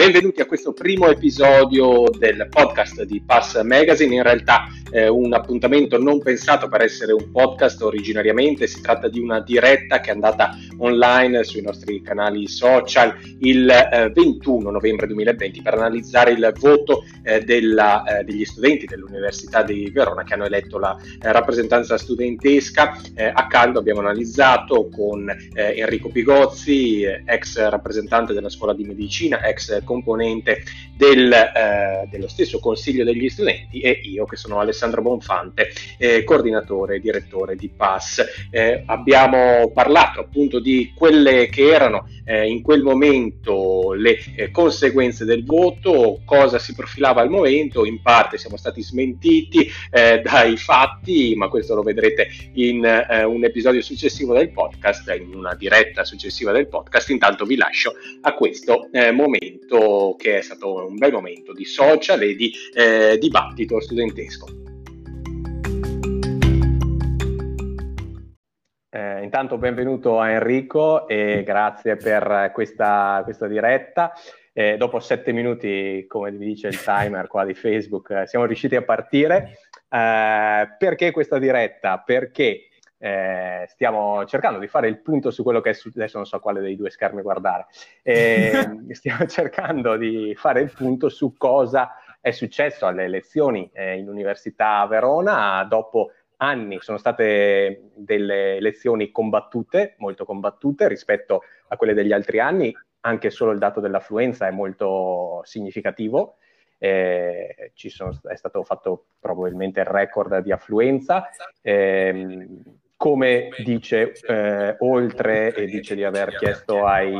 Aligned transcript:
Benvenuti 0.00 0.40
a 0.40 0.46
questo 0.46 0.72
primo 0.72 1.08
episodio 1.08 2.08
del 2.08 2.48
podcast 2.48 3.02
di 3.02 3.20
Pass 3.20 3.60
Magazine. 3.60 4.14
In 4.14 4.22
realtà 4.22 4.66
eh, 4.90 5.08
un 5.08 5.34
appuntamento 5.34 5.98
non 5.98 6.22
pensato 6.22 6.68
per 6.68 6.80
essere 6.80 7.12
un 7.12 7.30
podcast 7.30 7.82
originariamente, 7.82 8.66
si 8.66 8.80
tratta 8.80 9.10
di 9.10 9.20
una 9.20 9.42
diretta 9.42 10.00
che 10.00 10.08
è 10.08 10.14
andata 10.14 10.56
online 10.80 11.44
sui 11.44 11.62
nostri 11.62 12.02
canali 12.02 12.46
social 12.48 13.16
il 13.40 13.68
eh, 13.68 14.10
21 14.14 14.70
novembre 14.70 15.06
2020 15.06 15.62
per 15.62 15.74
analizzare 15.74 16.32
il 16.32 16.52
voto 16.58 17.04
eh, 17.22 17.40
della, 17.40 18.04
eh, 18.04 18.24
degli 18.24 18.44
studenti 18.44 18.86
dell'Università 18.86 19.62
di 19.62 19.90
Verona 19.90 20.24
che 20.24 20.34
hanno 20.34 20.44
eletto 20.44 20.78
la 20.78 20.96
eh, 20.96 21.32
rappresentanza 21.32 21.98
studentesca. 21.98 22.98
Eh, 23.14 23.30
a 23.32 23.46
caldo 23.46 23.78
abbiamo 23.78 24.00
analizzato 24.00 24.88
con 24.88 25.28
Enrico 25.54 26.08
Pigozzi, 26.08 27.02
ex 27.02 27.68
rappresentante 27.68 28.32
della 28.32 28.48
scuola 28.48 28.74
di 28.74 28.84
medicina, 28.84 29.44
ex 29.44 29.82
componente 29.84 30.62
del, 30.96 31.34
dello 32.10 32.28
stesso 32.28 32.58
Consiglio 32.58 33.04
degli 33.04 33.28
studenti 33.28 33.80
e 33.80 34.00
io 34.04 34.24
che 34.24 34.36
sono 34.36 34.60
Alessandro 34.60 35.02
Bonfante, 35.02 35.68
coordinatore 36.24 36.96
e 36.96 37.00
direttore 37.00 37.56
di 37.56 37.68
PAS. 37.68 38.24
Abbiamo 38.86 39.70
parlato 39.72 40.20
appunto 40.20 40.60
di 40.60 40.69
quelle 40.94 41.48
che 41.48 41.72
erano 41.72 42.06
eh, 42.24 42.48
in 42.48 42.62
quel 42.62 42.82
momento 42.82 43.92
le 43.92 44.18
eh, 44.36 44.50
conseguenze 44.50 45.24
del 45.24 45.44
voto, 45.44 46.20
cosa 46.24 46.58
si 46.58 46.74
profilava 46.74 47.20
al 47.20 47.28
momento, 47.28 47.84
in 47.84 48.00
parte 48.02 48.38
siamo 48.38 48.56
stati 48.56 48.82
smentiti 48.82 49.68
eh, 49.90 50.20
dai 50.24 50.56
fatti, 50.56 51.34
ma 51.36 51.48
questo 51.48 51.74
lo 51.74 51.82
vedrete 51.82 52.28
in 52.54 52.84
eh, 52.84 53.24
un 53.24 53.44
episodio 53.44 53.82
successivo 53.82 54.32
del 54.32 54.50
podcast, 54.50 55.12
in 55.18 55.34
una 55.34 55.54
diretta 55.54 56.04
successiva 56.04 56.52
del 56.52 56.68
podcast. 56.68 57.10
Intanto 57.10 57.44
vi 57.44 57.56
lascio 57.56 57.94
a 58.22 58.34
questo 58.34 58.88
momento 59.12 60.14
che 60.18 60.38
è 60.38 60.42
stato 60.42 60.86
un 60.86 60.96
bel 60.96 61.12
momento 61.12 61.52
di 61.52 61.64
social 61.64 62.22
e 62.22 62.34
di 62.34 62.52
dibattito 63.18 63.80
studentesco. 63.80 64.69
Eh, 68.92 69.22
intanto 69.22 69.56
benvenuto 69.56 70.18
a 70.18 70.30
Enrico 70.30 71.06
e 71.06 71.44
grazie 71.44 71.94
per 71.94 72.50
questa, 72.52 73.20
questa 73.22 73.46
diretta. 73.46 74.12
Eh, 74.52 74.76
dopo 74.76 74.98
sette 74.98 75.30
minuti, 75.30 76.06
come 76.08 76.32
vi 76.32 76.44
dice 76.44 76.66
il 76.66 76.82
timer 76.82 77.28
qua 77.28 77.44
di 77.44 77.54
Facebook, 77.54 78.10
eh, 78.10 78.26
siamo 78.26 78.46
riusciti 78.46 78.74
a 78.74 78.82
partire. 78.82 79.58
Eh, 79.88 80.74
perché 80.76 81.12
questa 81.12 81.38
diretta? 81.38 82.02
Perché 82.04 82.62
eh, 82.98 83.64
stiamo 83.68 84.24
cercando 84.24 84.58
di 84.58 84.66
fare 84.66 84.88
il 84.88 84.98
punto 84.98 85.30
su 85.30 85.44
quello 85.44 85.60
che 85.60 85.70
è 85.70 85.72
successo, 85.72 86.00
adesso 86.00 86.16
non 86.16 86.26
so 86.26 86.40
quale 86.40 86.60
dei 86.60 86.74
due 86.74 86.90
schermi 86.90 87.22
guardare, 87.22 87.66
eh, 88.02 88.70
stiamo 88.90 89.24
cercando 89.26 89.96
di 89.96 90.34
fare 90.36 90.62
il 90.62 90.72
punto 90.76 91.08
su 91.08 91.36
cosa 91.36 91.94
è 92.20 92.32
successo 92.32 92.86
alle 92.86 93.04
elezioni 93.04 93.70
in 93.72 94.06
Università 94.06 94.84
Verona 94.86 95.64
dopo 95.64 96.10
anni 96.42 96.78
sono 96.80 96.98
state 96.98 97.90
delle 97.94 98.56
elezioni 98.56 99.10
combattute, 99.10 99.94
molto 99.98 100.24
combattute 100.24 100.88
rispetto 100.88 101.42
a 101.68 101.76
quelle 101.76 101.94
degli 101.94 102.12
altri 102.12 102.40
anni, 102.40 102.74
anche 103.00 103.30
solo 103.30 103.52
il 103.52 103.58
dato 103.58 103.80
dell'affluenza 103.80 104.46
è 104.46 104.50
molto 104.50 105.40
significativo. 105.44 106.36
Eh, 106.78 107.72
sono, 107.74 108.18
è 108.24 108.36
stato 108.36 108.62
fatto 108.62 109.06
probabilmente 109.20 109.80
il 109.80 109.86
record 109.86 110.38
di 110.38 110.50
affluenza. 110.50 111.28
Eh, 111.60 112.48
come 113.00 113.48
dice 113.64 114.12
eh, 114.12 114.76
oltre 114.80 115.54
e 115.54 115.64
dice 115.64 115.94
di 115.94 116.04
aver 116.04 116.36
chiesto 116.36 116.84
ai, 116.84 117.14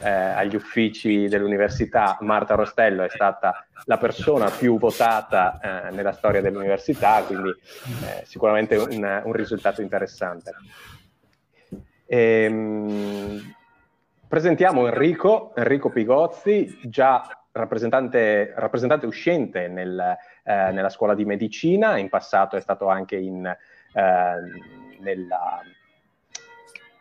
eh, 0.00 0.10
agli 0.10 0.56
uffici 0.56 1.28
dell'università, 1.28 2.18
Marta 2.22 2.56
Rostello 2.56 3.04
è 3.04 3.08
stata 3.08 3.64
la 3.84 3.98
persona 3.98 4.50
più 4.50 4.80
votata 4.80 5.60
eh, 5.60 5.94
nella 5.94 6.10
storia 6.10 6.40
dell'università, 6.40 7.22
quindi 7.22 7.50
eh, 7.50 8.24
sicuramente 8.24 8.74
un, 8.74 9.22
un, 9.24 9.32
risultato 9.32 9.80
interessante. 9.80 10.54
Ehm, 12.06 13.54
presentiamo 14.26 14.88
Enrico, 14.88 15.52
Enrico 15.54 15.90
Pigozzi, 15.90 16.80
già 16.82 17.44
rappresentante, 17.52 18.54
rappresentante 18.56 19.06
uscente 19.06 19.68
nel, 19.68 20.16
eh, 20.42 20.72
nella 20.72 20.90
scuola 20.90 21.14
di 21.14 21.24
medicina, 21.24 21.96
in 21.96 22.08
passato 22.08 22.56
è 22.56 22.60
stato 22.60 22.88
anche 22.88 23.14
in 23.14 23.46
eh, 23.46 24.81
nel 25.02 25.26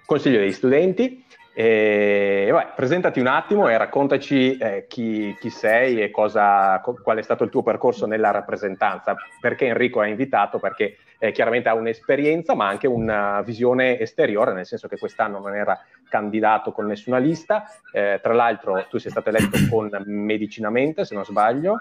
Consiglio 0.06 0.40
degli 0.40 0.52
Studenti. 0.52 1.26
E, 1.54 2.48
vabbè, 2.50 2.72
presentati 2.76 3.20
un 3.20 3.28
attimo 3.28 3.68
e 3.68 3.78
raccontaci 3.78 4.58
eh, 4.58 4.86
chi, 4.88 5.36
chi, 5.40 5.50
sei 5.50 6.02
e 6.02 6.10
cosa, 6.10 6.80
co- 6.80 6.98
qual 7.02 7.18
è 7.18 7.22
stato 7.22 7.44
il 7.44 7.50
tuo 7.50 7.62
percorso 7.62 8.06
nella 8.06 8.32
rappresentanza. 8.32 9.16
Perché 9.40 9.66
Enrico 9.66 10.00
ha 10.00 10.08
invitato? 10.08 10.60
Perché 10.60 10.98
eh, 11.20 11.32
chiaramente 11.32 11.70
ha 11.70 11.74
un'esperienza, 11.74 12.56
ma 12.56 12.68
anche 12.68 12.88
una 12.88 13.42
visione 13.42 14.00
esteriore, 14.00 14.54
nel 14.54 14.66
senso 14.66 14.88
che 14.88 14.98
quest'anno 14.98 15.40
non 15.40 15.56
era 15.56 15.78
candidato 16.10 16.72
con 16.72 16.86
nessuna 16.86 17.18
lista. 17.18 17.66
Eh, 17.92 18.20
tra 18.22 18.34
l'altro, 18.34 18.86
tu 18.90 18.98
sei 18.98 19.12
stato 19.12 19.30
eletto 19.30 19.58
con 19.70 19.90
medicinamente, 20.06 21.04
se 21.06 21.16
non 21.16 21.26
sbaglio 21.26 21.78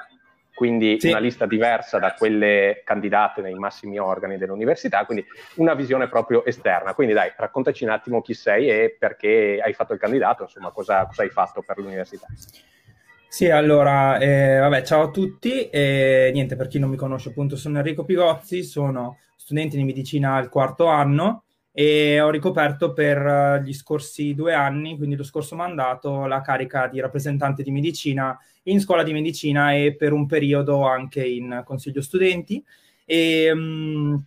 quindi 0.60 1.00
sì. 1.00 1.08
una 1.08 1.20
lista 1.20 1.46
diversa 1.46 1.98
da 1.98 2.12
quelle 2.12 2.82
candidate 2.84 3.40
nei 3.40 3.54
massimi 3.54 3.98
organi 3.98 4.36
dell'università, 4.36 5.06
quindi 5.06 5.24
una 5.54 5.72
visione 5.72 6.06
proprio 6.06 6.44
esterna. 6.44 6.92
Quindi 6.92 7.14
dai, 7.14 7.32
raccontaci 7.34 7.84
un 7.84 7.88
attimo 7.88 8.20
chi 8.20 8.34
sei 8.34 8.68
e 8.68 8.94
perché 8.98 9.58
hai 9.64 9.72
fatto 9.72 9.94
il 9.94 9.98
candidato, 9.98 10.42
insomma, 10.42 10.70
cosa, 10.70 11.06
cosa 11.06 11.22
hai 11.22 11.30
fatto 11.30 11.62
per 11.62 11.78
l'università. 11.78 12.26
Sì, 13.26 13.48
allora, 13.48 14.18
eh, 14.18 14.58
vabbè, 14.58 14.82
ciao 14.82 15.04
a 15.04 15.10
tutti. 15.10 15.70
Eh, 15.70 16.28
niente, 16.34 16.56
per 16.56 16.68
chi 16.68 16.78
non 16.78 16.90
mi 16.90 16.96
conosce, 16.96 17.30
appunto, 17.30 17.56
sono 17.56 17.78
Enrico 17.78 18.04
Pigozzi, 18.04 18.62
sono 18.62 19.16
studente 19.36 19.78
di 19.78 19.84
medicina 19.84 20.34
al 20.34 20.50
quarto 20.50 20.88
anno 20.88 21.44
e 21.72 22.20
ho 22.20 22.28
ricoperto 22.28 22.92
per 22.92 23.62
gli 23.64 23.72
scorsi 23.72 24.34
due 24.34 24.52
anni, 24.52 24.98
quindi 24.98 25.16
lo 25.16 25.24
scorso 25.24 25.56
mandato, 25.56 26.26
la 26.26 26.42
carica 26.42 26.86
di 26.86 27.00
rappresentante 27.00 27.62
di 27.62 27.70
medicina 27.70 28.38
in 28.64 28.80
scuola 28.80 29.02
di 29.02 29.12
medicina 29.12 29.74
e 29.74 29.94
per 29.94 30.12
un 30.12 30.26
periodo 30.26 30.86
anche 30.86 31.24
in 31.24 31.62
consiglio 31.64 32.02
studenti. 32.02 32.62
E 33.04 33.50
um, 33.50 34.22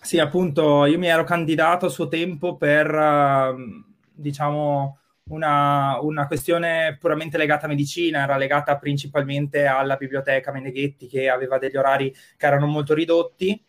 sì, 0.00 0.18
appunto, 0.18 0.84
io 0.86 0.98
mi 0.98 1.06
ero 1.08 1.24
candidato 1.24 1.86
a 1.86 1.90
suo 1.90 2.08
tempo 2.08 2.56
per, 2.56 2.92
uh, 2.94 3.84
diciamo, 4.12 4.98
una, 5.28 5.98
una, 6.00 6.26
questione 6.26 6.96
puramente 7.00 7.36
legata 7.36 7.66
a 7.66 7.68
medicina, 7.68 8.22
era 8.22 8.36
legata 8.36 8.76
principalmente 8.78 9.66
alla 9.66 9.96
biblioteca 9.96 10.52
Meneghetti 10.52 11.06
che 11.06 11.28
aveva 11.28 11.58
degli 11.58 11.76
orari 11.76 12.14
che 12.36 12.46
erano 12.46 12.66
molto 12.66 12.94
ridotti 12.94 13.60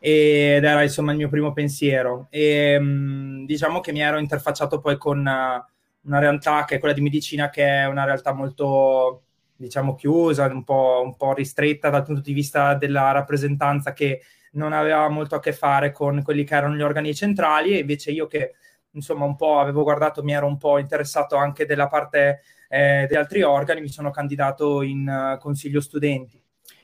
ed 0.00 0.62
era 0.62 0.82
insomma 0.82 1.10
il 1.10 1.16
mio 1.18 1.28
primo 1.28 1.52
pensiero 1.52 2.28
e 2.30 2.76
um, 2.76 3.44
diciamo 3.46 3.80
che 3.80 3.90
mi 3.90 4.00
ero 4.00 4.18
interfacciato 4.18 4.78
poi 4.80 4.96
con 4.96 5.18
una 5.18 6.18
realtà 6.20 6.64
che 6.64 6.76
è 6.76 6.78
quella 6.78 6.94
di 6.94 7.00
medicina 7.00 7.50
che 7.50 7.64
è 7.64 7.86
una 7.86 8.04
realtà 8.04 8.32
molto 8.32 9.22
diciamo 9.58 9.94
chiusa, 9.96 10.46
un 10.46 10.62
po', 10.62 11.02
un 11.04 11.16
po', 11.16 11.34
ristretta 11.34 11.90
dal 11.90 12.04
punto 12.04 12.20
di 12.20 12.32
vista 12.32 12.74
della 12.74 13.10
rappresentanza 13.10 13.92
che 13.92 14.22
non 14.52 14.72
aveva 14.72 15.08
molto 15.08 15.34
a 15.34 15.40
che 15.40 15.52
fare 15.52 15.90
con 15.90 16.22
quelli 16.22 16.44
che 16.44 16.54
erano 16.54 16.76
gli 16.76 16.82
organi 16.82 17.14
centrali 17.14 17.74
e 17.74 17.80
invece 17.80 18.12
io 18.12 18.26
che 18.26 18.54
insomma 18.92 19.24
un 19.24 19.36
po' 19.36 19.58
avevo 19.58 19.82
guardato, 19.82 20.22
mi 20.22 20.32
ero 20.32 20.46
un 20.46 20.56
po' 20.56 20.78
interessato 20.78 21.36
anche 21.36 21.66
della 21.66 21.88
parte 21.88 22.42
eh, 22.68 23.06
degli 23.08 23.18
altri 23.18 23.42
organi, 23.42 23.80
mi 23.80 23.88
sono 23.88 24.10
candidato 24.10 24.82
in 24.82 25.08
uh, 25.08 25.38
consiglio 25.38 25.80
studenti. 25.80 26.40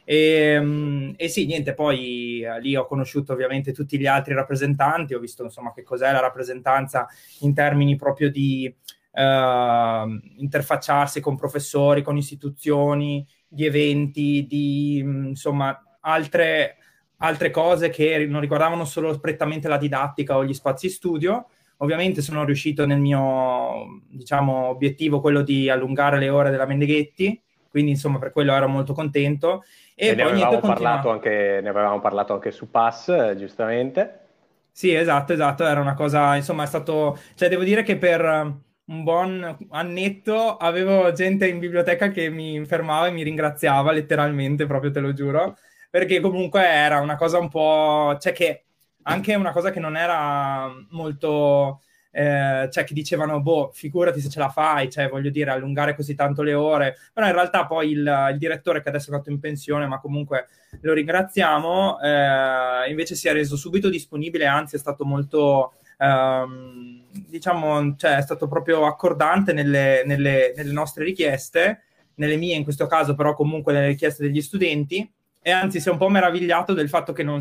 E, 0.07 0.59
um, 0.59 1.15
e, 1.17 1.29
sì, 1.29 1.47
niente, 1.47 1.75
poi 1.75 2.45
uh, 2.45 2.61
lì 2.61 2.77
ho 2.77 2.87
conosciuto 2.87 3.33
ovviamente 3.33 3.73
tutti 3.73 3.99
gli 3.99 4.07
altri 4.07 4.35
rappresentanti, 4.35 5.15
ho 5.15 5.19
visto 5.19 5.45
insomma 5.45 5.73
che 5.73 5.83
cos'è 5.83 6.11
la 6.13 6.21
rappresentanza 6.21 7.07
in 7.41 7.55
termini 7.55 7.97
proprio 7.97 8.31
di 8.31 8.73
uh, 9.15 10.21
interfacciarsi 10.37 11.21
con 11.21 11.37
professori, 11.37 12.03
con 12.03 12.17
istituzioni, 12.17 13.27
di 13.47 13.65
eventi, 13.65 14.47
di 14.47 14.99
insomma 14.99 15.97
altre, 16.01 16.77
altre 17.19 17.51
cose 17.51 17.89
che 17.89 18.27
non 18.27 18.41
riguardavano 18.41 18.85
solo 18.85 19.19
prettamente 19.21 19.69
la 19.69 19.79
didattica 19.79 20.37
o 20.37 20.45
gli 20.45 20.55
spazi 20.55 20.89
studio. 20.89 21.47
Ovviamente 21.79 22.23
sono 22.23 22.45
riuscito 22.45 22.87
nel 22.87 23.01
mio 23.01 24.01
diciamo, 24.09 24.67
obiettivo, 24.67 25.21
quello 25.21 25.43
di 25.43 25.69
allungare 25.69 26.19
le 26.19 26.29
ore 26.29 26.51
della 26.51 26.67
Mendeghetti, 26.67 27.41
quindi 27.69 27.93
insomma 27.93 28.19
per 28.19 28.33
quello 28.33 28.53
ero 28.53 28.69
molto 28.69 28.93
contento. 28.93 29.65
E, 29.95 30.09
e 30.09 30.15
ne, 30.15 30.23
avevamo 30.23 30.61
parlato 30.61 31.11
anche, 31.11 31.61
ne 31.63 31.69
avevamo 31.69 32.01
parlato 32.01 32.33
anche 32.33 32.51
su 32.51 32.71
Pass, 32.71 33.35
giustamente. 33.37 34.21
Sì, 34.71 34.93
esatto, 34.93 35.33
esatto, 35.33 35.65
era 35.65 35.81
una 35.81 35.95
cosa, 35.95 36.35
insomma, 36.35 36.65
è 36.65 36.67
stato, 36.67 37.17
cioè 37.37 37.49
devo 37.49 37.63
dire 37.63 37.85
che 37.85 37.97
per 37.97 38.53
un 38.87 39.03
buon 39.03 39.57
annetto 39.71 40.57
avevo 40.57 41.13
gente 41.13 41.49
in 41.49 41.59
biblioteca 41.59 42.11
che 42.11 42.29
mi 42.29 42.65
fermava 42.67 43.07
e 43.07 43.13
mi 43.13 43.23
ringraziava 43.23 43.93
letteralmente, 43.93 44.67
proprio 44.67 44.91
te 44.91 45.01
lo 45.01 45.13
giuro, 45.13 45.57
perché 45.91 46.21
comunque 46.21 46.67
era 46.67 47.01
una 47.01 47.17
cosa 47.17 47.39
un 47.39 47.49
po'... 47.49 48.17
cioè 48.21 48.33
che 48.33 48.65
anche 49.03 49.35
una 49.35 49.53
cosa 49.53 49.71
che 49.71 49.81
non 49.81 49.97
era 49.97 50.71
molto 50.91 51.81
eh, 52.17 52.69
cioè 52.71 52.85
che 52.85 52.95
dicevano, 52.95 53.43
boh, 53.43 53.71
figurati 53.73 54.21
se 54.21 54.29
ce 54.29 54.39
la 54.39 54.49
fai, 54.49 54.89
cioè 54.89 55.09
voglio 55.09 55.31
dire, 55.31 55.51
allungare 55.51 55.97
così 55.97 56.15
tanto 56.15 56.43
le 56.43 56.55
ore, 56.55 56.97
però 57.13 57.27
in 57.27 57.33
realtà 57.33 57.67
poi 57.67 57.91
il, 57.91 58.29
il 58.31 58.39
direttore 58.39 58.81
che 58.83 58.89
adesso 58.89 59.11
è 59.11 59.13
andato 59.13 59.31
in 59.31 59.41
pensione, 59.41 59.87
ma 59.87 59.99
comunque 59.99 60.47
lo 60.83 60.93
ringraziamo, 60.93 62.01
eh, 62.01 62.89
invece 62.89 63.17
si 63.17 63.27
è 63.27 63.33
reso 63.33 63.57
subito 63.57 63.89
disponibile, 63.89 64.47
anzi 64.47 64.77
è 64.77 64.79
stato 64.79 65.05
molto... 65.05 65.75
Ehm, 65.99 67.05
diciamo, 67.11 67.97
cioè, 67.97 68.17
è 68.17 68.23
stato 68.23 68.49
proprio 68.49 68.87
accordante 68.87 69.53
nelle, 69.53 70.03
nelle, 70.05 70.53
nelle 70.57 70.73
nostre 70.73 71.05
richieste, 71.05 71.83
nelle 72.17 72.37
mie 72.37 72.57
in 72.57 72.65
questo 72.65 72.87
caso, 72.87 73.15
però 73.15 73.35
comunque 73.35 73.73
nelle 73.73 73.89
richieste 73.89 74.23
degli 74.23 74.41
studenti 74.41 75.11
e 75.47 75.51
anzi 75.51 75.79
si 75.79 75.91
è 75.91 75.93
un 75.93 75.99
po' 75.99 76.09
meravigliato 76.09 76.73
del 76.73 76.89
fatto 76.89 77.13
che 77.13 77.23
non, 77.23 77.39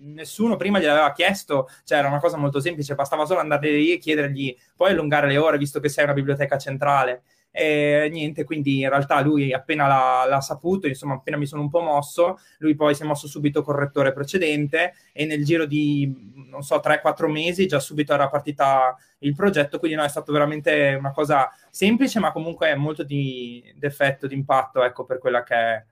nessuno 0.00 0.56
prima 0.56 0.80
gli 0.80 0.86
aveva 0.86 1.12
chiesto, 1.12 1.68
cioè 1.84 1.98
era 1.98 2.08
una 2.08 2.18
cosa 2.18 2.36
molto 2.36 2.58
semplice, 2.58 2.96
bastava 2.96 3.26
solo 3.26 3.38
andare 3.38 3.70
lì 3.70 3.92
e 3.92 3.98
chiedergli, 3.98 4.56
puoi 4.74 4.90
allungare 4.90 5.28
le 5.28 5.36
ore 5.36 5.56
visto 5.56 5.78
che 5.78 5.88
sei 5.88 6.02
una 6.02 6.14
biblioteca 6.14 6.58
centrale. 6.58 7.22
E 7.56 8.08
niente, 8.10 8.42
quindi 8.42 8.80
in 8.80 8.88
realtà 8.88 9.20
lui 9.20 9.52
appena 9.52 9.86
l'ha, 9.86 10.26
l'ha, 10.28 10.40
saputo, 10.40 10.88
insomma 10.88 11.14
appena 11.14 11.36
mi 11.36 11.46
sono 11.46 11.62
un 11.62 11.70
po' 11.70 11.82
mosso, 11.82 12.40
lui 12.58 12.74
poi 12.74 12.96
si 12.96 13.02
è 13.02 13.06
mosso 13.06 13.28
subito 13.28 13.62
col 13.62 13.76
rettore 13.76 14.12
precedente 14.12 14.94
e 15.12 15.24
nel 15.24 15.44
giro 15.44 15.64
di, 15.64 16.32
non 16.50 16.62
so, 16.62 16.80
3-4 16.82 17.30
mesi 17.30 17.68
già 17.68 17.78
subito 17.78 18.12
era 18.12 18.28
partita 18.28 18.96
il 19.18 19.36
progetto, 19.36 19.78
quindi 19.78 19.96
no, 19.96 20.02
è 20.02 20.08
stato 20.08 20.32
veramente 20.32 20.96
una 20.98 21.12
cosa 21.12 21.48
semplice 21.70 22.18
ma 22.18 22.32
comunque 22.32 22.74
molto 22.74 23.04
di 23.04 23.62
effetto, 23.78 24.26
di 24.26 24.34
impatto, 24.34 24.82
ecco, 24.82 25.04
per 25.04 25.18
quella 25.18 25.44
che 25.44 25.54
è 25.54 25.84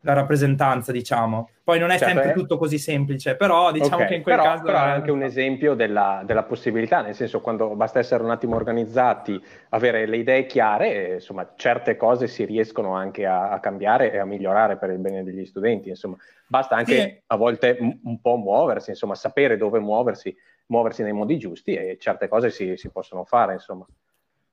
la 0.00 0.12
rappresentanza, 0.12 0.92
diciamo. 0.92 1.50
Poi 1.64 1.80
non 1.80 1.90
è 1.90 1.98
certo, 1.98 2.14
sempre 2.14 2.30
è... 2.30 2.34
tutto 2.34 2.58
così 2.58 2.78
semplice, 2.78 3.34
però 3.34 3.72
diciamo 3.72 3.96
okay, 3.96 4.06
che 4.06 4.14
in 4.14 4.22
quel 4.22 4.36
però, 4.36 4.48
caso... 4.48 4.62
Però 4.62 4.78
è 4.78 4.88
anche 4.88 5.10
un 5.10 5.22
esempio 5.22 5.74
della, 5.74 6.22
della, 6.24 6.44
possibilità, 6.44 7.02
nel 7.02 7.14
senso 7.14 7.40
quando 7.40 7.74
basta 7.74 7.98
essere 7.98 8.22
un 8.22 8.30
attimo 8.30 8.54
organizzati, 8.54 9.42
avere 9.70 10.06
le 10.06 10.18
idee 10.18 10.46
chiare, 10.46 11.14
insomma, 11.14 11.52
certe 11.56 11.96
cose 11.96 12.28
si 12.28 12.44
riescono 12.44 12.94
anche 12.94 13.26
a, 13.26 13.50
a, 13.50 13.58
cambiare 13.58 14.12
e 14.12 14.18
a 14.18 14.24
migliorare 14.24 14.76
per 14.76 14.90
il 14.90 14.98
bene 14.98 15.24
degli 15.24 15.44
studenti, 15.44 15.88
insomma. 15.88 16.16
Basta 16.46 16.76
anche 16.76 17.00
sì. 17.00 17.22
a 17.26 17.36
volte 17.36 17.76
un, 17.80 17.98
un 18.04 18.20
po' 18.20 18.36
muoversi, 18.36 18.90
insomma, 18.90 19.16
sapere 19.16 19.56
dove 19.56 19.80
muoversi, 19.80 20.34
muoversi 20.66 21.02
nei 21.02 21.12
modi 21.12 21.36
giusti 21.36 21.74
e 21.74 21.96
certe 21.98 22.28
cose 22.28 22.50
si, 22.50 22.76
si 22.76 22.90
possono 22.90 23.24
fare, 23.24 23.54
insomma. 23.54 23.84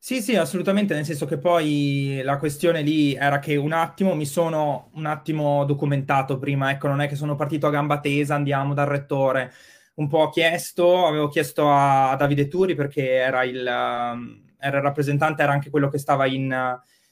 Sì, 0.06 0.22
sì, 0.22 0.36
assolutamente, 0.36 0.94
nel 0.94 1.06
senso 1.06 1.26
che 1.26 1.38
poi 1.38 2.20
la 2.26 2.38
questione 2.38 2.82
lì 2.82 3.14
era 3.14 3.40
che 3.40 3.56
un 3.56 3.72
attimo 3.72 4.16
mi 4.16 4.26
sono 4.26 4.90
un 4.96 5.06
attimo 5.06 5.64
documentato 5.64 6.38
prima, 6.38 6.72
ecco, 6.72 6.90
non 6.90 7.00
è 7.00 7.08
che 7.08 7.16
sono 7.16 7.36
partito 7.36 7.68
a 7.68 7.70
gamba 7.70 8.02
tesa, 8.02 8.36
andiamo 8.36 8.74
dal 8.74 8.86
rettore. 8.88 9.54
Un 9.96 10.10
po' 10.10 10.18
ho 10.20 10.30
chiesto, 10.30 11.06
avevo 11.08 11.30
chiesto 11.30 11.72
a, 11.72 12.16
Davide 12.18 12.50
Turi 12.50 12.76
perché 12.76 13.12
era 13.12 13.44
il, 13.46 13.66
era 13.66 14.78
il, 14.78 14.84
rappresentante, 14.84 15.42
era 15.42 15.54
anche 15.54 15.70
quello 15.70 15.88
che 15.88 16.00
stava 16.00 16.26
in, 16.26 16.54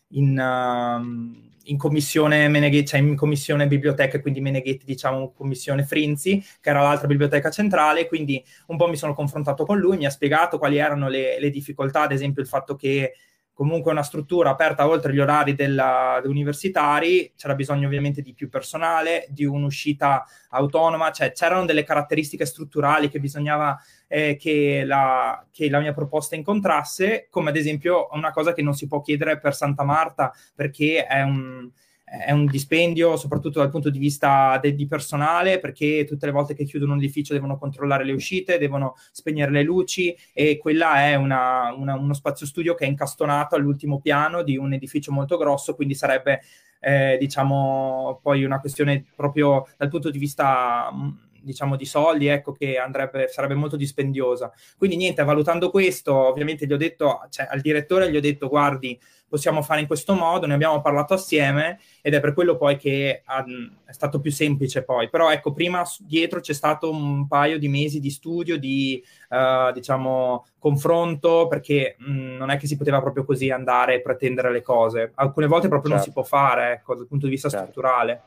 in 0.10 0.38
uh, 0.38 1.51
in 1.66 1.78
commissione 1.78 2.48
Meneghetti, 2.48 2.88
cioè 2.88 3.00
in 3.00 3.16
commissione 3.16 3.68
biblioteca, 3.68 4.20
quindi 4.20 4.42
Meneghetti, 4.42 4.86
diciamo, 4.86 5.32
commissione 5.32 5.84
Frinzi, 5.84 6.44
che 6.60 6.70
era 6.70 6.82
l'altra 6.82 7.08
biblioteca 7.08 7.50
centrale, 7.50 8.08
quindi 8.08 8.44
un 8.68 8.78
po' 8.78 8.88
mi 8.88 8.98
sono 8.98 9.14
confrontato 9.14 9.66
con 9.66 9.78
lui, 9.78 9.98
mi 9.98 10.06
ha 10.06 10.10
spiegato 10.10 10.58
quali 10.58 10.78
erano 10.78 11.08
le, 11.08 11.40
le 11.40 11.50
difficoltà, 11.50 12.02
ad 12.02 12.12
esempio 12.12 12.42
il 12.42 12.48
fatto 12.48 12.76
che 12.76 13.14
comunque 13.54 13.92
una 13.92 14.02
struttura 14.02 14.50
aperta 14.50 14.88
oltre 14.88 15.14
gli 15.14 15.20
orari 15.20 15.54
della, 15.54 16.20
universitari, 16.26 17.34
c'era 17.36 17.54
bisogno 17.54 17.86
ovviamente 17.86 18.22
di 18.22 18.34
più 18.34 18.50
personale, 18.50 19.28
di 19.30 19.46
un'uscita 19.46 20.26
autonoma, 20.50 21.12
cioè 21.12 21.32
c'erano 21.32 21.66
delle 21.66 21.84
caratteristiche 21.84 22.46
strutturali 22.46 23.08
che 23.08 23.20
bisognava 23.20 23.78
eh, 24.12 24.36
che, 24.36 24.84
la, 24.86 25.46
che, 25.50 25.70
la, 25.70 25.80
mia 25.80 25.94
proposta 25.94 26.36
incontrasse, 26.36 27.28
come 27.30 27.50
ad 27.50 27.56
esempio 27.56 28.10
una 28.12 28.32
cosa 28.32 28.52
che 28.52 28.62
non 28.62 28.74
si 28.74 28.86
può 28.88 29.00
chiedere 29.00 29.40
per 29.40 29.56
Santa 29.56 29.84
Marta 29.84 30.34
perché 30.54 31.06
è 31.06 31.22
un 31.22 31.70
è 32.12 32.32
un 32.32 32.46
dispendio 32.46 33.16
soprattutto 33.16 33.60
dal 33.60 33.70
punto 33.70 33.90
di 33.90 33.98
vista 33.98 34.60
de- 34.62 34.76
di 34.76 34.86
personale 34.86 35.60
perché 35.60 36.04
tutte 36.04 36.26
le 36.26 36.34
volte 36.34 36.54
che 36.54 36.66
chiudono 36.66 36.92
un 36.92 36.98
edificio 36.98 37.32
devono 37.32 37.58
controllare 37.58 38.04
le 38.04 38.12
uscite, 38.12 38.58
devono 38.58 38.96
spegnere 39.14 39.50
le 39.50 39.64
luci 39.64 40.14
e 40.34 40.58
quella 40.58 41.06
è 41.06 41.16
una, 41.16 41.74
una, 41.74 41.96
uno 41.96 42.14
spazio 42.14 42.46
studio 42.46 42.76
che 42.76 42.84
è 42.84 42.90
incastonato 42.90 43.56
all'ultimo 43.56 44.02
piano 44.02 44.44
di 44.44 44.58
un 44.58 44.74
edificio 44.74 45.14
molto 45.14 45.38
grosso, 45.38 45.74
quindi 45.74 45.96
sarebbe 45.96 46.42
eh, 46.82 47.16
diciamo 47.18 48.20
poi 48.22 48.44
una 48.44 48.60
questione 48.60 49.06
proprio 49.16 49.70
dal 49.78 49.88
punto 49.88 50.10
di 50.10 50.20
vista 50.20 50.92
diciamo 51.42 51.76
di 51.76 51.86
soldi, 51.86 52.28
ecco 52.28 52.52
che 52.52 52.78
andrebbe, 52.78 53.28
sarebbe 53.28 53.56
molto 53.56 53.76
dispendiosa. 53.76 54.52
Quindi 54.78 54.96
niente, 54.96 55.24
valutando 55.24 55.70
questo, 55.70 56.14
ovviamente 56.14 56.66
gli 56.66 56.74
ho 56.74 56.78
detto, 56.78 57.22
cioè 57.30 57.48
al 57.50 57.62
direttore 57.62 58.12
gli 58.12 58.18
ho 58.18 58.22
detto 58.22 58.48
guardi, 58.48 59.00
possiamo 59.32 59.62
fare 59.62 59.80
in 59.80 59.88
questo 59.88 60.14
modo, 60.14 60.46
ne 60.46 60.56
abbiamo 60.56 60.82
parlato 60.82 61.14
assieme 61.14 61.80
ed 62.02 62.14
è 62.14 62.20
per 62.20 62.34
quello 62.34 62.58
poi 62.58 62.76
che 62.76 63.24
um, 63.30 63.78
è 63.86 63.94
stato 63.94 64.20
più 64.20 64.30
semplice 64.30 64.84
poi. 64.84 65.10
Però 65.10 65.32
ecco, 65.32 65.54
prima 65.54 65.86
dietro 66.00 66.42
c'è 66.42 66.52
stato 66.52 66.92
un 66.92 67.26
paio 67.28 67.58
di 67.58 67.70
mesi 67.70 68.02
di 68.02 68.10
studio, 68.10 68.60
di 68.60 69.02
uh, 69.30 69.72
diciamo 69.72 70.48
confronto, 70.60 71.48
perché 71.48 71.96
mh, 71.98 72.12
mm, 72.12 72.36
non 72.36 72.50
è 72.50 72.58
che 72.58 72.68
si 72.68 72.76
poteva 72.76 73.02
proprio 73.02 73.24
così 73.24 73.50
andare 73.50 73.96
e 73.96 74.02
pretendere 74.02 74.52
le 74.52 74.62
cose. 74.62 75.14
Alcune 75.16 75.48
volte 75.48 75.70
proprio 75.70 75.92
certo. 75.92 76.06
non 76.06 76.06
si 76.06 76.12
può 76.12 76.24
fare, 76.24 76.74
ecco, 76.74 76.96
dal 76.96 77.08
punto 77.08 77.26
di 77.26 77.32
vista 77.32 77.48
certo. 77.48 77.72
strutturale. 77.72 78.22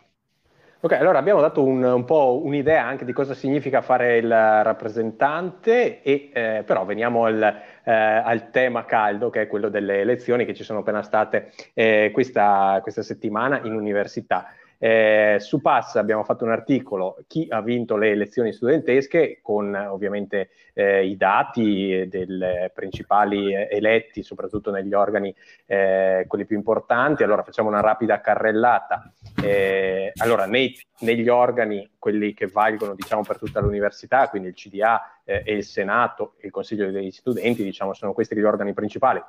Ok, 0.84 0.92
allora 0.92 1.16
abbiamo 1.16 1.40
dato 1.40 1.64
un, 1.64 1.82
un, 1.82 2.04
po' 2.04 2.42
un'idea 2.44 2.84
anche 2.84 3.06
di 3.06 3.14
cosa 3.14 3.32
significa 3.32 3.80
fare 3.80 4.18
il 4.18 4.28
rappresentante, 4.28 6.02
e, 6.02 6.28
eh, 6.30 6.62
però 6.66 6.84
veniamo 6.84 7.24
al, 7.24 7.42
eh, 7.42 7.90
al, 7.90 8.50
tema 8.50 8.84
caldo 8.84 9.30
che 9.30 9.40
è 9.40 9.46
quello 9.46 9.70
delle 9.70 10.00
elezioni 10.00 10.44
che 10.44 10.52
ci 10.52 10.62
sono 10.62 10.80
appena 10.80 11.02
state 11.02 11.52
eh, 11.72 12.10
questa, 12.12 12.80
questa 12.82 13.02
settimana 13.02 13.62
in 13.62 13.72
università. 13.72 14.46
Eh, 14.84 15.38
su 15.40 15.62
Pass 15.62 15.94
abbiamo 15.94 16.24
fatto 16.24 16.44
un 16.44 16.50
articolo, 16.50 17.16
chi 17.26 17.46
ha 17.48 17.62
vinto 17.62 17.96
le 17.96 18.10
elezioni 18.10 18.52
studentesche, 18.52 19.38
con 19.40 19.74
ovviamente 19.74 20.50
eh, 20.74 21.06
i 21.06 21.16
dati 21.16 22.06
dei 22.06 22.26
principali 22.70 23.54
eletti, 23.54 24.22
soprattutto 24.22 24.70
negli 24.70 24.92
organi, 24.92 25.34
eh, 25.64 26.26
quelli 26.28 26.44
più 26.44 26.58
importanti. 26.58 27.22
Allora 27.22 27.42
facciamo 27.42 27.70
una 27.70 27.80
rapida 27.80 28.20
carrellata. 28.20 29.10
Eh, 29.42 30.12
allora, 30.16 30.44
nei, 30.44 30.78
negli 30.98 31.30
organi, 31.30 31.92
quelli 31.98 32.34
che 32.34 32.46
valgono 32.46 32.94
diciamo, 32.94 33.22
per 33.22 33.38
tutta 33.38 33.60
l'università, 33.60 34.28
quindi 34.28 34.48
il 34.48 34.54
CDA 34.54 35.22
eh, 35.24 35.44
e 35.46 35.54
il 35.54 35.64
Senato 35.64 36.34
il 36.42 36.50
Consiglio 36.50 36.90
degli 36.90 37.10
studenti, 37.10 37.62
diciamo, 37.62 37.94
sono 37.94 38.12
questi 38.12 38.36
gli 38.36 38.42
organi 38.42 38.74
principali 38.74 39.22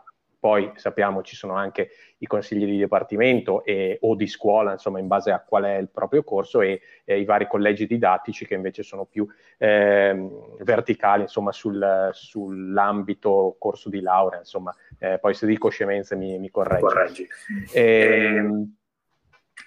poi 0.45 0.71
sappiamo 0.75 1.23
ci 1.23 1.35
sono 1.35 1.55
anche 1.55 1.89
i 2.19 2.27
consigli 2.27 2.65
di 2.65 2.77
dipartimento 2.77 3.63
e, 3.63 3.97
o 4.01 4.13
di 4.13 4.27
scuola, 4.27 4.73
insomma, 4.73 4.99
in 4.99 5.07
base 5.07 5.31
a 5.31 5.39
qual 5.39 5.63
è 5.63 5.77
il 5.77 5.89
proprio 5.89 6.23
corso 6.23 6.61
e, 6.61 6.81
e 7.03 7.19
i 7.19 7.25
vari 7.25 7.47
collegi 7.47 7.87
didattici 7.87 8.45
che 8.45 8.53
invece 8.53 8.83
sono 8.83 9.05
più 9.05 9.27
eh, 9.57 10.29
verticali, 10.59 11.23
insomma, 11.23 11.51
sul, 11.51 12.09
sull'ambito 12.11 13.55
corso 13.57 13.89
di 13.89 14.01
laurea, 14.01 14.37
insomma. 14.37 14.71
Eh, 14.99 15.17
poi 15.17 15.33
se 15.33 15.47
dico 15.47 15.69
scemenze 15.69 16.15
mi, 16.15 16.37
mi 16.37 16.51
correggi. 16.51 16.83
correggi. 16.83 17.27
Eh, 17.73 18.67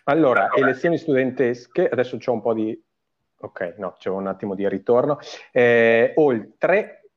allora, 0.05 0.51
elezioni 0.55 0.97
studentesche, 0.97 1.89
adesso 1.89 2.19
c'è 2.19 2.31
un 2.31 2.41
po' 2.41 2.55
di... 2.55 2.81
Ok, 3.41 3.75
no, 3.79 3.97
c'è 3.99 4.11
un 4.11 4.29
attimo 4.29 4.55
di 4.55 4.69
ritorno. 4.69 5.19
Eh, 5.51 6.13
oltre 6.15 7.08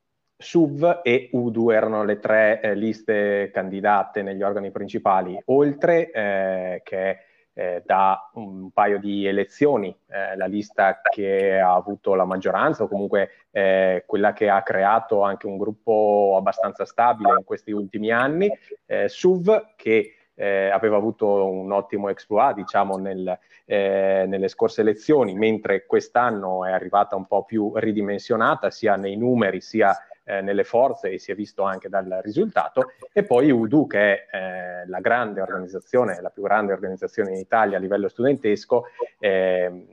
SUV 0.41 1.01
e 1.03 1.29
UDU 1.31 1.69
erano 1.69 2.03
le 2.03 2.19
tre 2.19 2.59
eh, 2.61 2.75
liste 2.75 3.51
candidate 3.53 4.21
negli 4.23 4.41
organi 4.41 4.71
principali, 4.71 5.39
oltre 5.45 6.11
eh, 6.11 6.81
che 6.83 7.19
eh, 7.53 7.83
da 7.85 8.29
un 8.35 8.71
paio 8.71 8.97
di 8.97 9.25
elezioni 9.25 9.95
eh, 10.09 10.37
la 10.37 10.45
lista 10.45 11.01
che 11.01 11.59
ha 11.59 11.73
avuto 11.73 12.15
la 12.15 12.23
maggioranza 12.23 12.83
o 12.83 12.87
comunque 12.87 13.29
eh, 13.51 14.03
quella 14.07 14.31
che 14.31 14.49
ha 14.49 14.63
creato 14.63 15.21
anche 15.21 15.47
un 15.47 15.57
gruppo 15.57 16.35
abbastanza 16.37 16.85
stabile 16.85 17.33
in 17.37 17.43
questi 17.43 17.71
ultimi 17.71 18.09
anni, 18.09 18.49
eh, 18.85 19.07
SUV 19.07 19.73
che 19.75 20.15
aveva 20.41 20.97
avuto 20.97 21.51
un 21.51 21.71
ottimo 21.71 22.09
exploit 22.09 22.55
diciamo 22.55 22.97
nel, 22.97 23.37
nelle 23.65 24.47
scorse 24.47 24.81
elezioni, 24.81 25.35
mentre 25.35 25.85
quest'anno 25.85 26.65
è 26.65 26.71
arrivata 26.71 27.15
un 27.15 27.27
po' 27.27 27.43
più 27.43 27.73
ridimensionata 27.75 28.71
sia 28.71 28.95
nei 28.95 29.15
numeri 29.17 29.61
sia 29.61 29.95
eh, 30.31 30.41
nelle 30.41 30.63
forze 30.63 31.11
e 31.11 31.19
si 31.19 31.31
è 31.31 31.35
visto 31.35 31.63
anche 31.63 31.89
dal 31.89 32.21
risultato, 32.23 32.93
e 33.11 33.23
poi 33.23 33.51
UDU 33.51 33.85
che 33.85 33.99
è 33.99 34.27
eh, 34.31 34.87
la 34.87 34.99
grande 34.99 35.41
organizzazione, 35.41 36.21
la 36.21 36.29
più 36.29 36.43
grande 36.43 36.71
organizzazione 36.71 37.31
in 37.31 37.37
Italia 37.37 37.75
a 37.75 37.81
livello 37.81 38.07
studentesco, 38.07 38.85
ehm, 39.19 39.85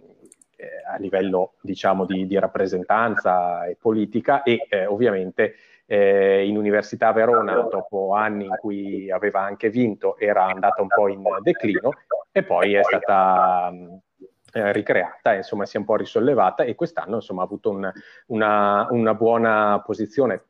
eh, 0.57 0.69
a 0.93 0.97
livello 0.99 1.55
diciamo 1.61 2.05
di, 2.05 2.27
di, 2.27 2.39
rappresentanza 2.39 3.65
e 3.67 3.77
politica 3.81 4.43
e 4.43 4.67
eh, 4.69 4.87
ovviamente 4.87 5.55
eh, 5.87 6.47
in 6.47 6.57
Università 6.57 7.13
Verona 7.13 7.61
dopo 7.63 8.13
anni 8.15 8.45
in 8.45 8.57
cui 8.61 9.11
aveva 9.11 9.41
anche 9.41 9.71
vinto 9.71 10.19
era 10.19 10.45
andata 10.45 10.83
un 10.83 10.89
po' 10.89 11.09
in 11.09 11.23
declino 11.43 11.91
e 12.31 12.43
poi 12.43 12.75
è 12.75 12.83
stata 12.83 13.73
eh, 14.59 14.73
ricreata, 14.73 15.35
insomma 15.35 15.65
si 15.67 15.77
è 15.77 15.79
un 15.79 15.85
po' 15.85 15.97
risollevata 15.97 16.65
e 16.65 16.75
quest'anno 16.75 17.17
insomma 17.17 17.43
ha 17.43 17.45
avuto 17.45 17.71
un, 17.71 17.91
una, 18.27 18.89
una, 18.91 19.15
buona 19.15 19.81
posizione 19.85 20.43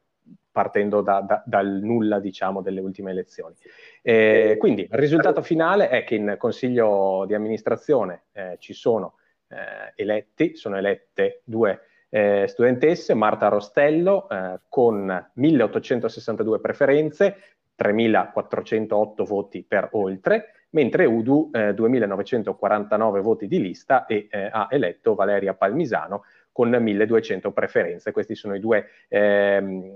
partendo 0.50 1.02
da, 1.02 1.20
da, 1.20 1.42
dal 1.44 1.80
nulla, 1.82 2.18
diciamo, 2.18 2.62
delle 2.62 2.80
ultime 2.80 3.10
elezioni. 3.10 3.54
Eh, 4.02 4.56
quindi 4.58 4.82
il 4.82 4.88
risultato 4.90 5.42
finale 5.42 5.88
è 5.88 6.04
che 6.04 6.16
in 6.16 6.34
consiglio 6.38 7.24
di 7.26 7.34
amministrazione 7.34 8.22
eh, 8.32 8.56
ci 8.58 8.72
sono 8.72 9.14
eh, 9.48 9.92
eletti, 9.94 10.56
sono 10.56 10.76
elette 10.76 11.42
due 11.44 11.80
eh, 12.08 12.46
studentesse, 12.48 13.14
Marta 13.14 13.48
Rostello 13.48 14.28
eh, 14.28 14.60
con 14.68 15.30
1862 15.34 16.60
preferenze, 16.60 17.36
3.408 17.78 19.24
voti 19.24 19.62
per 19.62 19.90
oltre, 19.92 20.54
mentre 20.70 21.04
Udu 21.04 21.50
eh, 21.52 21.70
2.949 21.70 23.20
voti 23.20 23.46
di 23.46 23.60
lista 23.60 24.06
e 24.06 24.28
eh, 24.30 24.48
ha 24.50 24.68
eletto 24.70 25.14
Valeria 25.14 25.54
Palmisano 25.54 26.24
con 26.52 26.70
1.200 26.70 27.52
preferenze. 27.52 28.10
Questi 28.10 28.34
sono 28.34 28.54
i 28.54 28.60
due, 28.60 28.88
ehm, 29.08 29.94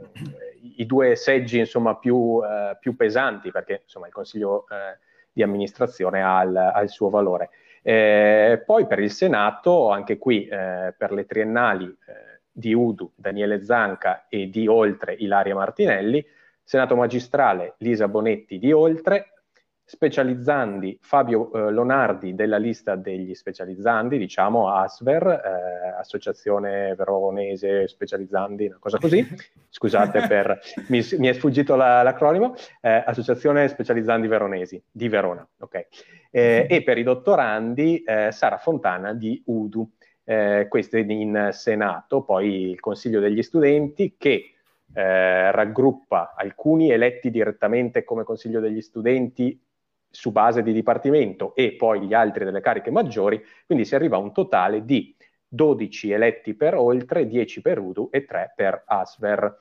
i 0.77 0.87
due 0.87 1.17
seggi 1.17 1.59
insomma, 1.59 1.97
più, 1.97 2.41
eh, 2.45 2.77
più, 2.79 2.95
pesanti 2.95 3.51
perché 3.51 3.81
insomma, 3.83 4.07
il 4.07 4.13
Consiglio 4.13 4.67
eh, 4.69 4.99
di 5.33 5.43
amministrazione 5.43 6.23
ha 6.23 6.43
il, 6.43 6.57
ha 6.57 6.81
il 6.81 6.89
suo 6.89 7.11
valore. 7.11 7.51
Eh, 7.83 8.63
poi 8.65 8.87
per 8.87 9.01
il 9.01 9.11
Senato, 9.11 9.91
anche 9.91 10.19
qui 10.19 10.47
eh, 10.47 10.95
per 10.97 11.11
le 11.11 11.27
triennali 11.27 11.97
di 12.55 12.75
Udu, 12.75 13.11
Daniele 13.17 13.65
Zanca 13.65 14.27
e 14.29 14.49
di 14.49 14.69
Oltre 14.69 15.15
Ilaria 15.15 15.55
Martinelli, 15.55 16.25
Senato 16.63 16.95
magistrale 16.95 17.75
Lisa 17.79 18.07
Bonetti 18.07 18.59
di 18.59 18.71
Oltre, 18.73 19.32
specializzandi. 19.93 20.97
Fabio 21.03 21.53
eh, 21.53 21.71
Lonardi 21.71 22.35
della 22.35 22.57
lista 22.57 22.97
degli 22.97 23.35
specializzandi, 23.35 24.17
diciamo 24.17 24.71
ASVER, 24.71 25.27
eh, 25.27 26.01
Associazione 26.01 26.95
Veronese 26.95 27.87
Specializzandi, 27.89 28.69
una 28.69 28.79
cosa 28.81 28.97
così, 28.97 29.23
scusate 29.69 30.27
per, 30.27 30.59
mi, 30.89 31.07
mi, 31.19 31.29
è 31.29 31.35
sfuggito 31.35 31.77
la, 31.77 32.03
l'acronimo, 32.03 32.55
eh, 32.81 33.05
Associazione 33.05 33.69
Specializzandi 33.69 34.29
Veronesi 34.29 34.83
di 34.91 35.11
Verona, 35.11 35.47
ok. 35.59 35.87
Eh, 36.31 36.67
e 36.71 36.83
per 36.83 36.97
i 36.97 37.03
dottorandi 37.03 38.03
eh, 38.03 38.33
Sara 38.33 38.57
Fontana 38.57 39.13
di 39.13 39.43
UDU, 39.45 39.91
eh, 40.25 40.69
questo 40.71 40.97
in 40.97 41.51
Senato, 41.53 42.23
poi 42.23 42.71
il 42.71 42.81
Consiglio 42.81 43.21
degli 43.21 43.43
Studenti 43.43 44.15
che 44.17 44.47
raggruppa 44.95 46.35
alcuni 46.37 46.91
eletti 46.91 47.31
direttamente 47.31 48.05
come 48.05 48.25
Consiglio 48.25 48.61
degli 48.61 48.83
Studenti 48.83 49.59
su 50.13 50.31
base 50.31 50.63
di 50.63 50.73
dipartimento 50.73 51.55
e 51.57 51.73
poi 51.73 52.03
gli 52.03 52.15
altri 52.15 52.45
delle 52.45 52.61
cariche 52.61 52.93
maggiori, 52.93 53.43
quindi 53.67 53.85
si 53.85 53.97
arriva 53.97 54.17
a 54.17 54.21
un 54.21 54.33
totale 54.33 54.85
di 54.85 55.17
12 55.49 56.13
eletti 56.13 56.55
per 56.55 56.75
oltre, 56.75 57.27
10 57.27 57.61
per 57.61 57.79
Udu 57.79 58.09
e 58.13 58.25
3 58.25 58.53
per 58.55 58.85
Asver. 58.87 59.59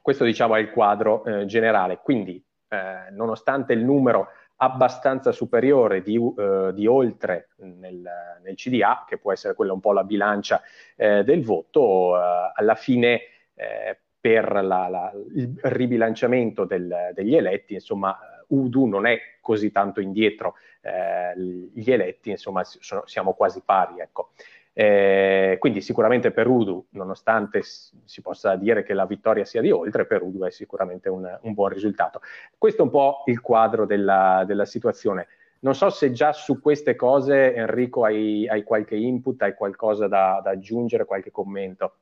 Questo 0.00 0.24
diciamo 0.24 0.56
è 0.56 0.60
il 0.60 0.70
quadro 0.70 1.24
eh, 1.24 1.44
generale, 1.46 2.00
quindi 2.02 2.42
eh, 2.68 3.10
nonostante 3.10 3.72
il 3.72 3.84
numero 3.84 4.28
abbastanza 4.56 5.32
superiore 5.32 6.02
di, 6.02 6.16
uh, 6.16 6.70
di 6.72 6.86
oltre 6.86 7.48
nel, 7.56 8.02
nel, 8.42 8.54
CDA, 8.54 9.04
che 9.06 9.18
può 9.18 9.32
essere 9.32 9.54
quella 9.54 9.72
un 9.72 9.80
po' 9.80 9.92
la 9.92 10.04
bilancia 10.04 10.62
eh, 10.96 11.24
del 11.24 11.44
voto, 11.44 12.12
uh, 12.12 12.52
alla 12.54 12.74
fine 12.74 13.20
eh, 13.54 13.98
per 14.20 14.52
la, 14.64 14.88
la, 14.88 15.12
il 15.34 15.58
ribilanciamento 15.60 16.64
del, 16.64 17.10
degli 17.12 17.34
eletti, 17.34 17.74
insomma, 17.74 18.16
Udu 18.48 18.86
non 18.86 19.06
è 19.06 19.18
così 19.40 19.70
tanto 19.70 20.00
indietro, 20.00 20.56
eh, 20.80 21.34
gli 21.36 21.90
eletti, 21.90 22.30
insomma, 22.30 22.62
sono, 22.64 23.02
siamo 23.06 23.34
quasi 23.34 23.62
pari, 23.64 24.00
ecco. 24.00 24.30
Eh, 24.76 25.56
quindi 25.60 25.80
sicuramente 25.80 26.32
per 26.32 26.48
Udu, 26.48 26.86
nonostante 26.90 27.62
si 27.62 28.20
possa 28.20 28.56
dire 28.56 28.82
che 28.82 28.92
la 28.92 29.06
vittoria 29.06 29.44
sia 29.44 29.60
di 29.60 29.70
oltre, 29.70 30.04
per 30.04 30.22
Udu 30.22 30.44
è 30.44 30.50
sicuramente 30.50 31.08
un, 31.08 31.38
un 31.42 31.54
buon 31.54 31.68
risultato. 31.68 32.20
Questo 32.58 32.82
è 32.82 32.84
un 32.84 32.90
po' 32.90 33.22
il 33.26 33.40
quadro 33.40 33.86
della, 33.86 34.42
della, 34.44 34.64
situazione. 34.64 35.28
Non 35.60 35.76
so 35.76 35.90
se 35.90 36.10
già 36.10 36.32
su 36.32 36.60
queste 36.60 36.96
cose, 36.96 37.54
Enrico, 37.54 38.04
hai, 38.04 38.48
hai 38.48 38.64
qualche 38.64 38.96
input, 38.96 39.40
hai 39.42 39.54
qualcosa 39.54 40.08
da, 40.08 40.40
da 40.42 40.50
aggiungere, 40.50 41.04
qualche 41.04 41.30
commento. 41.30 41.94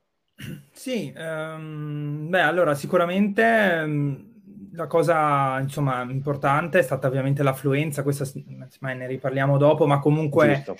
Sì, 0.71 1.13
um, 1.15 2.27
beh, 2.27 2.41
allora 2.41 2.73
sicuramente 2.73 3.81
um, 3.85 4.32
la 4.75 4.87
cosa 4.87 5.59
insomma, 5.59 6.01
importante 6.03 6.79
è 6.79 6.81
stata 6.81 7.07
ovviamente 7.07 7.43
l'affluenza, 7.43 8.03
questa 8.03 8.25
ma 8.79 8.93
ne 8.93 9.07
riparliamo 9.07 9.57
dopo, 9.57 9.85
ma 9.85 9.99
comunque 9.99 10.55
Giusto. 10.55 10.77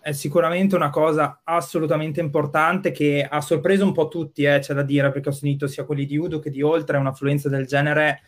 è 0.00 0.12
sicuramente 0.12 0.76
una 0.76 0.90
cosa 0.90 1.40
assolutamente 1.44 2.20
importante 2.20 2.90
che 2.90 3.26
ha 3.28 3.40
sorpreso 3.40 3.84
un 3.84 3.92
po' 3.92 4.08
tutti, 4.08 4.44
eh, 4.44 4.58
c'è 4.60 4.74
da 4.74 4.82
dire, 4.82 5.10
perché 5.10 5.28
ho 5.28 5.32
sentito 5.32 5.66
sia 5.66 5.84
quelli 5.84 6.06
di 6.06 6.16
Udo 6.16 6.38
che 6.38 6.50
di 6.50 6.62
Oltre, 6.62 6.96
un'affluenza 6.96 7.48
del 7.48 7.66
genere 7.66 8.22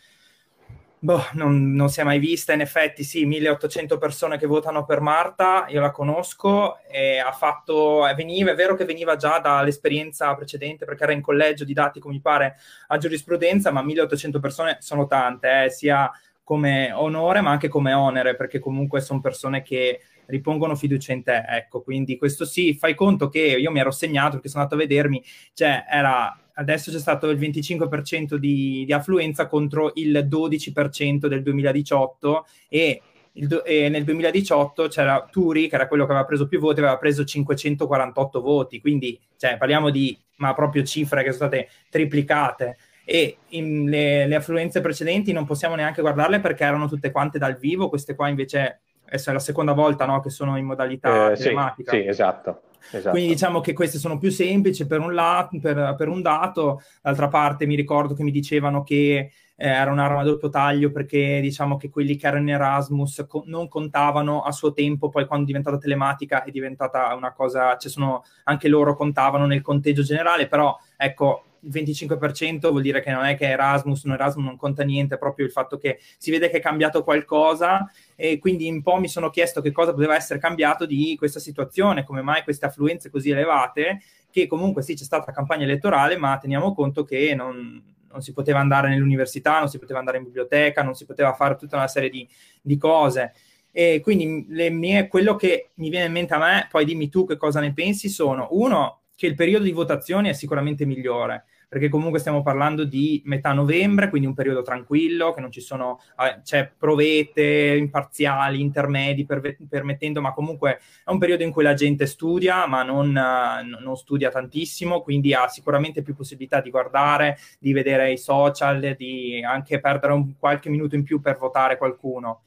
Boh, 0.99 1.23
non, 1.33 1.73
non, 1.73 1.89
si 1.89 1.99
è 1.99 2.03
mai 2.03 2.17
vista, 2.17 2.53
in 2.53 2.61
effetti 2.61 3.03
sì, 3.03 3.23
1800 3.25 3.99
persone 3.99 4.39
che 4.39 4.47
votano 4.47 4.83
per 4.83 4.99
Marta, 4.99 5.67
io 5.69 5.79
la 5.79 5.91
conosco 5.91 6.79
e 6.89 7.19
ha 7.19 7.31
fatto, 7.31 7.99
veniva, 8.15 8.49
è 8.49 8.55
vero 8.55 8.73
che 8.73 8.83
veniva 8.83 9.15
già 9.15 9.37
dall'esperienza 9.37 10.33
precedente 10.33 10.85
perché 10.85 11.03
era 11.03 11.11
in 11.11 11.21
collegio 11.21 11.65
didattico 11.65 12.09
mi 12.09 12.19
pare 12.19 12.55
a 12.87 12.97
giurisprudenza, 12.97 13.71
ma 13.71 13.83
1800 13.83 14.39
persone 14.39 14.77
sono 14.79 15.05
tante, 15.05 15.65
eh, 15.65 15.69
sia 15.69 16.11
come 16.43 16.91
onore 16.91 17.41
ma 17.41 17.51
anche 17.51 17.67
come 17.67 17.93
onere 17.93 18.35
perché 18.35 18.57
comunque 18.57 18.99
sono 18.99 19.19
persone 19.19 19.61
che 19.61 19.99
ripongono 20.27 20.75
fiducia 20.75 21.13
in 21.13 21.21
te, 21.21 21.45
ecco, 21.47 21.83
quindi 21.83 22.17
questo 22.17 22.43
sì, 22.43 22.73
fai 22.73 22.95
conto 22.95 23.29
che 23.29 23.39
io 23.39 23.69
mi 23.69 23.79
ero 23.79 23.91
segnato 23.91 24.31
perché 24.31 24.49
sono 24.49 24.63
andato 24.63 24.81
a 24.81 24.85
vedermi, 24.85 25.23
cioè 25.53 25.85
era 25.87 26.35
adesso 26.57 26.91
c'è 26.91 26.99
stato 26.99 27.29
il 27.29 27.39
25% 27.39 28.35
di, 28.35 28.83
di 28.85 28.93
affluenza 28.93 29.47
contro 29.47 29.91
il 29.95 30.27
12% 30.29 31.27
del 31.27 31.41
2018 31.41 32.45
e, 32.67 33.01
il, 33.33 33.61
e, 33.65 33.89
nel 33.89 34.03
2018 34.03 34.87
c'era 34.87 35.27
Turi, 35.29 35.67
che 35.67 35.75
era 35.75 35.87
quello 35.87 36.05
che 36.05 36.11
aveva 36.11 36.25
preso 36.25 36.47
più 36.47 36.59
voti, 36.59 36.79
aveva 36.79 36.97
preso 36.97 37.23
548 37.23 38.41
voti, 38.41 38.81
quindi 38.81 39.19
cioè, 39.37 39.57
parliamo 39.57 39.89
di 39.89 40.17
ma 40.37 40.53
proprio 40.53 40.83
cifre 40.83 41.23
che 41.23 41.31
sono 41.31 41.49
state 41.49 41.69
triplicate 41.89 42.77
e 43.03 43.37
le, 43.49 44.27
le, 44.27 44.35
affluenze 44.35 44.81
precedenti 44.81 45.31
non 45.31 45.45
possiamo 45.45 45.75
neanche 45.75 46.01
guardarle 46.01 46.39
perché 46.39 46.63
erano 46.63 46.87
tutte 46.87 47.09
quante 47.09 47.39
dal 47.39 47.57
vivo, 47.57 47.89
queste 47.89 48.15
qua 48.15 48.27
invece 48.27 48.81
è 49.05 49.17
la 49.31 49.39
seconda 49.39 49.71
volta 49.71 50.05
no, 50.05 50.19
che 50.19 50.29
sono 50.29 50.57
in 50.57 50.65
modalità 50.65 51.31
eh, 51.31 51.35
telematica. 51.35 51.91
Sì, 51.91 52.01
sì 52.01 52.07
esatto. 52.07 52.61
Esatto. 52.91 53.09
Quindi 53.11 53.33
diciamo 53.33 53.59
che 53.59 53.73
queste 53.73 53.97
sono 53.97 54.17
più 54.17 54.31
semplici 54.31 54.87
per 54.87 54.99
un, 54.99 55.13
lato, 55.13 55.59
per, 55.59 55.95
per 55.97 56.07
un 56.07 56.21
dato, 56.21 56.81
d'altra 57.01 57.27
parte 57.27 57.65
mi 57.65 57.75
ricordo 57.75 58.13
che 58.13 58.23
mi 58.23 58.31
dicevano 58.31 58.83
che 58.83 59.31
eh, 59.59 59.67
era 59.67 59.91
un'arma 59.91 60.21
a 60.21 60.23
doppio 60.23 60.49
taglio 60.49 60.91
perché 60.91 61.39
diciamo 61.41 61.77
che 61.77 61.89
quelli 61.89 62.15
che 62.15 62.27
erano 62.27 62.43
in 62.43 62.49
Erasmus 62.49 63.25
co- 63.27 63.43
non 63.47 63.67
contavano 63.67 64.43
a 64.43 64.51
suo 64.51 64.71
tempo, 64.71 65.09
poi 65.09 65.25
quando 65.25 65.45
è 65.45 65.47
diventata 65.47 65.77
telematica 65.77 66.43
è 66.43 66.51
diventata 66.51 67.13
una 67.15 67.33
cosa, 67.33 67.75
cioè 67.77 67.91
sono, 67.91 68.23
anche 68.43 68.67
loro 68.67 68.95
contavano 68.95 69.45
nel 69.45 69.61
conteggio 69.61 70.03
generale, 70.03 70.47
però 70.47 70.77
ecco 70.95 71.46
il 71.61 71.71
25% 71.71 72.69
vuol 72.69 72.81
dire 72.81 73.01
che 73.01 73.11
non 73.11 73.25
è 73.25 73.35
che 73.35 73.45
Erasmus, 73.49 74.05
non 74.05 74.15
Erasmus 74.15 74.45
non 74.45 74.57
conta 74.57 74.83
niente, 74.83 75.15
è 75.15 75.17
proprio 75.17 75.45
il 75.45 75.51
fatto 75.51 75.77
che 75.77 75.99
si 76.17 76.31
vede 76.31 76.49
che 76.49 76.57
è 76.57 76.61
cambiato 76.61 77.03
qualcosa 77.03 77.89
e 78.15 78.39
quindi 78.39 78.69
un 78.69 78.81
po' 78.81 78.99
mi 78.99 79.07
sono 79.07 79.29
chiesto 79.29 79.61
che 79.61 79.71
cosa 79.71 79.93
poteva 79.93 80.15
essere 80.15 80.39
cambiato 80.39 80.85
di 80.85 81.15
questa 81.17 81.39
situazione, 81.39 82.03
come 82.03 82.21
mai 82.21 82.43
queste 82.43 82.65
affluenze 82.65 83.09
così 83.09 83.31
elevate, 83.31 84.01
che 84.29 84.47
comunque 84.47 84.81
sì 84.81 84.93
c'è 84.93 85.03
stata 85.03 85.31
campagna 85.31 85.63
elettorale, 85.63 86.17
ma 86.17 86.37
teniamo 86.37 86.73
conto 86.73 87.03
che 87.03 87.33
non, 87.35 87.81
non 88.09 88.21
si 88.21 88.33
poteva 88.33 88.59
andare 88.59 88.89
nell'università, 88.89 89.59
non 89.59 89.69
si 89.69 89.79
poteva 89.79 89.99
andare 89.99 90.17
in 90.17 90.23
biblioteca, 90.23 90.83
non 90.83 90.95
si 90.95 91.05
poteva 91.05 91.33
fare 91.33 91.55
tutta 91.55 91.75
una 91.75 91.87
serie 91.87 92.09
di, 92.09 92.27
di 92.61 92.77
cose. 92.77 93.33
E 93.71 93.99
quindi 94.01 94.25
mie, 94.71 95.07
quello 95.07 95.35
che 95.35 95.69
mi 95.75 95.89
viene 95.89 96.07
in 96.07 96.11
mente 96.11 96.33
a 96.33 96.39
me, 96.39 96.67
poi 96.69 96.83
dimmi 96.83 97.09
tu 97.09 97.27
che 97.27 97.37
cosa 97.37 97.59
ne 97.59 97.73
pensi, 97.73 98.09
sono 98.09 98.47
uno, 98.51 98.96
che 99.17 99.25
il 99.25 99.33
periodo 99.33 99.63
di 99.63 99.71
votazione 99.71 100.29
è 100.29 100.33
sicuramente 100.33 100.85
migliore, 100.85 101.45
perché 101.67 101.89
comunque 101.89 102.19
stiamo 102.19 102.43
parlando 102.43 102.83
di 102.83 103.19
metà 103.25 103.51
novembre, 103.51 104.09
quindi 104.09 104.27
un 104.27 104.35
periodo 104.35 104.61
tranquillo, 104.61 105.33
che 105.33 105.41
non 105.41 105.49
ci 105.49 105.59
sono, 105.59 105.99
eh, 106.19 106.41
c'è 106.43 106.71
provette 106.77 107.41
imparziali, 107.75 108.61
intermedi, 108.61 109.25
per, 109.25 109.57
permettendo, 109.67 110.21
ma 110.21 110.33
comunque 110.33 110.79
è 111.03 111.09
un 111.09 111.17
periodo 111.17 111.41
in 111.41 111.49
cui 111.49 111.63
la 111.63 111.73
gente 111.73 112.05
studia, 112.05 112.67
ma 112.67 112.83
non, 112.83 113.17
eh, 113.17 113.63
non, 113.63 113.97
studia 113.97 114.29
tantissimo, 114.29 115.01
quindi 115.01 115.33
ha 115.33 115.47
sicuramente 115.47 116.03
più 116.03 116.13
possibilità 116.15 116.61
di 116.61 116.69
guardare, 116.69 117.39
di 117.57 117.73
vedere 117.73 118.11
i 118.11 118.19
social, 118.19 118.93
di 118.95 119.43
anche 119.43 119.79
perdere 119.79 120.13
un 120.13 120.37
qualche 120.37 120.69
minuto 120.69 120.93
in 120.93 121.01
più 121.01 121.21
per 121.21 121.37
votare 121.37 121.77
qualcuno. 121.77 122.43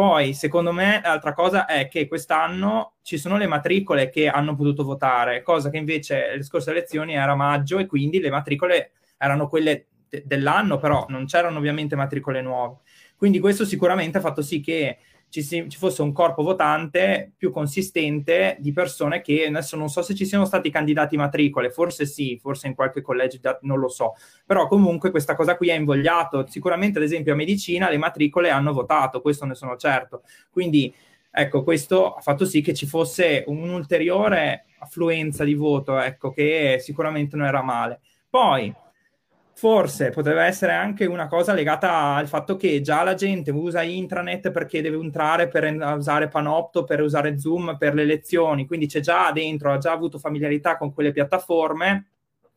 Poi, 0.00 0.32
secondo 0.32 0.72
me, 0.72 1.02
l'altra 1.04 1.34
cosa 1.34 1.66
è 1.66 1.86
che 1.86 2.08
quest'anno 2.08 2.94
ci 3.02 3.18
sono 3.18 3.36
le 3.36 3.46
matricole 3.46 4.08
che 4.08 4.28
hanno 4.28 4.54
potuto 4.56 4.82
votare, 4.82 5.42
cosa 5.42 5.68
che 5.68 5.76
invece 5.76 6.36
le 6.36 6.42
scorse 6.42 6.70
elezioni 6.70 7.12
era 7.12 7.34
maggio 7.34 7.76
e 7.76 7.84
quindi 7.84 8.18
le 8.18 8.30
matricole 8.30 8.92
erano 9.18 9.46
quelle 9.46 9.88
de- 10.08 10.22
dell'anno, 10.24 10.78
però 10.78 11.04
non 11.10 11.26
c'erano 11.26 11.58
ovviamente 11.58 11.96
matricole 11.96 12.40
nuove. 12.40 12.78
Quindi 13.14 13.40
questo 13.40 13.66
sicuramente 13.66 14.16
ha 14.16 14.22
fatto 14.22 14.40
sì 14.40 14.60
che 14.60 14.96
ci, 15.30 15.42
si, 15.42 15.68
ci, 15.68 15.78
fosse 15.78 16.02
un 16.02 16.12
corpo 16.12 16.42
votante 16.42 17.32
più 17.36 17.50
consistente 17.50 18.56
di 18.58 18.72
persone 18.72 19.20
che 19.20 19.46
adesso 19.46 19.76
non 19.76 19.88
so 19.88 20.02
se 20.02 20.14
ci 20.14 20.26
siano 20.26 20.44
stati 20.44 20.70
candidati 20.70 21.16
matricole, 21.16 21.70
forse 21.70 22.04
sì, 22.04 22.38
forse 22.40 22.66
in 22.66 22.74
qualche 22.74 23.00
collegio 23.00 23.38
non 23.62 23.78
lo 23.78 23.88
so, 23.88 24.14
però 24.44 24.66
comunque 24.66 25.10
questa 25.10 25.34
cosa 25.36 25.56
qui 25.56 25.70
ha 25.70 25.74
invogliato, 25.74 26.46
sicuramente 26.48 26.98
ad 26.98 27.04
esempio 27.04 27.32
a 27.32 27.36
medicina 27.36 27.88
le 27.88 27.96
matricole 27.96 28.50
hanno 28.50 28.72
votato, 28.72 29.22
questo 29.22 29.46
ne 29.46 29.54
sono 29.54 29.76
certo, 29.76 30.22
quindi 30.50 30.92
ecco 31.30 31.62
questo 31.62 32.14
ha 32.14 32.20
fatto 32.20 32.44
sì 32.44 32.60
che 32.60 32.74
ci 32.74 32.86
fosse 32.86 33.44
un'ulteriore 33.46 34.66
affluenza 34.80 35.44
di 35.44 35.54
voto, 35.54 35.98
ecco 35.98 36.32
che 36.32 36.78
sicuramente 36.80 37.36
non 37.36 37.46
era 37.46 37.62
male. 37.62 38.00
Poi 38.28 38.74
Forse 39.60 40.08
potrebbe 40.08 40.40
essere 40.44 40.72
anche 40.72 41.04
una 41.04 41.26
cosa 41.26 41.52
legata 41.52 42.14
al 42.14 42.28
fatto 42.28 42.56
che 42.56 42.80
già 42.80 43.02
la 43.02 43.12
gente 43.12 43.50
usa 43.50 43.82
intranet 43.82 44.50
perché 44.50 44.80
deve 44.80 44.96
entrare 44.96 45.48
per 45.48 45.70
usare 45.98 46.28
Panopto, 46.28 46.84
per 46.84 47.02
usare 47.02 47.38
Zoom 47.38 47.76
per 47.76 47.92
le 47.92 48.06
lezioni, 48.06 48.64
quindi 48.64 48.86
c'è 48.86 49.00
già 49.00 49.30
dentro, 49.32 49.70
ha 49.70 49.76
già 49.76 49.92
avuto 49.92 50.18
familiarità 50.18 50.78
con 50.78 50.94
quelle 50.94 51.12
piattaforme. 51.12 52.06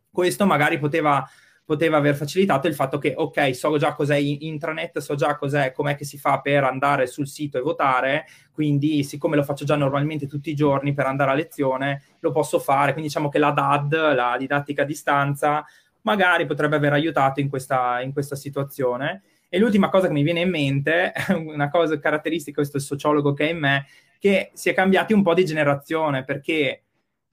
Questo 0.09 0.45
magari 0.45 0.79
poteva, 0.79 1.27
poteva 1.65 1.97
aver 1.97 2.15
facilitato 2.15 2.67
il 2.67 2.73
fatto 2.73 2.97
che, 2.99 3.13
ok, 3.17 3.53
so 3.53 3.77
già 3.77 3.93
cos'è 3.95 4.15
intranet, 4.15 4.99
so 4.99 5.15
già 5.15 5.35
cos'è, 5.35 5.73
com'è 5.73 5.97
che 5.97 6.05
si 6.05 6.17
fa 6.17 6.39
per 6.39 6.63
andare 6.63 7.05
sul 7.07 7.27
sito 7.27 7.57
e 7.57 7.61
votare, 7.61 8.27
quindi 8.53 9.03
siccome 9.03 9.35
lo 9.35 9.43
faccio 9.43 9.65
già 9.65 9.75
normalmente 9.75 10.25
tutti 10.25 10.51
i 10.51 10.55
giorni 10.55 10.93
per 10.93 11.07
andare 11.07 11.31
a 11.31 11.33
lezione, 11.33 12.01
lo 12.19 12.31
posso 12.31 12.59
fare. 12.59 12.93
Quindi 12.93 13.09
diciamo 13.09 13.27
che 13.27 13.39
la 13.39 13.51
DAD, 13.51 14.13
la 14.13 14.37
didattica 14.39 14.83
a 14.83 14.85
distanza, 14.85 15.65
magari 16.03 16.45
potrebbe 16.45 16.77
aver 16.77 16.93
aiutato 16.93 17.39
in 17.39 17.49
questa, 17.49 18.01
in 18.01 18.13
questa 18.13 18.35
situazione. 18.35 19.23
E 19.49 19.59
l'ultima 19.59 19.89
cosa 19.89 20.07
che 20.07 20.13
mi 20.13 20.23
viene 20.23 20.41
in 20.41 20.49
mente, 20.49 21.13
una 21.35 21.69
cosa 21.69 21.99
caratteristica, 21.99 22.55
questo 22.55 22.77
è 22.77 22.79
il 22.79 22.85
sociologo 22.85 23.33
che 23.33 23.47
è 23.47 23.51
in 23.51 23.59
me, 23.59 23.85
che 24.19 24.51
si 24.53 24.69
è 24.69 24.73
cambiati 24.73 25.13
un 25.13 25.21
po' 25.21 25.33
di 25.33 25.45
generazione, 25.45 26.23
perché 26.23 26.82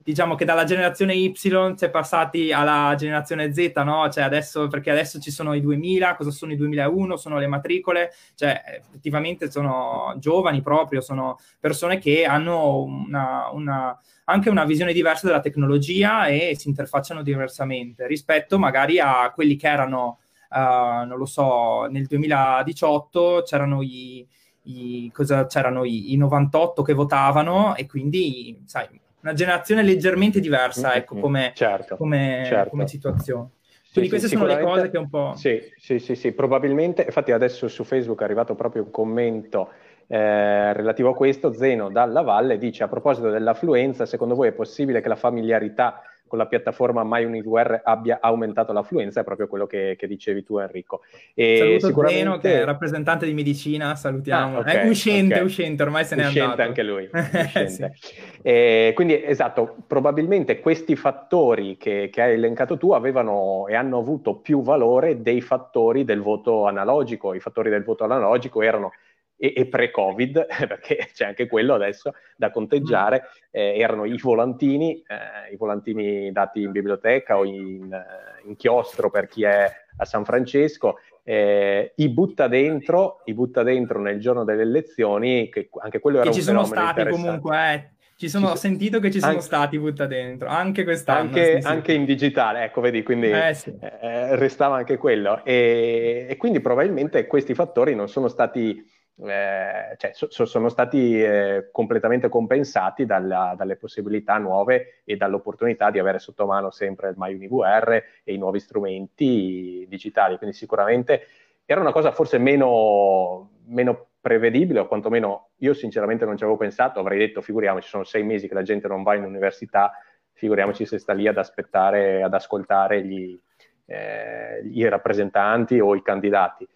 diciamo 0.03 0.35
che 0.35 0.45
dalla 0.45 0.63
generazione 0.63 1.13
Y 1.13 1.33
si 1.35 1.49
è 1.85 1.89
passati 1.89 2.51
alla 2.51 2.95
generazione 2.97 3.53
Z, 3.53 3.71
no? 3.83 4.09
Cioè 4.09 4.23
adesso, 4.23 4.67
perché 4.67 4.91
adesso 4.91 5.19
ci 5.19 5.31
sono 5.31 5.53
i 5.53 5.61
2000, 5.61 6.15
cosa 6.15 6.31
sono 6.31 6.51
i 6.51 6.55
2001? 6.55 7.17
Sono 7.17 7.37
le 7.37 7.47
matricole, 7.47 8.11
cioè 8.35 8.61
effettivamente 8.79 9.51
sono 9.51 10.13
giovani 10.17 10.61
proprio, 10.61 11.01
sono 11.01 11.37
persone 11.59 11.99
che 11.99 12.25
hanno 12.25 12.81
una, 12.83 13.49
una, 13.51 13.99
anche 14.25 14.49
una 14.49 14.65
visione 14.65 14.93
diversa 14.93 15.27
della 15.27 15.39
tecnologia 15.39 16.25
e 16.25 16.55
si 16.57 16.67
interfacciano 16.69 17.21
diversamente 17.21 18.07
rispetto 18.07 18.57
magari 18.59 18.99
a 18.99 19.31
quelli 19.33 19.55
che 19.55 19.67
erano, 19.67 20.19
uh, 20.49 21.05
non 21.05 21.17
lo 21.17 21.25
so, 21.25 21.85
nel 21.85 22.05
2018 22.07 23.43
c'erano 23.45 23.81
i, 23.81 24.27
i, 24.63 25.11
cosa, 25.13 25.45
c'erano 25.45 25.83
i, 25.83 26.13
i 26.13 26.17
98 26.17 26.81
che 26.81 26.93
votavano 26.93 27.75
e 27.75 27.85
quindi, 27.85 28.61
sai, 28.65 29.00
una 29.21 29.33
generazione 29.33 29.83
leggermente 29.83 30.39
diversa, 30.39 30.89
mm-hmm. 30.89 30.97
ecco, 30.97 31.15
come, 31.19 31.51
certo, 31.55 31.97
come, 31.97 32.43
certo. 32.45 32.69
come 32.69 32.87
situazione. 32.87 33.49
Quindi 33.93 34.09
sì, 34.09 34.15
queste 34.17 34.27
sì, 34.29 34.35
sono 34.35 34.47
le 34.47 34.61
cose 34.61 34.89
che 34.89 34.97
un 34.97 35.09
po'... 35.09 35.33
Sì, 35.35 35.61
sì, 35.77 35.99
sì, 35.99 36.15
sì, 36.15 36.31
probabilmente, 36.31 37.03
infatti 37.03 37.31
adesso 37.31 37.67
su 37.67 37.83
Facebook 37.83 38.21
è 38.21 38.23
arrivato 38.23 38.55
proprio 38.55 38.83
un 38.83 38.91
commento 38.91 39.69
eh, 40.07 40.73
relativo 40.73 41.09
a 41.09 41.15
questo, 41.15 41.53
Zeno 41.53 41.89
dalla 41.89 42.21
Valle 42.21 42.57
dice 42.57 42.83
a 42.83 42.87
proposito 42.87 43.29
dell'affluenza, 43.29 44.05
secondo 44.05 44.35
voi 44.35 44.49
è 44.49 44.53
possibile 44.53 45.01
che 45.01 45.09
la 45.09 45.15
familiarità 45.15 46.01
con 46.31 46.39
la 46.39 46.47
piattaforma 46.47 47.03
MyUniVR 47.03 47.81
abbia 47.83 48.19
aumentato 48.21 48.71
l'affluenza, 48.71 49.19
è 49.19 49.23
proprio 49.25 49.47
quello 49.47 49.67
che, 49.67 49.97
che 49.99 50.07
dicevi 50.07 50.45
tu 50.45 50.59
Enrico. 50.59 51.01
E 51.33 51.57
Saluto 51.57 51.87
sicuramente... 51.87 52.21
Zeno 52.21 52.37
che 52.37 52.61
è 52.61 52.63
rappresentante 52.63 53.25
di 53.25 53.33
medicina, 53.33 53.97
salutiamo. 53.97 54.55
Ah, 54.55 54.59
okay, 54.61 54.75
è 54.85 54.87
uscente, 54.87 55.33
okay. 55.33 55.45
uscente, 55.45 55.83
ormai 55.83 56.05
se 56.05 56.15
n'è 56.15 56.21
uscente 56.21 56.39
andato. 56.39 56.61
anche 56.61 56.83
lui. 56.83 57.09
Uscente. 57.11 57.91
sì. 57.95 58.13
eh, 58.43 58.93
quindi 58.95 59.21
esatto, 59.21 59.75
probabilmente 59.85 60.61
questi 60.61 60.95
fattori 60.95 61.75
che, 61.75 62.07
che 62.09 62.21
hai 62.21 62.35
elencato 62.35 62.77
tu 62.77 62.93
avevano 62.93 63.67
e 63.67 63.75
hanno 63.75 63.97
avuto 63.97 64.35
più 64.35 64.61
valore 64.61 65.21
dei 65.21 65.41
fattori 65.41 66.05
del 66.05 66.21
voto 66.21 66.65
analogico. 66.65 67.33
I 67.33 67.41
fattori 67.41 67.69
del 67.69 67.83
voto 67.83 68.05
analogico 68.05 68.61
erano 68.61 68.93
e, 69.41 69.53
e 69.55 69.65
pre-Covid, 69.65 70.45
perché 70.67 71.09
c'è 71.11 71.25
anche 71.25 71.47
quello 71.47 71.73
adesso 71.73 72.13
da 72.35 72.51
conteggiare, 72.51 73.29
eh, 73.49 73.79
erano 73.79 74.05
i 74.05 74.15
volantini, 74.21 75.03
eh, 75.07 75.51
i 75.51 75.57
volantini 75.57 76.31
dati 76.31 76.61
in 76.61 76.71
biblioteca 76.71 77.39
o 77.39 77.43
in, 77.43 77.91
eh, 77.91 78.47
in, 78.47 78.55
chiostro 78.55 79.09
per 79.09 79.27
chi 79.27 79.43
è 79.43 79.67
a 79.97 80.05
San 80.05 80.25
Francesco, 80.25 80.99
eh, 81.23 81.93
i 81.95 82.09
butta 82.09 82.47
dentro, 82.47 83.21
i 83.25 83.33
butta 83.33 83.63
dentro 83.63 83.99
nel 83.99 84.19
giorno 84.19 84.43
delle 84.43 84.61
elezioni, 84.61 85.49
che 85.49 85.69
anche 85.81 85.99
quello 85.99 86.19
era 86.19 86.29
che 86.29 86.37
un 86.37 86.43
fenomeno 86.43 86.65
ci 86.67 86.71
sono 86.71 86.85
stati 86.85 87.09
comunque, 87.09 87.73
eh. 87.73 87.99
Ci 88.21 88.29
sono, 88.29 88.49
ho 88.49 88.55
sentito 88.55 88.99
che 88.99 89.09
ci 89.09 89.17
sono 89.17 89.31
anche, 89.31 89.43
stati 89.43 89.79
butta 89.79 90.05
dentro, 90.05 90.47
anche 90.47 90.83
quest'anno. 90.83 91.21
Anche, 91.21 91.59
anche 91.63 91.93
in 91.93 92.05
digitale, 92.05 92.65
ecco, 92.65 92.79
vedi, 92.79 93.01
quindi 93.01 93.31
eh, 93.31 93.55
sì. 93.55 93.75
eh, 93.79 94.35
restava 94.35 94.75
anche 94.75 94.97
quello. 94.97 95.43
E, 95.43 96.27
e, 96.29 96.37
quindi 96.37 96.59
probabilmente 96.59 97.25
questi 97.25 97.55
fattori 97.55 97.95
non 97.95 98.07
sono 98.07 98.27
stati 98.27 98.79
eh, 99.23 99.95
cioè, 99.97 100.11
so, 100.13 100.45
sono 100.45 100.69
stati 100.69 101.21
eh, 101.21 101.69
completamente 101.71 102.29
compensati 102.29 103.05
dalla, 103.05 103.53
dalle 103.57 103.75
possibilità 103.75 104.37
nuove 104.37 105.01
e 105.03 105.15
dall'opportunità 105.15 105.91
di 105.91 105.99
avere 105.99 106.19
sotto 106.19 106.45
mano 106.45 106.71
sempre 106.71 107.09
il 107.09 107.15
MyUniVR 107.17 108.03
e 108.23 108.33
i 108.33 108.37
nuovi 108.37 108.59
strumenti 108.59 109.85
digitali. 109.87 110.37
Quindi 110.37 110.55
sicuramente 110.55 111.27
era 111.65 111.81
una 111.81 111.91
cosa 111.91 112.11
forse 112.11 112.37
meno, 112.37 113.51
meno 113.65 114.07
prevedibile, 114.19 114.79
o 114.79 114.87
quantomeno 114.87 115.49
io 115.57 115.73
sinceramente 115.73 116.25
non 116.25 116.37
ci 116.37 116.43
avevo 116.43 116.57
pensato, 116.57 116.99
avrei 116.99 117.17
detto 117.17 117.41
figuriamoci, 117.41 117.87
sono 117.87 118.03
sei 118.03 118.23
mesi 118.23 118.47
che 118.47 118.53
la 118.53 118.61
gente 118.61 118.87
non 118.87 119.03
va 119.03 119.15
in 119.15 119.23
università, 119.23 119.91
figuriamoci 120.33 120.85
se 120.85 120.97
sta 120.97 121.13
lì 121.13 121.27
ad 121.27 121.37
aspettare, 121.37 122.23
ad 122.23 122.33
ascoltare 122.33 123.03
gli, 123.03 123.39
eh, 123.85 124.61
i 124.63 124.87
rappresentanti 124.87 125.79
o 125.79 125.95
i 125.95 126.01
candidati. 126.01 126.67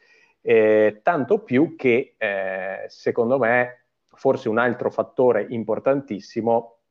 Eh, 0.48 1.00
tanto 1.02 1.40
più 1.40 1.76
che 1.76 2.14
eh, 2.20 2.84
secondo 2.86 3.40
me 3.40 3.86
forse 4.14 4.48
un 4.48 4.60
altro 4.60 4.92
fattore 4.92 5.44
importantissimo 5.50 6.82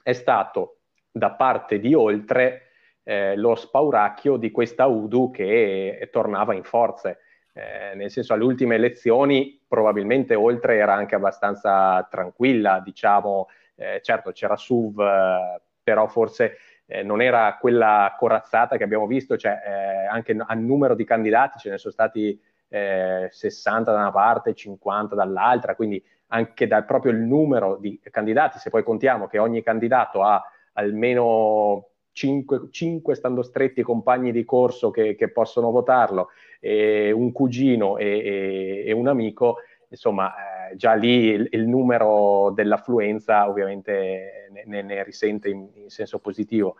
è 0.00 0.12
stato 0.12 0.76
da 1.10 1.32
parte 1.32 1.80
di 1.80 1.92
Oltre 1.92 2.68
eh, 3.02 3.34
lo 3.34 3.56
spauracchio 3.56 4.36
di 4.36 4.52
questa 4.52 4.86
Udu 4.86 5.32
che 5.32 6.08
tornava 6.12 6.54
in 6.54 6.62
forze. 6.62 7.18
Eh, 7.52 7.96
nel 7.96 8.12
senso, 8.12 8.32
alle 8.32 8.44
ultime 8.44 8.76
elezioni 8.76 9.60
probabilmente 9.66 10.36
Oltre 10.36 10.76
era 10.76 10.94
anche 10.94 11.16
abbastanza 11.16 12.06
tranquilla, 12.08 12.78
diciamo, 12.78 13.48
eh, 13.74 13.98
certo 14.04 14.30
c'era 14.30 14.54
SUV, 14.54 15.00
eh, 15.00 15.60
però 15.82 16.06
forse 16.06 16.58
non 17.04 17.22
era 17.22 17.56
quella 17.60 18.16
corazzata 18.18 18.76
che 18.76 18.82
abbiamo 18.82 19.06
visto, 19.06 19.36
cioè 19.36 20.08
anche 20.10 20.36
a 20.36 20.54
numero 20.54 20.96
di 20.96 21.04
candidati 21.04 21.60
ce 21.60 21.70
ne 21.70 21.78
sono 21.78 21.92
stati 21.92 22.36
eh, 22.70 23.28
60 23.30 23.92
da 23.92 23.98
una 23.98 24.10
parte, 24.10 24.54
50 24.54 25.14
dall'altra, 25.14 25.74
quindi 25.74 26.02
anche 26.28 26.66
dal 26.66 26.84
proprio 26.84 27.12
il 27.12 27.18
numero 27.18 27.76
di 27.76 28.00
candidati, 28.10 28.58
se 28.58 28.70
poi 28.70 28.82
contiamo 28.82 29.26
che 29.26 29.38
ogni 29.38 29.62
candidato 29.62 30.22
ha 30.22 30.42
almeno 30.74 31.88
5, 32.12 32.68
5 32.70 33.14
stando 33.14 33.42
stretti 33.42 33.82
compagni 33.82 34.32
di 34.32 34.44
corso 34.44 34.90
che, 34.90 35.14
che 35.16 35.30
possono 35.30 35.70
votarlo, 35.70 36.28
un 36.60 37.32
cugino 37.32 37.96
e, 37.96 38.06
e, 38.06 38.84
e 38.86 38.92
un 38.92 39.08
amico, 39.08 39.56
insomma, 39.88 40.32
eh, 40.70 40.76
già 40.76 40.94
lì 40.94 41.26
il, 41.26 41.48
il, 41.50 41.66
numero 41.66 42.50
dell'affluenza 42.54 43.48
ovviamente 43.48 44.48
ne, 44.66 44.82
ne 44.82 45.02
risente 45.02 45.48
in, 45.48 45.68
in 45.74 45.90
senso 45.90 46.18
positivo. 46.18 46.76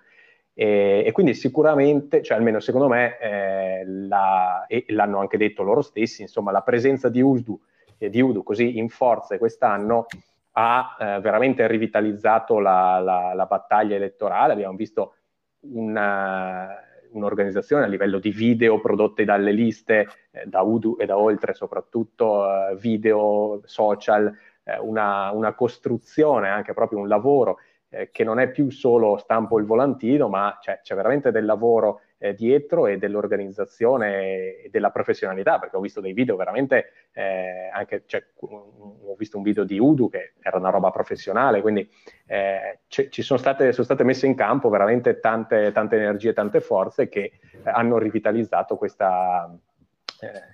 E, 0.61 1.05
e, 1.07 1.13
quindi 1.13 1.33
sicuramente, 1.33 2.23
cioè 2.23 2.37
almeno 2.37 2.61
secondo 2.61 2.87
me, 2.87 3.17
eh, 3.19 3.83
la, 3.87 4.67
e 4.67 4.85
l'hanno 4.89 5.19
anche 5.19 5.39
detto 5.39 5.63
loro 5.63 5.81
stessi, 5.81 6.21
insomma, 6.21 6.51
la 6.51 6.61
presenza 6.61 7.09
di 7.09 7.23
Udu, 7.23 7.59
eh, 7.97 8.11
di 8.11 8.21
Udu 8.21 8.43
così 8.43 8.77
in 8.77 8.91
forza 8.91 9.39
quest'anno 9.39 10.05
ha 10.53 10.97
eh, 11.01 11.21
veramente 11.21 11.67
rivitalizzato 11.67 12.59
la, 12.59 12.99
la, 12.99 13.33
la, 13.33 13.47
battaglia 13.47 13.97
elettorale. 13.97 14.53
Abbiamo 14.53 14.77
visto 14.77 15.15
una, 15.61 16.77
un'organizzazione 17.13 17.85
a 17.85 17.89
livello 17.89 18.19
di 18.19 18.31
video 18.31 18.83
prodotte 18.83 19.25
dalle 19.25 19.53
liste, 19.53 20.09
eh, 20.31 20.45
da 20.45 20.61
Udu 20.61 20.99
e 21.01 21.07
da 21.07 21.17
oltre, 21.17 21.55
soprattutto 21.55 22.45
eh, 22.45 22.77
video, 22.77 23.63
social, 23.65 24.31
eh, 24.65 24.79
una, 24.79 25.31
una 25.31 25.55
costruzione, 25.55 26.51
anche 26.51 26.75
proprio 26.75 26.99
un 26.99 27.09
lavoro 27.09 27.61
eh, 27.91 28.11
che 28.11 28.25
non 28.25 28.39
è 28.39 28.51
più 28.51 28.71
solo 28.71 29.17
stampo 29.17 29.59
il 29.59 29.67
volantino, 29.67 30.29
ma 30.29 30.57
c'è, 30.61 30.81
c'è 30.83 30.95
veramente 30.95 31.31
del 31.31 31.45
lavoro 31.45 32.03
eh, 32.19 32.35
dietro 32.35 32.87
e 32.87 32.99
dell'organizzazione 32.99 34.63
e 34.63 34.69
della 34.71 34.91
professionalità, 34.91 35.59
perché 35.59 35.77
ho 35.77 35.81
visto 35.81 36.01
dei 36.01 36.13
video 36.13 36.37
veramente, 36.37 36.93
eh, 37.13 37.69
anche, 37.73 38.05
cioè, 38.07 38.25
ho 38.37 39.15
visto 39.17 39.39
un 39.39 39.43
video 39.43 39.65
di 39.65 39.79
Udu 39.79 40.09
che 40.09 40.35
era 40.41 40.59
una 40.59 40.71
roba 40.71 40.91
professionale, 40.91 41.61
quindi 41.61 41.89
eh, 42.27 42.81
ci 42.87 43.23
sono 43.23 43.39
state, 43.39 43.73
sono 43.73 43.85
state, 43.85 44.05
messe 44.05 44.27
in 44.27 44.35
campo 44.35 44.69
veramente 44.69 45.19
tante, 45.19 45.73
tante 45.73 45.97
energie, 45.97 46.33
tante 46.33 46.61
forze 46.61 47.09
che 47.09 47.21
eh, 47.51 47.61
hanno 47.65 47.99
rivitalizzato 47.99 48.77
questa, 48.77 49.53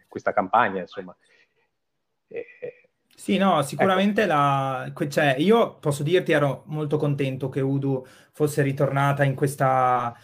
questa 0.09 0.33
campagna, 0.33 0.81
insomma. 0.81 1.15
Sì, 3.27 3.39
no, 3.39 3.61
sicuramente 3.63 4.23
ecco. 4.23 4.33
la, 4.33 4.93
cioè, 5.09 5.35
io 5.39 5.79
posso 5.81 6.05
dirti 6.05 6.31
ero 6.31 6.63
molto 6.67 6.97
contento 6.97 7.49
che 7.49 7.61
Udu 7.61 8.07
fosse 8.31 8.63
ritornata 8.63 9.25
in 9.25 9.35
questa, 9.35 10.17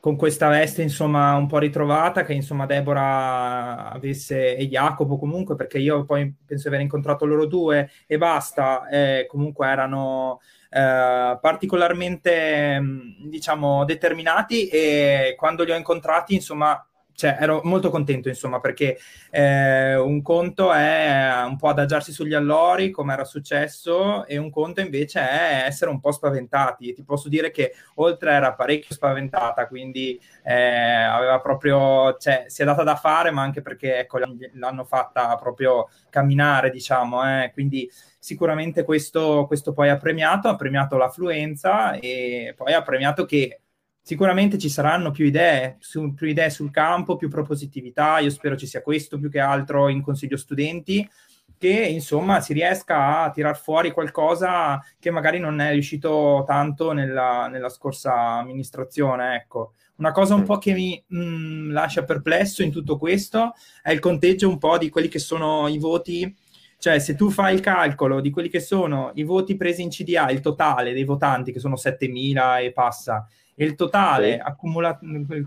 con 0.00 0.16
questa 0.16 0.48
veste 0.48 0.80
insomma 0.80 1.34
un 1.34 1.48
po' 1.48 1.58
ritrovata, 1.58 2.24
che 2.24 2.32
insomma 2.32 2.64
Deborah 2.64 3.90
avesse 3.90 4.56
e 4.56 4.68
Jacopo 4.68 5.18
comunque, 5.18 5.54
perché 5.54 5.76
io 5.78 6.06
poi 6.06 6.34
penso 6.46 6.62
di 6.70 6.74
aver 6.74 6.80
incontrato 6.80 7.26
loro 7.26 7.44
due 7.44 7.90
e 8.06 8.16
basta, 8.16 8.88
eh, 8.88 9.26
comunque 9.28 9.68
erano 9.68 10.40
eh, 10.70 11.38
particolarmente 11.38 12.80
diciamo 13.28 13.84
determinati 13.84 14.66
e 14.68 15.34
quando 15.36 15.62
li 15.62 15.72
ho 15.72 15.76
incontrati 15.76 16.34
insomma 16.34 16.82
cioè, 17.16 17.38
ero 17.40 17.62
molto 17.64 17.88
contento, 17.88 18.28
insomma, 18.28 18.60
perché 18.60 18.98
eh, 19.30 19.96
un 19.96 20.20
conto 20.20 20.70
è 20.70 21.44
un 21.46 21.56
po' 21.56 21.68
adagiarsi 21.68 22.12
sugli 22.12 22.34
allori, 22.34 22.90
come 22.90 23.14
era 23.14 23.24
successo, 23.24 24.26
e 24.26 24.36
un 24.36 24.50
conto 24.50 24.82
invece 24.82 25.20
è 25.20 25.64
essere 25.66 25.90
un 25.90 25.98
po' 25.98 26.12
spaventati. 26.12 26.92
Ti 26.92 27.02
posso 27.04 27.30
dire 27.30 27.50
che 27.50 27.72
oltre 27.94 28.32
era 28.32 28.52
parecchio 28.52 28.94
spaventata, 28.94 29.66
quindi 29.66 30.20
eh, 30.44 31.02
aveva 31.02 31.40
proprio, 31.40 32.16
cioè, 32.18 32.44
si 32.48 32.60
è 32.60 32.64
data 32.66 32.82
da 32.82 32.96
fare, 32.96 33.30
ma 33.30 33.40
anche 33.40 33.62
perché 33.62 33.98
ecco, 34.00 34.18
l'hanno 34.52 34.84
fatta 34.84 35.34
proprio 35.36 35.88
camminare, 36.10 36.68
diciamo, 36.70 37.24
eh, 37.24 37.50
quindi 37.54 37.90
sicuramente 38.18 38.84
questo, 38.84 39.46
questo 39.46 39.72
poi 39.72 39.88
ha 39.88 39.96
premiato, 39.96 40.48
ha 40.48 40.56
premiato 40.56 40.98
l'affluenza 40.98 41.94
e 41.94 42.52
poi 42.54 42.74
ha 42.74 42.82
premiato 42.82 43.24
che 43.24 43.60
Sicuramente 44.08 44.56
ci 44.56 44.68
saranno 44.68 45.10
più 45.10 45.24
idee, 45.24 45.78
su, 45.80 46.14
più 46.14 46.28
idee 46.28 46.48
sul 46.48 46.70
campo, 46.70 47.16
più 47.16 47.28
propositività. 47.28 48.20
Io 48.20 48.30
spero 48.30 48.56
ci 48.56 48.64
sia 48.64 48.80
questo 48.80 49.18
più 49.18 49.28
che 49.28 49.40
altro 49.40 49.88
in 49.88 50.00
consiglio 50.00 50.36
studenti, 50.36 51.04
che 51.58 51.72
insomma 51.72 52.40
si 52.40 52.52
riesca 52.52 53.24
a 53.24 53.30
tirar 53.30 53.58
fuori 53.58 53.90
qualcosa 53.90 54.80
che 55.00 55.10
magari 55.10 55.40
non 55.40 55.60
è 55.60 55.72
riuscito 55.72 56.44
tanto 56.46 56.92
nella, 56.92 57.48
nella 57.48 57.68
scorsa 57.68 58.14
amministrazione. 58.14 59.34
Ecco. 59.34 59.72
Una 59.96 60.12
cosa 60.12 60.36
un 60.36 60.44
po' 60.44 60.58
che 60.58 60.72
mi 60.72 61.02
mh, 61.04 61.18
mm, 61.18 61.72
lascia 61.72 62.04
perplesso 62.04 62.62
in 62.62 62.70
tutto 62.70 62.98
questo 62.98 63.54
è 63.82 63.90
il 63.90 63.98
conteggio 63.98 64.48
un 64.48 64.58
po' 64.58 64.78
di 64.78 64.88
quelli 64.88 65.08
che 65.08 65.18
sono 65.18 65.66
i 65.66 65.78
voti 65.78 66.32
cioè, 66.78 66.98
se 66.98 67.14
tu 67.14 67.30
fai 67.30 67.54
il 67.54 67.60
calcolo 67.60 68.20
di 68.20 68.30
quelli 68.30 68.50
che 68.50 68.60
sono 68.60 69.10
i 69.14 69.24
voti 69.24 69.56
presi 69.56 69.82
in 69.82 69.88
CDA, 69.88 70.30
il 70.30 70.40
totale 70.40 70.92
dei 70.92 71.04
votanti, 71.04 71.50
che 71.50 71.58
sono 71.58 71.74
7.000 71.74 72.62
e 72.62 72.72
passa, 72.72 73.26
il 73.56 73.74
totale 73.74 74.32
sì. 74.32 74.40
accumula- 74.42 74.98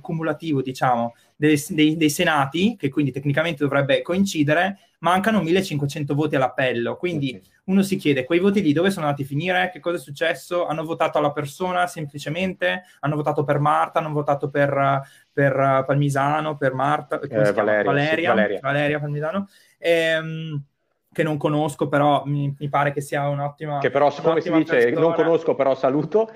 cumulativo, 0.02 0.62
diciamo, 0.62 1.16
dei, 1.36 1.62
dei, 1.70 1.98
dei, 1.98 2.10
senati, 2.10 2.76
che 2.76 2.90
quindi 2.90 3.12
tecnicamente 3.12 3.64
dovrebbe 3.64 4.02
coincidere, 4.02 4.80
mancano 5.00 5.42
1500 5.42 6.14
voti 6.16 6.36
all'appello. 6.36 6.98
Quindi 6.98 7.36
okay. 7.36 7.50
uno 7.66 7.82
si 7.84 7.98
chiede, 7.98 8.26
quei 8.26 8.40
voti 8.40 8.62
lì 8.62 8.74
dove 8.74 8.90
sono 8.90 9.06
andati 9.06 9.24
a 9.24 9.28
finire? 9.28 9.70
Che 9.72 9.80
cosa 9.80 9.98
è 9.98 10.00
successo? 10.00 10.66
Hanno 10.66 10.84
votato 10.84 11.18
alla 11.18 11.32
persona 11.32 11.86
semplicemente? 11.88 12.84
Hanno 13.02 13.16
votato 13.16 13.44
per 13.44 13.60
Marta? 13.60 14.00
Hanno 14.00 14.12
votato 14.12 14.50
per, 14.50 15.02
per 15.32 15.84
Palmisano? 15.86 16.58
Per 16.58 16.74
Marta? 16.74 17.20
Eh, 17.20 17.28
Valeria, 17.28 17.84
Valeria, 17.84 18.16
sì, 18.16 18.26
Valeria. 18.26 18.60
Valeria 18.62 19.00
Palmisano? 19.00 19.48
Ehm, 19.78 20.64
che 21.12 21.24
non 21.24 21.38
conosco, 21.38 21.88
però 21.88 22.24
mi, 22.26 22.54
mi, 22.58 22.70
pare 22.70 22.94
che 22.94 23.02
sia 23.02 23.28
un'ottima. 23.28 23.80
Che 23.80 23.90
però, 23.90 24.14
come 24.22 24.42
si 24.42 24.52
dice, 24.52 24.76
persona. 24.76 25.00
non 25.00 25.14
conosco, 25.14 25.56
però 25.56 25.74
saluto. 25.76 26.30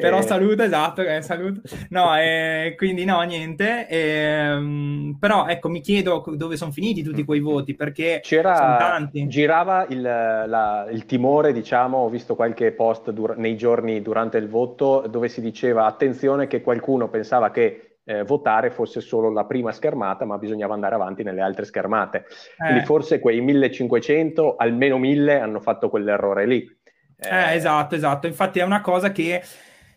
Però 0.00 0.18
eh. 0.18 0.22
saluto, 0.22 0.62
esatto, 0.62 1.02
eh, 1.02 1.22
saluto. 1.22 1.60
No, 1.90 2.16
eh, 2.18 2.74
quindi 2.76 3.04
no, 3.04 3.20
niente. 3.22 3.86
Eh, 3.88 5.14
però 5.18 5.46
ecco, 5.46 5.68
mi 5.68 5.80
chiedo 5.80 6.24
dove 6.34 6.56
sono 6.56 6.72
finiti 6.72 7.02
tutti 7.02 7.24
quei 7.24 7.40
voti, 7.40 7.74
perché 7.74 8.20
C'era, 8.22 8.56
sono 8.56 8.76
tanti. 8.76 9.28
Girava 9.28 9.86
il, 9.88 10.00
la, 10.00 10.86
il 10.90 11.06
timore, 11.06 11.52
diciamo, 11.52 11.98
ho 11.98 12.08
visto 12.08 12.34
qualche 12.34 12.72
post 12.72 13.10
dur- 13.10 13.36
nei 13.36 13.56
giorni 13.56 14.02
durante 14.02 14.38
il 14.38 14.48
voto 14.48 15.04
dove 15.08 15.28
si 15.28 15.40
diceva 15.40 15.86
attenzione 15.86 16.48
che 16.48 16.62
qualcuno 16.62 17.08
pensava 17.08 17.50
che 17.50 17.89
eh, 18.10 18.24
votare 18.24 18.70
fosse 18.70 19.00
solo 19.00 19.30
la 19.30 19.44
prima 19.44 19.70
schermata, 19.70 20.24
ma 20.24 20.36
bisognava 20.36 20.74
andare 20.74 20.96
avanti 20.96 21.22
nelle 21.22 21.42
altre 21.42 21.64
schermate. 21.64 22.24
Eh. 22.26 22.64
Quindi 22.66 22.84
forse 22.84 23.20
quei 23.20 23.40
1500, 23.40 24.56
almeno 24.56 24.98
1000, 24.98 25.38
hanno 25.38 25.60
fatto 25.60 25.88
quell'errore 25.88 26.44
lì. 26.44 26.78
Eh, 27.16 27.54
esatto, 27.54 27.94
esatto. 27.94 28.26
Infatti 28.26 28.58
è 28.58 28.64
una 28.64 28.80
cosa 28.80 29.12
che 29.12 29.40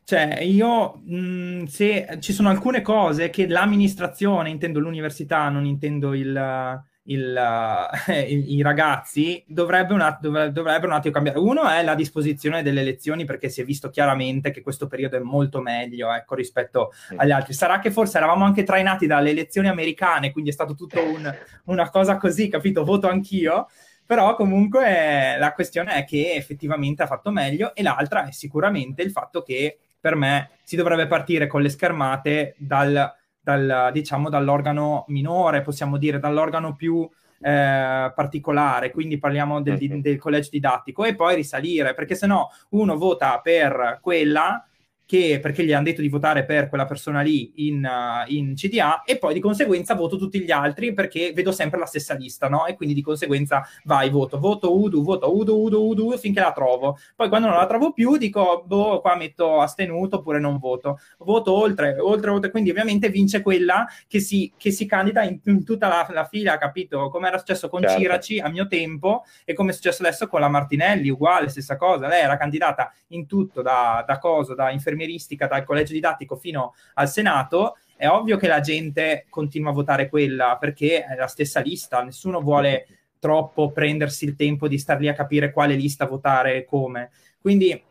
cioè, 0.04 0.42
io 0.42 1.02
mh, 1.04 1.64
se 1.64 2.18
ci 2.20 2.34
sono 2.34 2.50
alcune 2.50 2.82
cose 2.82 3.32
che 3.32 3.48
l'amministrazione, 3.48 4.50
intendo 4.50 4.80
l'università, 4.80 5.50
non 5.50 5.66
intendo 5.66 6.14
il, 6.14 6.84
il, 7.04 7.36
uh, 7.36 8.12
i, 8.12 8.56
i, 8.56 8.62
ragazzi 8.62 9.44
dovrebbe 9.48 9.94
un, 9.94 10.18
dovrebbe, 10.22 10.52
dovrebbero 10.52 10.88
un 10.88 10.98
attimo 10.98 11.14
cambiare. 11.14 11.40
Uno 11.40 11.68
è 11.68 11.84
la 11.84 11.96
disposizione 11.96 12.64
delle 12.64 12.82
elezioni 12.82 13.26
perché 13.26 13.50
si 13.50 13.62
è 13.62 13.66
visto 13.66 13.90
chiaramente 13.90 14.52
che 14.52 14.62
questo 14.62 14.88
periodo 14.88 15.18
è 15.18 15.20
molto 15.20 15.62
meglio 15.62 16.14
ecco, 16.14 16.36
rispetto 16.36 16.92
sì. 17.08 17.16
agli 17.18 17.32
altri. 17.32 17.54
Sarà 17.54 17.80
che 17.80 17.92
forse 17.92 18.18
eravamo 18.18 18.46
anche 18.46 18.64
trainati 18.64 19.08
dalle 19.08 19.32
elezioni 19.32 19.68
americane, 19.68 20.32
quindi 20.32 20.52
è 20.52 20.54
stato 20.54 20.76
tutto 20.76 21.04
un, 21.04 21.34
una 21.66 21.90
cosa 21.90 22.18
così, 22.18 22.48
capito? 22.48 22.84
Voto 22.84 23.10
anch'io. 23.10 23.68
Però 24.06 24.36
comunque 24.36 25.38
la 25.40 25.54
questione 25.54 25.94
è 25.94 26.04
che 26.04 26.34
effettivamente 26.34 27.04
ha 27.04 27.08
fatto 27.08 27.32
meglio 27.32 27.74
e 27.74 27.82
l'altra 27.84 28.28
è 28.28 28.32
sicuramente 28.32 29.02
il 29.02 29.12
fatto 29.12 29.42
che 29.42 29.78
per 29.98 30.16
me 30.16 30.50
si 30.64 30.76
dovrebbe 30.76 31.08
partire 31.08 31.48
con 31.48 31.62
le 31.62 31.70
schermate 31.70 32.56
dal 32.58 33.12
dal, 33.44 33.90
diciamo, 33.92 34.30
dall'organo 34.30 35.04
minore, 35.10 35.62
possiamo 35.62 35.98
dire, 35.98 36.18
dall'organo 36.20 36.76
più 36.76 37.08
eh, 37.42 38.12
particolare, 38.16 38.92
quindi 38.92 39.20
parliamo 39.20 39.62
del, 39.62 39.74
okay. 39.74 40.02
del 40.02 40.18
collegio 40.18 40.50
didattico, 40.52 41.04
e 41.04 41.14
poi 41.14 41.36
risalire, 41.36 41.94
perché 41.94 42.16
se 42.16 42.26
no 42.26 42.50
uno 42.70 42.98
vota 42.98 43.40
per 43.44 44.00
quella 44.02 44.66
che, 45.06 45.40
perché 45.42 45.64
gli 45.66 45.74
hanno 45.74 45.84
detto 45.84 46.02
di 46.02 46.08
votare 46.08 46.46
per 46.46 46.70
quella 46.70 46.86
persona 46.86 47.22
lì 47.22 47.68
in, 47.68 47.84
uh, 47.84 48.32
in, 48.32 48.56
CDA 48.56 49.04
e 49.04 49.18
poi 49.18 49.34
di 49.34 49.40
conseguenza 49.40 49.96
voto 49.96 50.18
tutti 50.18 50.40
gli 50.42 50.52
altri 50.52 50.94
perché 50.94 51.34
vedo 51.34 51.52
sempre 51.52 51.80
la 51.80 51.86
stessa 51.86 52.14
lista, 52.14 52.48
no? 52.48 52.66
E 52.66 52.76
quindi 52.76 52.96
di 52.96 53.02
conseguenza 53.02 53.68
vai, 53.84 54.10
voto, 54.10 54.40
voto 54.40 54.76
Udu, 54.76 55.04
voto 55.04 55.36
Udu, 55.36 55.56
Udu, 55.56 55.88
Udu 55.90 56.18
finché 56.18 56.40
la 56.40 56.54
trovo. 56.54 56.98
Poi 57.16 57.28
quando 57.30 57.48
non 57.48 57.58
la 57.58 57.68
trovo 57.68 57.92
più 57.92 58.18
dico, 58.18 58.64
boh, 58.66 59.02
qua 59.02 59.16
metto 59.16 59.60
astenuto 59.60 60.18
oppure 60.18 60.40
non 60.40 60.58
voto. 60.58 61.00
Voto 61.20 61.54
oltre, 61.54 61.98
oltre, 62.00 62.32
oltre. 62.32 62.52
Quindi 62.52 62.70
ovviamente 62.70 63.10
vince 63.10 63.42
quella 63.42 63.86
che 64.08 64.20
si, 64.20 64.52
che 64.58 64.72
si 64.72 64.86
candida 64.86 65.24
in, 65.24 65.40
in 65.44 65.66
tutta 65.66 65.88
la, 65.88 66.08
la, 66.12 66.26
fila, 66.26 66.58
capito? 66.58 67.10
Come 67.10 67.28
era 67.28 67.38
successo 67.38 67.70
con 67.70 67.82
certo. 67.82 68.00
Ciraci 68.00 68.40
a 68.40 68.50
mio 68.50 68.68
tempo 68.68 69.24
e 69.44 69.54
come 69.54 69.72
è 69.72 69.74
successo 69.74 70.02
adesso 70.02 70.28
con 70.28 70.40
la 70.40 70.48
Martinelli, 70.50 71.10
uguale, 71.10 71.50
stessa 71.50 71.76
cosa. 71.76 72.08
Lei 72.08 72.22
era 72.22 72.38
candidata 72.38 72.92
in 73.10 73.28
tutto 73.28 73.62
da, 73.62 74.04
da 74.08 74.18
cosa, 74.18 74.56
da 74.56 74.72
infermiera 74.72 74.93
infermieristica 74.94 75.48
dal 75.48 75.64
collegio 75.64 75.94
didattico 75.94 76.36
fino 76.36 76.74
al 76.96 77.10
Senato, 77.10 77.78
è 77.96 78.08
ovvio 78.08 78.38
che 78.38 78.48
la 78.48 78.60
gente 78.60 79.26
continua 79.30 79.72
a 79.72 79.74
votare 79.74 80.10
quella 80.10 80.58
perché 80.60 81.04
è 81.06 81.16
la 81.16 81.28
stessa 81.28 81.60
lista, 81.60 82.04
nessuno 82.04 82.42
vuole 82.42 82.88
troppo 83.20 83.72
prendersi 83.72 84.26
il 84.26 84.36
tempo 84.36 84.68
di 84.68 84.78
star 84.78 85.00
lì 85.00 85.08
a 85.08 85.14
capire 85.14 85.52
quale 85.52 85.76
lista 85.76 86.06
votare 86.06 86.56
e 86.56 86.66
come. 86.66 87.12
Quindi 87.40 87.82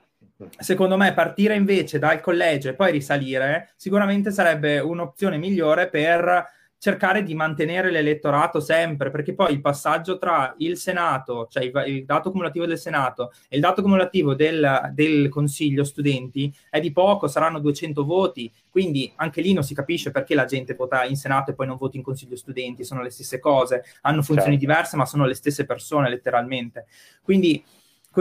secondo 0.59 0.97
me 0.97 1.13
partire 1.15 1.55
invece 1.55 1.99
dal 1.99 2.21
collegio 2.21 2.69
e 2.69 2.75
poi 2.75 2.91
risalire 2.91 3.73
sicuramente 3.77 4.31
sarebbe 4.31 4.79
un'opzione 4.81 5.39
migliore 5.39 5.89
per 5.89 6.61
cercare 6.83 7.23
di 7.23 7.33
mantenere 7.37 7.93
l'elettorato 7.93 8.59
sempre, 8.59 9.13
perché 9.13 9.35
poi 9.35 9.53
il 9.53 9.61
passaggio 9.61 10.19
tra 10.19 10.53
il 10.59 10.77
Senato, 10.77 11.47
cioè 11.49 11.63
il, 11.63 11.73
il 11.87 12.05
dato 12.05 12.33
cumulativo 12.33 12.67
del 12.67 12.77
Senato 12.77 13.31
e 13.49 13.55
il 13.55 13.63
dato 13.63 13.83
cumulativo 13.83 14.35
del, 14.35 14.91
del, 14.93 15.29
Consiglio 15.29 15.85
studenti 15.85 16.53
è 16.69 16.81
di 16.81 16.91
poco, 16.91 17.29
saranno 17.29 17.61
200 17.61 18.05
voti, 18.05 18.53
quindi 18.69 19.13
anche 19.15 19.43
lì 19.43 19.53
non 19.53 19.63
si 19.63 19.77
capisce 19.77 20.11
perché 20.11 20.35
la 20.35 20.45
gente 20.45 20.75
vota 20.75 21.05
in 21.05 21.15
Senato 21.15 21.53
e 21.53 21.55
poi 21.55 21.69
non 21.69 21.77
vota 21.77 21.97
in 21.97 22.03
Consiglio 22.03 22.35
studenti, 22.35 22.83
sono 22.83 23.01
le 23.01 23.11
stesse 23.11 23.39
cose, 23.39 23.85
hanno 24.01 24.23
funzioni 24.23 24.59
certo. 24.59 24.73
diverse, 24.73 24.97
ma 24.97 25.07
sono 25.07 25.25
le 25.25 25.35
stesse 25.35 25.65
persone 25.65 26.11
letteralmente. 26.11 26.87
Quindi 27.23 27.65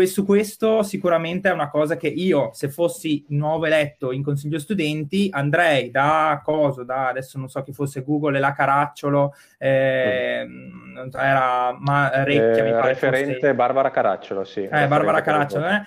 su 0.06 0.26
questo 0.26 0.84
sicuramente 0.84 1.50
è 1.50 1.54
una 1.54 1.70
cosa 1.70 1.98
che 1.98 2.08
io, 2.08 2.52
se 2.54 2.70
fossi 2.70 3.26
nuovo 3.30 3.66
eletto 3.66 4.12
in 4.12 4.24
consiglio 4.24 4.58
studenti, 4.58 5.30
andrei 5.32 5.92
da 5.92 6.42
coso, 6.44 6.84
da 6.84 7.10
adesso 7.10 7.38
non 7.38 7.50
so 7.50 7.62
chi 7.62 7.74
fosse 7.74 8.04
Google 8.04 8.38
e 8.38 8.40
la 8.40 8.54
Caracciolo, 8.54 9.34
eh, 9.58 10.48
era 11.14 11.78
ma, 11.78 12.24
Recchia, 12.24 12.64
eh, 12.64 12.64
mi 12.64 12.72
pare 12.72 12.88
referente 12.90 13.34
fosse... 13.34 13.54
Barbara 13.54 13.92
Caracciolo, 13.92 14.44
sì. 14.44 14.64
Eh, 14.64 14.88
Barbara 14.88 15.22
Caracciolo, 15.22 15.68
eh. 15.68 15.84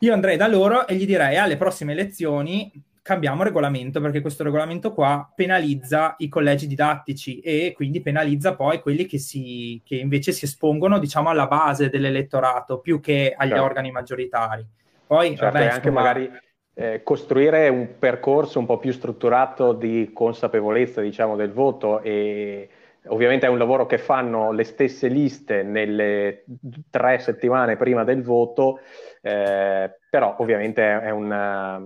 Io 0.00 0.12
andrei 0.12 0.36
da 0.36 0.46
loro 0.46 0.86
e 0.86 0.94
gli 0.94 1.06
direi 1.06 1.36
alle 1.36 1.56
prossime 1.56 1.92
elezioni 1.92 2.70
cambiamo 3.06 3.44
regolamento 3.44 4.00
perché 4.00 4.20
questo 4.20 4.42
regolamento 4.42 4.92
qua 4.92 5.30
penalizza 5.32 6.16
i 6.18 6.28
collegi 6.28 6.66
didattici 6.66 7.38
e 7.38 7.72
quindi 7.72 8.00
penalizza 8.02 8.56
poi 8.56 8.80
quelli 8.80 9.06
che, 9.06 9.18
si, 9.18 9.80
che 9.84 9.94
invece 9.94 10.32
si 10.32 10.44
espongono 10.44 10.98
diciamo 10.98 11.28
alla 11.28 11.46
base 11.46 11.88
dell'elettorato 11.88 12.80
più 12.80 12.98
che 12.98 13.32
agli 13.36 13.50
certo. 13.50 13.62
organi 13.62 13.92
maggioritari. 13.92 14.66
Poi 15.06 15.36
certo, 15.36 15.44
vabbè, 15.44 15.70
anche 15.70 15.90
magari 15.92 16.28
eh, 16.74 17.04
costruire 17.04 17.68
un 17.68 17.90
percorso 17.96 18.58
un 18.58 18.66
po' 18.66 18.78
più 18.78 18.90
strutturato 18.90 19.72
di 19.72 20.10
consapevolezza 20.12 21.00
diciamo 21.00 21.36
del 21.36 21.52
voto 21.52 22.02
e 22.02 22.68
ovviamente 23.06 23.46
è 23.46 23.48
un 23.48 23.58
lavoro 23.58 23.86
che 23.86 23.98
fanno 23.98 24.50
le 24.50 24.64
stesse 24.64 25.06
liste 25.06 25.62
nelle 25.62 26.42
tre 26.90 27.20
settimane 27.20 27.76
prima 27.76 28.02
del 28.02 28.24
voto, 28.24 28.80
eh, 29.22 29.96
però 30.10 30.34
ovviamente 30.40 30.82
è 30.82 31.10
una, 31.10 31.80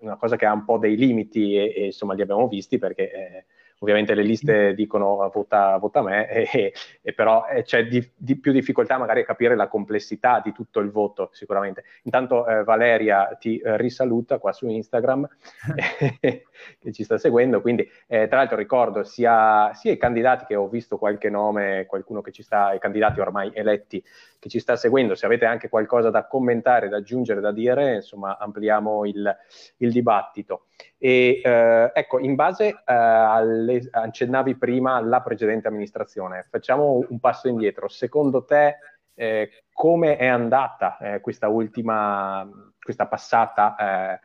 una, 0.00 0.16
cosa 0.16 0.36
che 0.36 0.46
ha 0.46 0.52
un 0.52 0.64
po' 0.64 0.78
dei 0.78 0.96
limiti 0.96 1.56
e, 1.56 1.72
e 1.76 1.84
insomma 1.86 2.14
li 2.14 2.22
abbiamo 2.22 2.48
visti 2.48 2.78
perché 2.78 3.12
eh, 3.12 3.44
ovviamente 3.80 4.14
le 4.14 4.22
liste 4.22 4.74
dicono 4.74 5.30
vota, 5.32 5.76
vota 5.78 6.02
me, 6.02 6.28
e, 6.50 6.72
e 7.02 7.12
però 7.12 7.46
eh, 7.46 7.62
c'è 7.62 7.86
di, 7.86 8.06
di 8.16 8.36
più 8.36 8.52
difficoltà 8.52 8.98
magari 8.98 9.20
a 9.20 9.24
capire 9.24 9.54
la 9.54 9.68
complessità 9.68 10.40
di 10.42 10.52
tutto 10.52 10.80
il 10.80 10.90
voto 10.90 11.30
sicuramente. 11.32 11.84
Intanto 12.02 12.46
eh, 12.46 12.64
Valeria 12.64 13.36
ti 13.38 13.58
eh, 13.58 13.76
risaluta 13.76 14.38
qua 14.38 14.52
su 14.52 14.68
Instagram 14.68 15.28
che 16.20 16.92
ci 16.92 17.04
sta 17.04 17.18
seguendo, 17.18 17.60
quindi 17.60 17.88
eh, 18.06 18.28
tra 18.28 18.38
l'altro 18.38 18.56
ricordo 18.56 19.04
sia, 19.04 19.72
sia, 19.74 19.92
i 19.92 19.96
candidati 19.96 20.44
che 20.46 20.56
ho 20.56 20.68
visto 20.68 20.98
qualche 20.98 21.30
nome, 21.30 21.86
qualcuno 21.86 22.20
che 22.20 22.32
ci 22.32 22.42
sta, 22.42 22.72
i 22.72 22.78
candidati 22.78 23.20
ormai 23.20 23.50
eletti 23.54 24.02
che 24.38 24.48
ci 24.48 24.60
sta 24.60 24.76
seguendo, 24.76 25.14
se 25.14 25.26
avete 25.26 25.44
anche 25.44 25.68
qualcosa 25.68 26.10
da 26.10 26.26
commentare, 26.26 26.88
da 26.88 26.98
aggiungere, 26.98 27.40
da 27.40 27.52
dire, 27.52 27.96
insomma 27.96 28.38
ampliamo 28.38 29.04
il, 29.04 29.36
il 29.78 29.92
dibattito. 29.92 30.66
E 30.96 31.40
eh, 31.42 31.90
ecco, 31.92 32.18
in 32.18 32.34
base 32.34 32.68
eh, 32.68 32.82
alle, 32.86 33.88
accennavi 33.90 34.56
prima 34.56 34.94
alla 34.94 35.20
precedente 35.22 35.68
amministrazione, 35.68 36.46
facciamo 36.48 37.04
un 37.08 37.18
passo 37.18 37.48
indietro. 37.48 37.88
Secondo 37.88 38.44
te 38.44 38.76
eh, 39.14 39.64
come 39.72 40.16
è 40.16 40.26
andata 40.26 40.96
eh, 40.98 41.20
questa 41.20 41.48
ultima, 41.48 42.48
questa 42.80 43.08
passata 43.08 43.74
eh, 43.76 44.20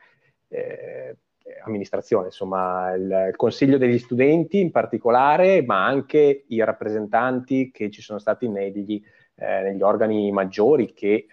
eh, 0.48 1.16
amministrazione, 1.64 2.26
insomma, 2.26 2.92
il, 2.94 3.26
il, 3.28 3.36
Consiglio 3.36 3.76
degli 3.76 3.98
studenti 3.98 4.60
in 4.60 4.70
particolare, 4.70 5.62
ma 5.62 5.84
anche 5.84 6.44
i 6.48 6.62
rappresentanti 6.62 7.70
che 7.72 7.90
ci 7.90 8.00
sono 8.00 8.18
stati 8.18 8.48
negli, 8.48 9.02
negli 9.36 9.82
organi 9.82 10.30
maggiori 10.30 10.92
che, 10.92 11.26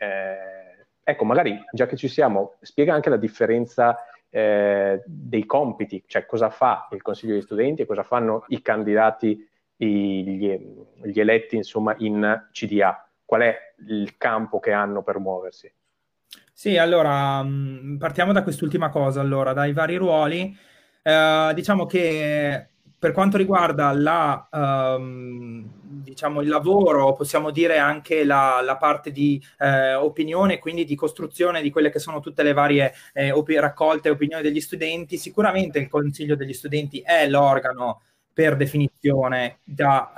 ecco, 1.04 1.26
magari 1.26 1.60
già 1.72 1.86
che 1.86 1.96
ci 1.96 2.08
siamo, 2.08 2.56
spiega 2.62 2.94
anche 2.94 3.10
la 3.10 3.18
differenza 3.18 3.98
eh, 4.30 5.04
dei 5.06 5.46
compiti, 5.46 6.04
cioè 6.08 6.26
cosa 6.26 6.50
fa 6.50 6.88
il 6.92 7.02
Consiglio 7.02 7.34
degli 7.34 7.42
studenti 7.42 7.82
e 7.82 7.86
cosa 7.86 8.04
fanno 8.04 8.46
i 8.48 8.62
candidati, 8.62 9.48
gli, 9.76 10.60
gli 11.04 11.20
eletti 11.20 11.56
insomma 11.56 11.96
in 12.00 12.48
CDA, 12.52 13.08
qual 13.26 13.42
è 13.42 13.58
il 13.88 14.18
campo 14.18 14.60
che 14.60 14.72
hanno 14.72 15.04
per 15.04 15.20
muoversi. 15.20 15.72
Sì, 16.54 16.78
allora 16.78 17.42
mm, 17.44 17.98
partiamo 17.98 18.32
da 18.32 18.44
quest'ultima 18.44 18.90
cosa, 18.90 19.20
allora, 19.20 19.54
dai 19.54 19.74
vari 19.74 19.96
ruoli. 19.96 20.56
Eh, 21.02 21.52
diciamo 21.56 21.86
che 21.86 22.71
per 23.02 23.14
quanto 23.14 23.36
riguarda 23.36 23.92
la, 23.94 24.48
um, 24.52 25.68
diciamo, 25.82 26.42
il 26.42 26.48
lavoro, 26.48 27.16
possiamo 27.16 27.50
dire 27.50 27.80
anche 27.80 28.24
la, 28.24 28.62
la 28.64 28.78
parte 28.78 29.12
di 29.12 29.44
eh, 29.58 29.96
opinione, 29.96 30.60
quindi 30.60 30.86
di 30.86 30.94
costruzione 30.94 31.64
di 31.64 31.72
quelle 31.72 31.90
che 31.90 31.98
sono 31.98 32.20
tutte 32.20 32.44
le 32.44 32.54
varie 32.54 32.94
eh, 33.14 33.32
op- 33.32 33.50
raccolte 33.50 34.10
e 34.10 34.12
opinioni 34.12 34.44
degli 34.44 34.62
studenti, 34.62 35.18
sicuramente 35.18 35.80
il 35.80 35.90
Consiglio 35.90 36.36
degli 36.36 36.54
studenti 36.54 37.00
è 37.00 37.28
l'organo 37.28 38.04
per 38.32 38.56
definizione 38.56 39.58
da 39.64 40.14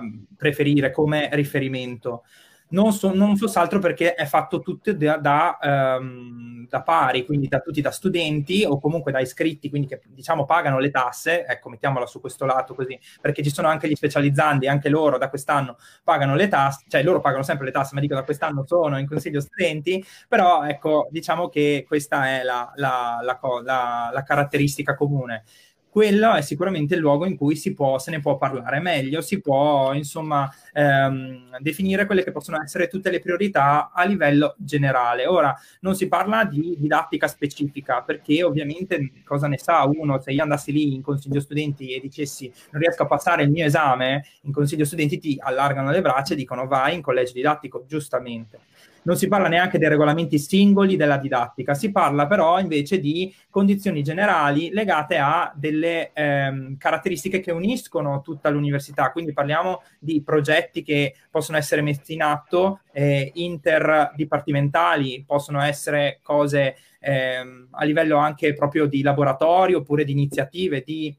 eh, 0.00 0.24
preferire 0.36 0.92
come 0.92 1.30
riferimento 1.32 2.22
non, 2.70 2.92
so, 2.92 3.14
non 3.14 3.36
fosse 3.36 3.58
altro 3.58 3.78
perché 3.78 4.14
è 4.14 4.26
fatto 4.26 4.60
tutto 4.60 4.92
da, 4.92 5.16
da, 5.16 5.58
um, 6.00 6.66
da, 6.68 6.82
pari, 6.82 7.24
quindi 7.24 7.48
da 7.48 7.60
tutti 7.60 7.80
da 7.80 7.90
studenti 7.90 8.64
o 8.64 8.78
comunque 8.80 9.12
da 9.12 9.20
iscritti, 9.20 9.68
quindi 9.68 9.88
che 9.88 10.00
diciamo 10.08 10.44
pagano 10.44 10.78
le 10.78 10.90
tasse, 10.90 11.46
ecco 11.46 11.70
mettiamola 11.70 12.06
su 12.06 12.20
questo 12.20 12.44
lato 12.44 12.74
così, 12.74 12.98
perché 13.20 13.42
ci 13.42 13.50
sono 13.50 13.68
anche 13.68 13.88
gli 13.88 13.94
specializzanti, 13.94 14.66
anche 14.66 14.88
loro 14.88 15.18
da 15.18 15.28
quest'anno 15.28 15.76
pagano 16.04 16.34
le 16.34 16.48
tasse, 16.48 16.84
cioè 16.88 17.02
loro 17.02 17.20
pagano 17.20 17.42
sempre 17.42 17.66
le 17.66 17.72
tasse, 17.72 17.94
ma 17.94 18.00
dico 18.00 18.14
da 18.14 18.22
quest'anno 18.24 18.64
sono 18.66 18.98
in 18.98 19.06
consiglio 19.06 19.40
studenti, 19.40 20.04
però 20.28 20.64
ecco 20.64 21.08
diciamo 21.10 21.48
che 21.48 21.84
questa 21.86 22.28
è 22.28 22.42
la, 22.42 22.72
la, 22.76 23.20
la, 23.22 24.10
la 24.12 24.22
caratteristica 24.22 24.94
comune 24.94 25.44
quello 25.90 26.34
è 26.34 26.42
sicuramente 26.42 26.94
il 26.94 27.00
luogo 27.00 27.26
in 27.26 27.36
cui 27.36 27.56
si 27.56 27.72
può, 27.74 27.98
se 27.98 28.10
ne 28.10 28.20
può 28.20 28.36
parlare 28.36 28.80
meglio, 28.80 29.20
si 29.20 29.40
può 29.40 29.92
insomma 29.92 30.50
ehm, 30.72 31.58
definire 31.58 32.06
quelle 32.06 32.22
che 32.22 32.30
possono 32.30 32.62
essere 32.62 32.88
tutte 32.88 33.10
le 33.10 33.20
priorità 33.20 33.90
a 33.92 34.04
livello 34.04 34.54
generale. 34.58 35.26
Ora, 35.26 35.54
non 35.80 35.94
si 35.94 36.08
parla 36.08 36.44
di 36.44 36.76
didattica 36.78 37.26
specifica 37.26 38.02
perché 38.02 38.42
ovviamente 38.42 39.12
cosa 39.24 39.48
ne 39.48 39.58
sa 39.58 39.84
uno 39.84 40.20
se 40.20 40.32
io 40.32 40.42
andassi 40.42 40.72
lì 40.72 40.94
in 40.94 41.02
consiglio 41.02 41.40
studenti 41.40 41.94
e 41.94 42.00
dicessi 42.00 42.52
non 42.70 42.80
riesco 42.82 43.02
a 43.02 43.06
passare 43.06 43.42
il 43.42 43.50
mio 43.50 43.64
esame, 43.64 44.24
in 44.42 44.52
consiglio 44.52 44.84
studenti 44.84 45.18
ti 45.18 45.36
allargano 45.40 45.90
le 45.90 46.00
braccia 46.00 46.34
e 46.34 46.36
dicono 46.36 46.66
vai 46.66 46.94
in 46.94 47.02
collegio 47.02 47.32
didattico, 47.32 47.84
giustamente 47.86 48.60
non 49.08 49.16
si 49.16 49.26
parla 49.26 49.48
neanche 49.48 49.78
dei 49.78 49.88
regolamenti 49.88 50.38
singoli 50.38 50.94
della 50.94 51.16
didattica, 51.16 51.72
si 51.72 51.90
parla 51.90 52.26
però 52.26 52.60
invece 52.60 53.00
di 53.00 53.34
condizioni 53.48 54.02
generali 54.02 54.70
legate 54.70 55.16
a 55.16 55.50
delle 55.56 56.10
ehm, 56.12 56.76
caratteristiche 56.76 57.40
che 57.40 57.50
uniscono 57.50 58.20
tutta 58.20 58.50
l'università, 58.50 59.10
quindi 59.10 59.32
parliamo 59.32 59.80
di 59.98 60.22
progetti 60.22 60.82
che 60.82 61.14
possono 61.30 61.56
essere 61.56 61.80
messi 61.80 62.12
in 62.12 62.22
atto 62.22 62.80
eh, 62.92 63.30
interdipartimentali, 63.32 65.24
possono 65.26 65.62
essere 65.62 66.20
cose 66.22 66.76
ehm, 67.00 67.68
a 67.70 67.84
livello 67.84 68.18
anche 68.18 68.52
proprio 68.52 68.84
di 68.84 69.00
laboratorio 69.00 69.78
oppure 69.78 70.04
di 70.04 70.12
iniziative, 70.12 70.82
di 70.84 71.16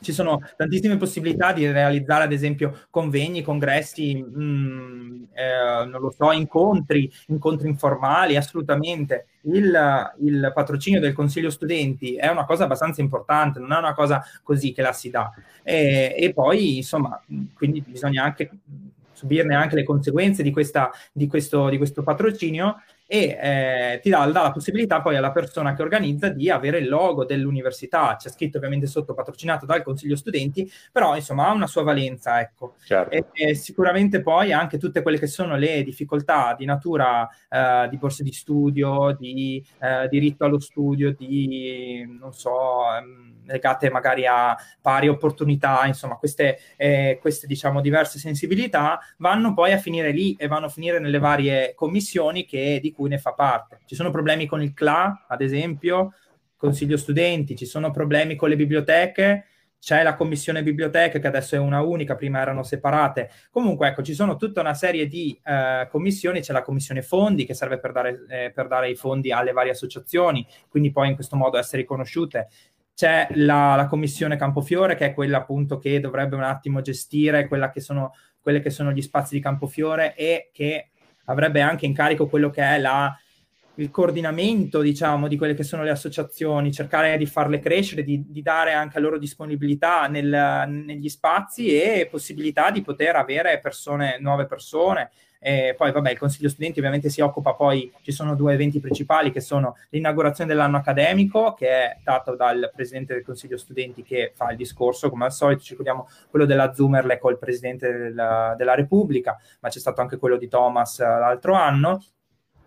ci 0.00 0.12
sono 0.12 0.40
tantissime 0.56 0.96
possibilità 0.96 1.52
di 1.52 1.70
realizzare, 1.70 2.24
ad 2.24 2.32
esempio, 2.32 2.86
convegni, 2.90 3.42
congressi, 3.42 4.14
mh, 4.14 4.42
mm, 4.42 5.22
eh, 5.32 5.86
non 5.86 6.00
lo 6.00 6.10
so, 6.10 6.32
incontri, 6.32 7.10
incontri 7.28 7.68
informali, 7.68 8.36
assolutamente. 8.36 9.26
Il, 9.42 10.12
il, 10.22 10.50
patrocinio 10.52 10.98
del 10.98 11.12
Consiglio 11.12 11.50
Studenti 11.50 12.16
è 12.16 12.28
una 12.28 12.44
cosa 12.44 12.64
abbastanza 12.64 13.00
importante, 13.00 13.60
non 13.60 13.72
è 13.72 13.78
una 13.78 13.94
cosa 13.94 14.22
così 14.42 14.72
che 14.72 14.82
la 14.82 14.92
si 14.92 15.10
dà. 15.10 15.32
E, 15.62 16.14
e 16.18 16.32
poi, 16.32 16.78
insomma, 16.78 17.22
quindi 17.54 17.80
bisogna 17.80 18.24
anche 18.24 18.50
subirne 19.12 19.54
anche 19.54 19.76
le 19.76 19.84
conseguenze 19.84 20.42
di, 20.42 20.50
questa, 20.50 20.90
di, 21.10 21.26
questo, 21.26 21.68
di 21.70 21.78
questo 21.78 22.02
patrocinio 22.02 22.82
e 23.06 23.38
eh, 23.40 24.00
ti 24.02 24.10
dà, 24.10 24.26
dà, 24.26 24.42
la 24.42 24.50
possibilità 24.50 25.00
poi 25.00 25.16
alla 25.16 25.30
persona 25.30 25.74
che 25.74 25.82
organizza 25.82 26.28
di 26.28 26.50
avere 26.50 26.78
il 26.78 26.88
logo 26.88 27.24
dell'università, 27.24 28.16
c'è 28.18 28.28
scritto 28.28 28.56
ovviamente 28.56 28.86
sotto 28.86 29.14
patrocinato 29.14 29.64
dal 29.64 29.82
Consiglio 29.82 30.16
Studenti, 30.16 30.70
però 30.90 31.14
insomma 31.14 31.48
ha 31.48 31.52
una 31.52 31.66
sua 31.66 31.82
valenza, 31.82 32.40
ecco. 32.40 32.74
Certo. 32.84 33.14
E, 33.14 33.26
e, 33.32 33.54
sicuramente 33.54 34.22
poi 34.22 34.52
anche 34.52 34.78
tutte 34.78 35.02
quelle 35.02 35.18
che 35.18 35.28
sono 35.28 35.56
le 35.56 35.82
difficoltà 35.82 36.54
di 36.58 36.64
natura 36.64 37.28
eh, 37.48 37.86
di 37.88 37.96
borse 37.96 38.24
di 38.24 38.32
studio, 38.32 39.14
di 39.18 39.64
eh, 39.80 40.08
diritto 40.08 40.44
allo 40.44 40.58
studio, 40.58 41.14
di 41.14 42.04
non 42.18 42.32
so... 42.32 42.82
Ehm, 42.98 43.35
legate 43.46 43.90
magari 43.90 44.26
a 44.26 44.56
pari 44.80 45.08
opportunità, 45.08 45.86
insomma, 45.86 46.16
queste, 46.16 46.58
eh, 46.76 47.18
queste 47.20 47.46
diciamo 47.46 47.80
diverse 47.80 48.18
sensibilità 48.18 48.98
vanno 49.18 49.54
poi 49.54 49.72
a 49.72 49.78
finire 49.78 50.10
lì 50.10 50.34
e 50.38 50.46
vanno 50.46 50.66
a 50.66 50.70
finire 50.70 50.98
nelle 50.98 51.18
varie 51.18 51.74
commissioni 51.74 52.44
che, 52.44 52.78
di 52.82 52.92
cui 52.92 53.08
ne 53.08 53.18
fa 53.18 53.32
parte. 53.32 53.80
Ci 53.86 53.94
sono 53.94 54.10
problemi 54.10 54.46
con 54.46 54.62
il 54.62 54.74
CLA, 54.74 55.26
ad 55.28 55.40
esempio, 55.40 56.12
Consiglio 56.56 56.96
Studenti, 56.96 57.54
ci 57.54 57.66
sono 57.66 57.90
problemi 57.90 58.34
con 58.34 58.48
le 58.48 58.56
biblioteche, 58.56 59.46
c'è 59.78 60.02
la 60.02 60.14
commissione 60.14 60.62
biblioteche 60.62 61.20
che 61.20 61.26
adesso 61.26 61.54
è 61.54 61.58
una 61.58 61.80
unica, 61.80 62.16
prima 62.16 62.40
erano 62.40 62.62
separate. 62.62 63.30
Comunque, 63.50 63.88
ecco, 63.88 64.02
ci 64.02 64.14
sono 64.14 64.36
tutta 64.36 64.60
una 64.60 64.74
serie 64.74 65.06
di 65.06 65.38
eh, 65.44 65.86
commissioni, 65.90 66.40
c'è 66.40 66.52
la 66.52 66.62
commissione 66.62 67.02
fondi 67.02 67.44
che 67.44 67.54
serve 67.54 67.78
per 67.78 67.92
dare, 67.92 68.24
eh, 68.28 68.52
per 68.52 68.66
dare, 68.66 68.90
i 68.90 68.96
fondi 68.96 69.30
alle 69.30 69.52
varie 69.52 69.70
associazioni, 69.72 70.44
quindi 70.68 70.90
poi 70.90 71.08
in 71.08 71.14
questo 71.14 71.36
modo 71.36 71.58
essere 71.58 71.82
riconosciute. 71.82 72.48
C'è 72.96 73.28
la, 73.34 73.74
la, 73.76 73.86
commissione 73.86 74.38
Campofiore, 74.38 74.94
che 74.94 75.06
è 75.06 75.14
quella 75.14 75.36
appunto 75.36 75.76
che 75.76 76.00
dovrebbe 76.00 76.34
un 76.34 76.42
attimo 76.42 76.80
gestire 76.80 77.46
che 77.46 77.80
sono, 77.80 78.14
quelle 78.40 78.60
che 78.60 78.70
sono 78.70 78.90
gli 78.90 79.02
spazi 79.02 79.34
di 79.34 79.42
Campofiore 79.42 80.14
e 80.16 80.48
che 80.50 80.92
avrebbe 81.26 81.60
anche 81.60 81.84
in 81.84 81.92
carico 81.92 82.26
quello 82.26 82.48
che 82.48 82.62
è 82.62 82.78
la, 82.78 83.14
il 83.74 83.90
coordinamento, 83.90 84.80
diciamo, 84.80 85.28
di 85.28 85.36
quelle 85.36 85.52
che 85.52 85.62
sono 85.62 85.82
le 85.82 85.90
associazioni, 85.90 86.72
cercare 86.72 87.18
di 87.18 87.26
farle 87.26 87.58
crescere, 87.58 88.02
di, 88.02 88.24
di 88.26 88.40
dare 88.40 88.72
anche 88.72 88.96
a 88.96 89.00
loro 89.00 89.18
disponibilità 89.18 90.06
nel, 90.06 90.64
negli 90.66 91.08
spazi 91.10 91.78
e 91.78 92.08
possibilità 92.10 92.70
di 92.70 92.80
poter 92.80 93.16
avere 93.16 93.60
persone, 93.60 94.16
nuove 94.20 94.46
persone, 94.46 95.10
e 95.46 95.74
poi, 95.76 95.92
vabbè, 95.92 96.10
il 96.10 96.18
Consiglio 96.18 96.48
Studenti 96.48 96.80
ovviamente 96.80 97.08
si 97.08 97.20
occupa 97.20 97.54
poi, 97.54 97.92
ci 98.02 98.10
sono 98.10 98.34
due 98.34 98.54
eventi 98.54 98.80
principali 98.80 99.30
che 99.30 99.40
sono 99.40 99.76
l'inaugurazione 99.90 100.50
dell'anno 100.50 100.78
accademico, 100.78 101.54
che 101.54 101.68
è 101.68 101.98
dato 102.02 102.34
dal 102.34 102.72
Presidente 102.74 103.14
del 103.14 103.22
Consiglio 103.22 103.56
Studenti 103.56 104.02
che 104.02 104.32
fa 104.34 104.50
il 104.50 104.56
discorso, 104.56 105.08
come 105.08 105.26
al 105.26 105.32
solito, 105.32 105.60
ci 105.60 105.70
ricordiamo 105.70 106.08
quello 106.30 106.46
della 106.46 106.74
Zumerle 106.74 107.18
col 107.18 107.38
Presidente 107.38 107.92
della, 107.92 108.56
della 108.58 108.74
Repubblica, 108.74 109.38
ma 109.60 109.68
c'è 109.68 109.78
stato 109.78 110.00
anche 110.00 110.16
quello 110.16 110.36
di 110.36 110.48
Thomas 110.48 110.98
l'altro 110.98 111.54
anno, 111.54 112.02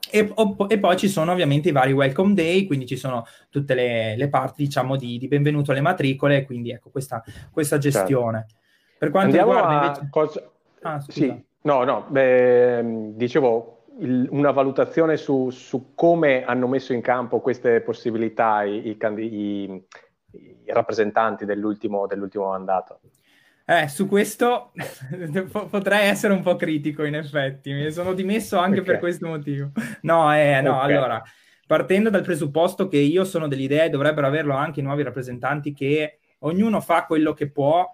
e, 0.09 0.33
e, 0.69 0.79
poi 0.79 0.95
ci 0.95 1.09
sono 1.09 1.33
ovviamente 1.33 1.67
i 1.67 1.73
vari 1.73 1.91
welcome 1.91 2.33
day, 2.33 2.65
quindi 2.65 2.85
ci 2.85 2.95
sono 2.95 3.25
tutte 3.49 3.73
le, 3.73 4.15
le 4.15 4.29
parti, 4.29 4.63
diciamo, 4.63 4.95
di, 4.95 5.17
di, 5.17 5.27
benvenuto 5.27 5.71
alle 5.71 5.81
matricole, 5.81 6.45
quindi 6.45 6.71
ecco 6.71 6.89
questa, 6.91 7.21
questa 7.51 7.77
gestione. 7.77 8.45
Certo. 8.47 8.55
Per 8.99 9.09
quanto 9.09 9.37
Andiamo 9.37 9.51
riguarda 9.51 9.85
invece... 9.85 10.07
cosa- 10.09 10.51
Ah. 10.81 11.03
Sì, 11.05 11.45
no, 11.61 11.83
no, 11.83 12.05
beh, 12.09 13.13
dicevo 13.15 13.85
il- 13.99 14.27
una 14.31 14.51
valutazione 14.51 15.17
su, 15.17 15.49
su 15.49 15.93
come 15.93 16.43
hanno 16.43 16.67
messo 16.67 16.93
in 16.93 17.01
campo 17.01 17.41
queste 17.41 17.81
possibilità 17.81 18.63
i, 18.63 18.87
i 18.89 18.97
i- 20.31 20.71
rappresentanti 20.71 21.45
dell'ultimo, 21.45 22.07
dell'ultimo 22.07 22.49
mandato. 22.49 22.99
Eh, 23.65 23.87
su 23.87 24.07
questo 24.07 24.71
po- 25.51 25.67
potrei 25.67 26.07
essere 26.07 26.33
un 26.33 26.41
po' 26.41 26.55
critico, 26.55 27.03
in 27.03 27.15
effetti. 27.15 27.71
Mi 27.73 27.91
sono 27.91 28.13
dimesso 28.13 28.57
anche 28.57 28.79
Ok. 28.79 28.85
per 28.85 28.99
questo 28.99 29.27
motivo. 29.27 29.71
No, 30.01 30.33
eh, 30.35 30.61
no, 30.61 30.77
Ok. 30.77 30.83
allora, 30.83 31.21
partendo 31.67 32.09
dal 32.09 32.23
presupposto 32.23 32.87
che 32.87 32.97
io 32.97 33.23
sono 33.25 33.47
dell'idea 33.47 33.83
e 33.83 33.89
dovrebbero 33.89 34.27
averlo 34.27 34.53
anche 34.55 34.79
i 34.79 34.83
nuovi 34.83 35.03
rappresentanti, 35.03 35.73
che 35.73 36.19
ognuno 36.39 36.79
fa 36.81 37.05
quello 37.05 37.33
che 37.33 37.51
può 37.51 37.85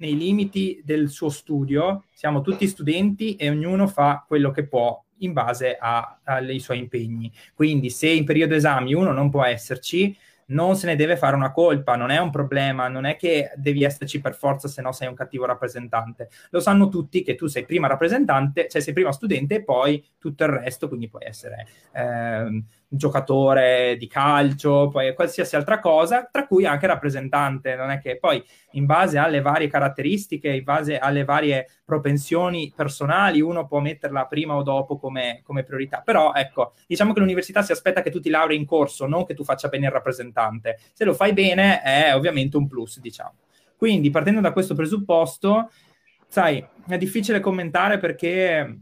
nei 0.00 0.16
limiti 0.16 0.80
del 0.84 1.08
suo 1.08 1.28
studio. 1.28 2.04
Siamo 2.12 2.42
tutti 2.42 2.66
studenti 2.66 3.36
e 3.36 3.48
ognuno 3.48 3.86
fa 3.86 4.24
quello 4.26 4.50
che 4.50 4.66
può 4.66 5.02
in 5.18 5.32
base 5.32 5.76
ai 5.76 6.58
suoi 6.58 6.78
impegni. 6.78 7.32
Quindi, 7.54 7.90
se 7.90 8.08
in 8.08 8.24
periodo 8.24 8.54
esami 8.54 8.94
uno 8.94 9.12
non 9.12 9.30
può 9.30 9.44
esserci, 9.44 10.16
non 10.50 10.76
se 10.76 10.86
ne 10.86 10.96
deve 10.96 11.16
fare 11.16 11.36
una 11.36 11.52
colpa, 11.52 11.96
non 11.96 12.10
è 12.10 12.18
un 12.18 12.30
problema, 12.30 12.88
non 12.88 13.04
è 13.04 13.16
che 13.16 13.52
devi 13.56 13.84
esserci 13.84 14.20
per 14.20 14.34
forza 14.34 14.68
se 14.68 14.82
no 14.82 14.92
sei 14.92 15.08
un 15.08 15.14
cattivo 15.14 15.44
rappresentante. 15.46 16.28
Lo 16.50 16.60
sanno 16.60 16.88
tutti 16.88 17.22
che 17.22 17.34
tu 17.34 17.46
sei 17.46 17.64
prima 17.64 17.86
rappresentante, 17.86 18.68
cioè 18.68 18.80
sei 18.80 18.92
prima 18.92 19.12
studente 19.12 19.56
e 19.56 19.62
poi 19.62 20.04
tutto 20.18 20.44
il 20.44 20.50
resto, 20.50 20.88
quindi 20.88 21.08
puoi 21.08 21.24
essere 21.24 21.66
ehm, 21.92 22.64
giocatore 22.92 23.96
di 23.96 24.08
calcio, 24.08 24.88
poi 24.88 25.14
qualsiasi 25.14 25.54
altra 25.54 25.78
cosa, 25.78 26.28
tra 26.30 26.46
cui 26.46 26.66
anche 26.66 26.88
rappresentante, 26.88 27.76
non 27.76 27.90
è 27.90 28.00
che 28.00 28.18
poi 28.18 28.44
in 28.72 28.84
base 28.84 29.16
alle 29.16 29.40
varie 29.40 29.68
caratteristiche, 29.68 30.50
in 30.50 30.64
base 30.64 30.98
alle 30.98 31.22
varie 31.22 31.68
propensioni 31.84 32.72
personali, 32.74 33.40
uno 33.40 33.66
può 33.66 33.78
metterla 33.78 34.26
prima 34.26 34.56
o 34.56 34.62
dopo 34.62 34.98
come, 34.98 35.40
come 35.44 35.62
priorità. 35.62 36.02
Però 36.04 36.32
ecco, 36.34 36.72
diciamo 36.88 37.12
che 37.12 37.20
l'università 37.20 37.62
si 37.62 37.70
aspetta 37.70 38.02
che 38.02 38.10
tu 38.10 38.18
ti 38.18 38.28
laurei 38.28 38.56
in 38.56 38.66
corso, 38.66 39.06
non 39.06 39.24
che 39.24 39.34
tu 39.34 39.44
faccia 39.44 39.68
bene 39.68 39.86
il 39.86 39.92
rappresentante. 39.92 40.78
Se 40.92 41.04
lo 41.04 41.14
fai 41.14 41.32
bene 41.32 41.82
è 41.82 42.14
ovviamente 42.14 42.56
un 42.56 42.66
plus, 42.66 42.98
diciamo. 42.98 43.34
Quindi 43.76 44.10
partendo 44.10 44.40
da 44.40 44.52
questo 44.52 44.74
presupposto, 44.74 45.70
sai, 46.26 46.64
è 46.88 46.98
difficile 46.98 47.38
commentare 47.38 47.98
perché 47.98 48.80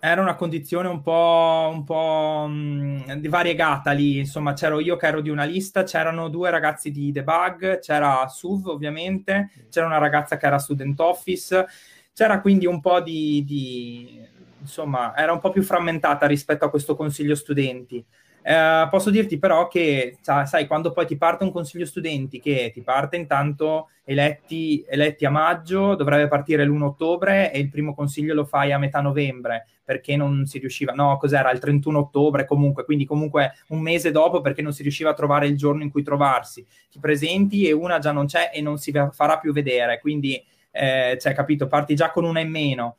era 0.00 0.20
una 0.20 0.36
condizione 0.36 0.88
un 0.88 1.02
po', 1.02 1.70
un 1.72 1.84
po' 1.84 2.46
mh, 2.48 3.14
di 3.14 3.28
variegata 3.28 3.90
lì, 3.92 4.18
insomma 4.18 4.52
c'ero 4.52 4.78
io 4.80 4.96
che 4.96 5.06
ero 5.06 5.20
di 5.20 5.28
una 5.30 5.44
lista, 5.44 5.82
c'erano 5.82 6.28
due 6.28 6.50
ragazzi 6.50 6.90
di 6.90 7.10
debug, 7.10 7.80
c'era 7.80 8.26
SUV 8.28 8.68
ovviamente, 8.68 9.50
c'era 9.70 9.86
una 9.86 9.98
ragazza 9.98 10.36
che 10.36 10.46
era 10.46 10.58
student 10.58 10.98
office, 11.00 11.66
c'era 12.12 12.40
quindi 12.40 12.66
un 12.66 12.80
po' 12.80 13.00
di, 13.00 13.42
di 13.44 14.20
insomma 14.60 15.16
era 15.16 15.32
un 15.32 15.40
po' 15.40 15.50
più 15.50 15.62
frammentata 15.62 16.26
rispetto 16.26 16.64
a 16.64 16.70
questo 16.70 16.94
consiglio 16.96 17.34
studenti. 17.34 18.04
Eh, 18.50 18.88
posso 18.88 19.10
dirti 19.10 19.38
però 19.38 19.68
che, 19.68 20.16
sa- 20.22 20.46
sai, 20.46 20.66
quando 20.66 20.90
poi 20.92 21.04
ti 21.04 21.18
parte 21.18 21.44
un 21.44 21.52
consiglio 21.52 21.84
studenti 21.84 22.40
che 22.40 22.70
ti 22.72 22.80
parte 22.80 23.16
intanto 23.16 23.90
eletti, 24.04 24.82
eletti 24.88 25.26
a 25.26 25.30
maggio, 25.30 25.94
dovrebbe 25.94 26.28
partire 26.28 26.64
l'1 26.64 26.86
ottobre 26.86 27.52
e 27.52 27.58
il 27.58 27.68
primo 27.68 27.92
consiglio 27.94 28.32
lo 28.32 28.46
fai 28.46 28.72
a 28.72 28.78
metà 28.78 29.02
novembre 29.02 29.66
perché 29.84 30.16
non 30.16 30.46
si 30.46 30.58
riusciva, 30.58 30.92
no, 30.94 31.18
cos'era, 31.18 31.50
il 31.50 31.58
31 31.58 31.98
ottobre 31.98 32.46
comunque, 32.46 32.86
quindi 32.86 33.04
comunque 33.04 33.52
un 33.68 33.80
mese 33.80 34.12
dopo 34.12 34.40
perché 34.40 34.62
non 34.62 34.72
si 34.72 34.80
riusciva 34.82 35.10
a 35.10 35.14
trovare 35.14 35.46
il 35.46 35.56
giorno 35.56 35.82
in 35.82 35.90
cui 35.90 36.02
trovarsi. 36.02 36.64
Ti 36.90 36.98
presenti 37.00 37.66
e 37.68 37.72
una 37.72 37.98
già 37.98 38.12
non 38.12 38.24
c'è 38.24 38.50
e 38.54 38.62
non 38.62 38.78
si 38.78 38.92
farà 39.12 39.38
più 39.38 39.52
vedere, 39.52 40.00
quindi, 40.00 40.42
eh, 40.70 41.18
cioè, 41.20 41.34
capito, 41.34 41.66
parti 41.66 41.94
già 41.94 42.10
con 42.10 42.24
una 42.24 42.40
in 42.40 42.48
meno. 42.50 42.96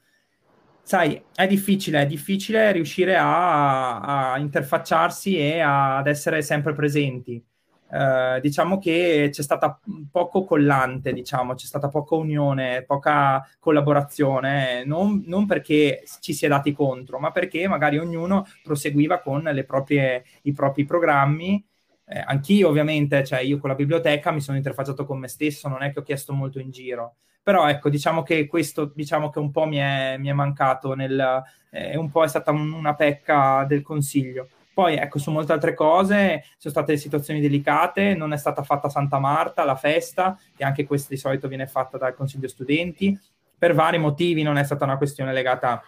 Sai, 0.82 1.24
è 1.36 1.46
difficile, 1.46 2.02
è 2.02 2.06
difficile 2.08 2.72
riuscire 2.72 3.16
a, 3.16 4.32
a 4.34 4.40
interfacciarsi 4.40 5.38
e 5.38 5.60
a- 5.60 5.98
ad 5.98 6.08
essere 6.08 6.42
sempre 6.42 6.74
presenti. 6.74 7.44
Eh, 7.92 8.40
diciamo 8.42 8.80
che 8.80 9.30
c'è 9.32 9.42
stata 9.44 9.80
poco 10.12 10.44
collante, 10.46 11.14
diciamo, 11.14 11.54
c'è 11.54 11.66
stata 11.68 11.90
poca 11.90 12.16
unione, 12.16 12.84
poca 12.86 13.48
collaborazione, 13.60 14.84
non, 14.86 15.24
non 15.28 15.46
perché 15.46 16.04
ci 16.22 16.34
si 16.34 16.46
è 16.46 16.50
dati 16.50 16.72
contro, 16.72 17.20
ma 17.20 17.32
perché 17.32 17.68
magari 17.68 18.00
ognuno 18.00 18.46
proseguiva 18.64 19.20
con 19.22 19.44
proprie, 19.68 20.24
i 20.44 20.54
propri 20.54 20.86
programmi. 20.86 21.64
Eh, 22.06 22.20
anch'io, 22.26 22.68
ovviamente, 22.68 23.24
cioè 23.24 23.40
io 23.42 23.60
con 23.60 23.70
la 23.70 23.76
biblioteca 23.76 24.32
mi 24.32 24.42
sono 24.42 24.58
interfacciato 24.58 25.06
con 25.06 25.20
me 25.20 25.28
stesso, 25.28 25.68
non 25.68 25.84
è 25.84 25.92
che 25.94 26.00
ho 26.00 26.04
chiesto 26.04 26.34
molto 26.34 26.60
in 26.60 26.72
giro. 26.72 27.18
Però 27.42 27.68
ecco, 27.68 27.90
diciamo 27.90 28.22
che 28.24 28.48
questo 28.48 28.92
diciamo 28.94 29.30
che 29.30 29.40
un 29.40 29.52
po' 29.52 29.66
mi 29.66 29.78
è, 29.78 30.18
mi 30.18 30.28
è 30.30 30.34
mancato, 30.34 30.94
nel, 30.94 31.44
eh, 31.72 31.98
un 31.98 32.12
po' 32.12 32.24
è 32.24 32.28
stata 32.28 32.52
un- 32.52 32.72
una 32.74 32.94
pecca 32.96 33.66
del 33.68 33.82
consiglio. 33.82 34.50
Poi, 34.74 34.96
ecco, 34.96 35.20
su 35.20 35.30
molte 35.32 35.52
altre 35.52 35.74
cose 35.74 36.44
sono 36.58 36.74
state 36.74 36.96
situazioni 36.96 37.42
delicate, 37.42 38.14
non 38.16 38.32
è 38.32 38.38
stata 38.38 38.64
fatta 38.64 38.88
Santa 38.88 39.20
Marta, 39.20 39.66
la 39.66 39.76
festa, 39.76 40.40
che 40.56 40.64
anche 40.64 40.86
questa 40.86 41.10
di 41.10 41.18
solito 41.18 41.50
viene 41.50 41.68
fatta 41.68 41.98
dal 41.98 42.16
Consiglio 42.16 42.48
Studenti. 42.48 43.20
Per 43.58 43.74
vari 43.74 43.98
motivi 43.98 44.42
non 44.42 44.58
è 44.58 44.64
stata 44.64 44.86
una 44.86 44.98
questione 44.98 45.34
legata 45.34 45.84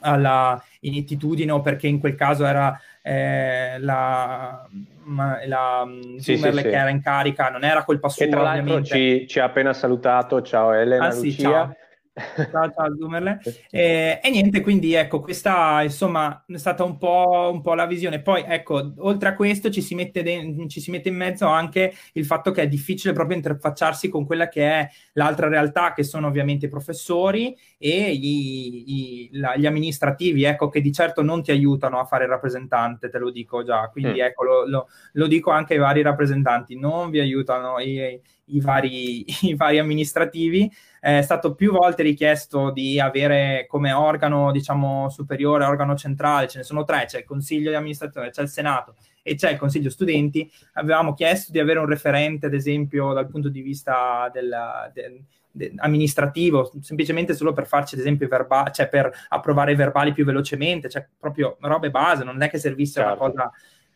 alla 0.00 0.62
inettitudine 0.86 1.52
o 1.52 1.60
perché 1.60 1.86
in 1.86 1.98
quel 1.98 2.14
caso 2.14 2.44
era 2.44 2.78
eh, 3.02 3.78
la, 3.80 4.66
ma- 5.04 5.38
la 5.46 5.84
mm, 5.86 6.16
Sì, 6.16 6.36
Zumerle 6.36 6.60
sì, 6.60 6.66
sì. 6.66 6.72
che 6.72 6.78
era 6.80 6.88
in 6.90 7.02
carica, 7.02 7.48
non 7.50 7.64
era 7.64 7.84
colpa 7.84 8.08
sua 8.08 8.24
Che 8.24 8.30
tra 8.30 8.42
l'altro 8.42 8.82
ci, 8.82 9.26
ci 9.28 9.40
ha 9.40 9.44
appena 9.44 9.72
salutato. 9.72 10.42
Ciao 10.42 10.72
Elena 10.72 11.06
Ah, 11.08 11.14
Lucia. 11.14 11.50
ciao. 11.50 11.76
Ciao, 12.16 12.70
ciao 12.72 12.96
Zumerle. 12.96 13.40
E, 13.74 14.20
e 14.22 14.30
niente, 14.30 14.60
quindi 14.60 14.94
ecco, 14.94 15.20
questa 15.20 15.82
insomma 15.82 16.44
è 16.46 16.56
stata 16.58 16.84
un 16.84 16.96
po', 16.96 17.50
un 17.52 17.60
po' 17.60 17.74
la 17.74 17.86
visione. 17.86 18.22
Poi 18.22 18.44
ecco, 18.46 18.92
oltre 18.98 19.30
a 19.30 19.34
questo 19.34 19.68
ci 19.68 19.82
si 19.82 19.96
mette, 19.96 20.22
de- 20.22 20.66
ci 20.68 20.80
si 20.80 20.92
mette 20.92 21.08
in 21.08 21.16
mezzo 21.16 21.46
anche 21.48 21.92
il 22.12 22.24
fatto 22.24 22.52
che 22.52 22.62
è 22.62 22.68
difficile 22.68 23.12
proprio 23.12 23.36
interfacciarsi 23.36 24.08
con 24.08 24.24
quella 24.26 24.48
che 24.48 24.62
è 24.64 24.88
l'altra 25.14 25.48
realtà, 25.48 25.92
che 25.92 26.04
sono 26.04 26.28
ovviamente 26.28 26.66
i 26.66 26.68
professori 26.68 27.56
e 27.78 28.12
i- 28.12 28.84
i- 29.26 29.30
la- 29.32 29.56
gli 29.56 29.66
amministrativi, 29.66 30.44
ecco, 30.44 30.68
che 30.68 30.80
di 30.80 30.92
certo 30.92 31.20
non 31.22 31.42
ti 31.42 31.50
aiutano 31.50 31.98
a 31.98 32.04
fare 32.04 32.24
il 32.24 32.30
rappresentante, 32.30 33.10
te 33.10 33.18
lo 33.18 33.30
dico 33.32 33.64
già. 33.64 33.88
Quindi 33.88 34.20
Mm. 34.20 34.24
ecco, 34.24 34.44
lo, 34.44 34.66
lo- 34.68 34.88
lo 35.14 35.26
dico 35.26 35.50
anche 35.50 35.72
ai 35.74 35.80
vari 35.80 36.02
rappresentanti, 36.02 36.78
non 36.78 37.10
vi 37.10 37.18
aiutano 37.18 37.80
i, 37.80 38.20
i 38.46 38.60
vari, 38.60 39.24
i 39.48 39.54
vari 39.54 39.78
amministrativi 39.78 40.70
è 41.00 41.20
stato 41.22 41.54
più 41.54 41.72
volte 41.72 42.02
richiesto 42.02 42.70
di 42.70 42.98
avere 42.98 43.66
come 43.68 43.92
organo, 43.92 44.50
diciamo, 44.52 45.08
superiore, 45.10 45.64
organo 45.64 45.94
centrale, 45.96 46.48
ce 46.48 46.58
ne 46.58 46.64
sono 46.64 46.84
tre, 46.84 47.04
c'è 47.06 47.18
il 47.18 47.24
consiglio 47.24 47.70
di 47.70 47.76
amministrazione, 47.76 48.30
c'è 48.30 48.42
il 48.42 48.48
senato 48.48 48.94
e 49.22 49.34
c'è 49.34 49.50
il 49.50 49.58
consiglio 49.58 49.90
studenti. 49.90 50.50
Avevamo 50.74 51.12
chiesto 51.14 51.52
di 51.52 51.58
avere 51.58 51.78
un 51.78 51.86
referente, 51.86 52.46
ad 52.46 52.54
esempio, 52.54 53.12
dal 53.12 53.28
punto 53.28 53.48
di 53.50 53.60
vista 53.60 54.30
del, 54.32 54.50
del- 54.94 55.22
de- 55.50 55.72
amministrativo, 55.76 56.72
semplicemente 56.80 57.34
solo 57.34 57.52
per 57.52 57.66
farci, 57.66 57.94
ad 57.94 58.00
esempio, 58.00 58.26
i 58.26 58.28
verbali, 58.30 58.72
cioè 58.72 58.88
per 58.88 59.10
approvare 59.28 59.72
i 59.72 59.76
verbali 59.76 60.12
più 60.12 60.24
velocemente, 60.24 60.88
cioè 60.88 61.06
proprio 61.18 61.56
robe 61.60 61.90
base, 61.90 62.24
non 62.24 62.42
è 62.42 62.48
che 62.48 62.58
servisse 62.58 63.00
Certo. 63.00 63.22
una 63.22 63.32
cosa 63.32 63.52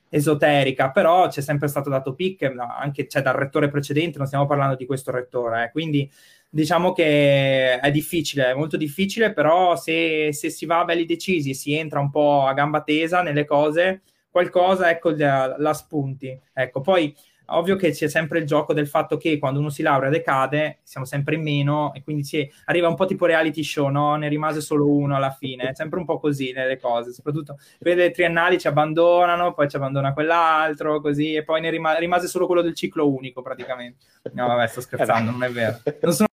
esoterica, 0.09 0.91
però 0.91 1.29
c'è 1.29 1.41
sempre 1.41 1.69
stato 1.69 1.91
dato 1.91 2.15
pic, 2.15 2.43
anche 2.81 3.09
cioè, 3.09 3.23
dal 3.23 3.35
rettore 3.35 3.69
precedente, 3.69 4.19
non 4.19 4.27
stiamo 4.27 4.47
parlando 4.47 4.77
di 4.77 4.87
questo 4.87 5.11
rettore, 5.11 5.65
eh, 5.65 5.71
quindi 5.71 6.11
diciamo 6.51 6.93
che 6.93 7.79
è 7.79 7.91
difficile, 7.91 8.51
è 8.51 8.55
molto 8.55 8.77
difficile, 8.77 9.33
però 9.33 9.77
se, 9.77 10.33
se 10.33 10.51
si 10.51 10.67
va 10.67 10.85
belli 10.85 11.05
decisi 11.05 11.55
si 11.55 11.75
entra 11.75 12.01
un 12.01 12.11
po' 12.11 12.47
a 12.47 12.55
gamba 12.55 12.83
tesa 12.83 13.23
nelle 13.23 13.45
cose, 13.45 14.03
qualcosa 14.31 14.91
ecco 14.91 15.11
la, 15.11 15.57
la 15.59 15.75
spunti. 15.75 16.39
Ecco, 16.53 16.81
poi 16.81 17.15
ovvio 17.51 17.77
che 17.77 17.91
c'è 17.91 18.09
sempre 18.09 18.39
il 18.39 18.47
gioco 18.47 18.73
del 18.73 18.87
fatto 18.87 19.17
che 19.17 19.39
quando 19.39 19.61
uno 19.61 19.71
si 19.71 19.83
laurea 19.83 20.11
decade, 20.11 20.79
siamo 20.83 21.07
sempre 21.07 21.37
in 21.37 21.43
meno 21.43 21.93
e 21.95 22.03
quindi 22.03 22.25
si 22.25 22.51
arriva 22.67 22.89
un 22.89 22.95
po' 22.95 23.07
tipo 23.07 23.27
reality 23.27 23.63
show, 23.63 23.89
no? 23.89 24.17
Ne 24.17 24.29
rimase 24.29 24.61
solo 24.61 24.89
uno 24.89 25.17
alla 25.17 25.31
fine, 25.31 25.71
è 25.71 25.75
sempre 25.75 25.99
un 25.99 26.05
po' 26.05 26.19
così 26.19 26.53
nelle 26.53 26.79
cose, 26.79 27.13
soprattutto 27.13 27.59
quelle 27.79 27.97
delle 27.97 28.11
triennali 28.11 28.59
ci 28.59 28.69
abbandonano, 28.69 29.55
poi 29.55 29.69
ci 29.69 29.77
abbandona 29.77 30.13
quell'altro, 30.13 31.01
così, 31.01 31.35
e 31.35 31.45
poi 31.45 31.61
ne 31.61 31.71
rima- 31.71 31.97
rimase 31.99 32.27
solo 32.27 32.47
quello 32.47 32.63
del 32.63 32.75
ciclo 32.75 33.09
unico 33.11 33.43
praticamente. 33.43 34.05
No, 34.33 34.47
vabbè, 34.47 34.67
sto 34.67 34.81
scherzando, 34.81 35.31
non 35.31 35.45
è 35.45 35.51
vero. 35.51 35.79
Non 36.01 36.13
sono, 36.13 36.28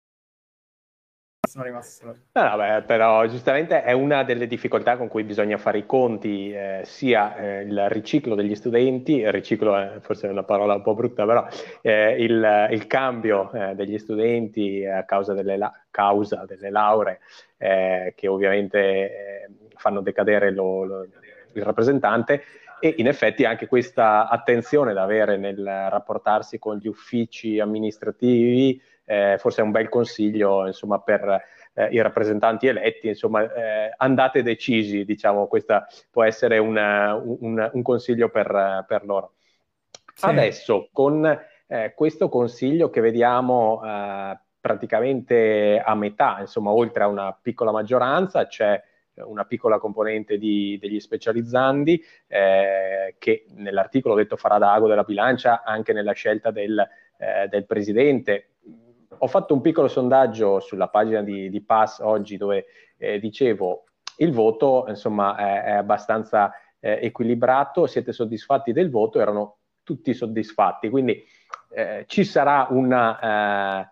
sono 1.56 1.64
rimasto 1.64 2.06
no, 2.34 2.58
beh, 2.58 2.82
però 2.82 3.26
giustamente 3.28 3.82
è 3.82 3.94
una 3.94 4.24
delle 4.26 4.46
difficoltà 4.46 4.98
con 4.98 5.08
cui 5.08 5.24
bisogna 5.24 5.58
fare 5.58 5.78
i 5.78 5.86
conti, 5.86 6.52
eh, 6.52 6.82
sia 6.84 7.38
eh, 7.38 7.62
il 7.62 7.88
riciclo 7.88 8.36
degli 8.36 8.56
studenti, 8.56 9.20
il 9.20 9.32
riciclo 9.32 9.78
è 9.78 10.00
forse 10.02 10.28
una 10.28 10.44
parola 10.44 10.76
un 10.76 10.82
po' 10.82 10.96
brutta, 10.96 11.26
però 11.26 11.48
eh, 11.82 12.22
il, 12.22 12.68
il 12.72 12.88
cambio 12.88 13.54
eh, 13.54 13.74
degli 13.74 13.98
studenti 13.98 14.86
a 14.86 15.06
causa 15.06 15.34
delle, 15.34 15.56
la- 15.56 15.72
causa 15.90 16.44
delle 16.46 16.70
lauree 16.70 17.20
eh, 17.58 18.14
che 18.18 18.28
ovviamente 18.28 18.80
eh, 18.80 19.50
fanno 19.78 20.02
decadere 20.02 20.52
lo- 20.52 20.84
lo- 20.84 21.08
il 21.54 21.64
rappresentante 21.64 22.44
e 22.82 22.96
in 22.98 23.08
effetti 23.08 23.46
anche 23.46 23.68
questa 23.68 24.28
attenzione 24.28 24.92
da 24.92 25.04
avere 25.04 25.38
nel 25.38 25.64
rapportarsi 25.64 26.60
con 26.60 26.76
gli 26.76 26.88
uffici 26.88 27.62
amministrativi 27.62 28.82
eh, 29.06 29.38
forse 29.40 29.62
è 29.62 29.64
un 29.64 29.72
bel 29.72 29.88
consiglio 29.88 30.66
insomma, 30.66 31.00
per 31.00 31.42
eh, 31.74 31.88
i 31.92 32.02
rappresentanti 32.02 32.68
eletti, 32.68 33.08
insomma, 33.08 33.44
eh, 33.44 33.94
andate 33.98 34.44
decisi, 34.44 35.06
diciamo, 35.06 35.48
questo 35.48 35.86
può 36.10 36.24
essere 36.24 36.58
una, 36.58 37.14
un, 37.16 37.70
un, 37.72 37.82
consiglio 37.82 38.30
per, 38.30 38.86
per 38.88 39.06
loro. 39.06 39.34
Sì. 40.14 40.26
Adesso, 40.26 40.90
con 40.92 41.26
eh, 41.68 41.94
questo 41.94 42.30
consiglio 42.30 42.90
che 42.90 43.02
vediamo 43.02 43.82
eh, 43.84 44.40
praticamente 44.60 45.82
a 45.84 45.94
metà, 45.96 46.38
insomma, 46.40 46.72
oltre 46.72 47.04
a 47.04 47.08
una 47.08 47.38
piccola 47.40 47.72
maggioranza, 47.72 48.48
c'è 48.48 48.82
una 49.18 49.46
piccola 49.46 49.78
componente 49.78 50.38
di, 50.38 50.78
degli 50.80 51.00
specializzandi 51.00 52.04
eh, 52.28 53.16
che 53.18 53.46
nell'articolo 53.56 54.16
detto 54.16 54.36
farà 54.36 54.58
da 54.58 54.74
ago 54.74 54.88
della 54.88 55.04
bilancia 55.04 55.64
anche 55.64 55.94
nella 55.94 56.12
scelta 56.12 56.52
del, 56.52 56.86
eh, 57.18 57.48
del 57.48 57.66
presidente 57.66 58.55
ho 59.18 59.28
fatto 59.28 59.54
un 59.54 59.62
piccolo 59.62 59.88
sondaggio 59.88 60.60
sulla 60.60 60.88
pagina 60.88 61.22
di, 61.22 61.50
di 61.50 61.62
Pass 61.62 62.00
oggi 62.00 62.38
dove 62.38 62.66
eh, 62.98 63.20
dicevo 63.20 63.86
il 64.18 64.32
voto 64.32 64.86
insomma 64.88 65.36
è, 65.36 65.64
è 65.64 65.72
abbastanza 65.72 66.52
eh, 66.80 67.00
equilibrato, 67.02 67.88
siete 67.88 68.12
soddisfatti 68.12 68.72
del 68.72 68.90
voto, 68.90 69.20
erano 69.20 69.58
tutti 69.84 70.14
soddisfatti, 70.14 70.90
quindi 70.90 71.24
eh, 71.72 72.06
ci 72.08 72.24
sarà 72.24 72.68
una 72.70 73.84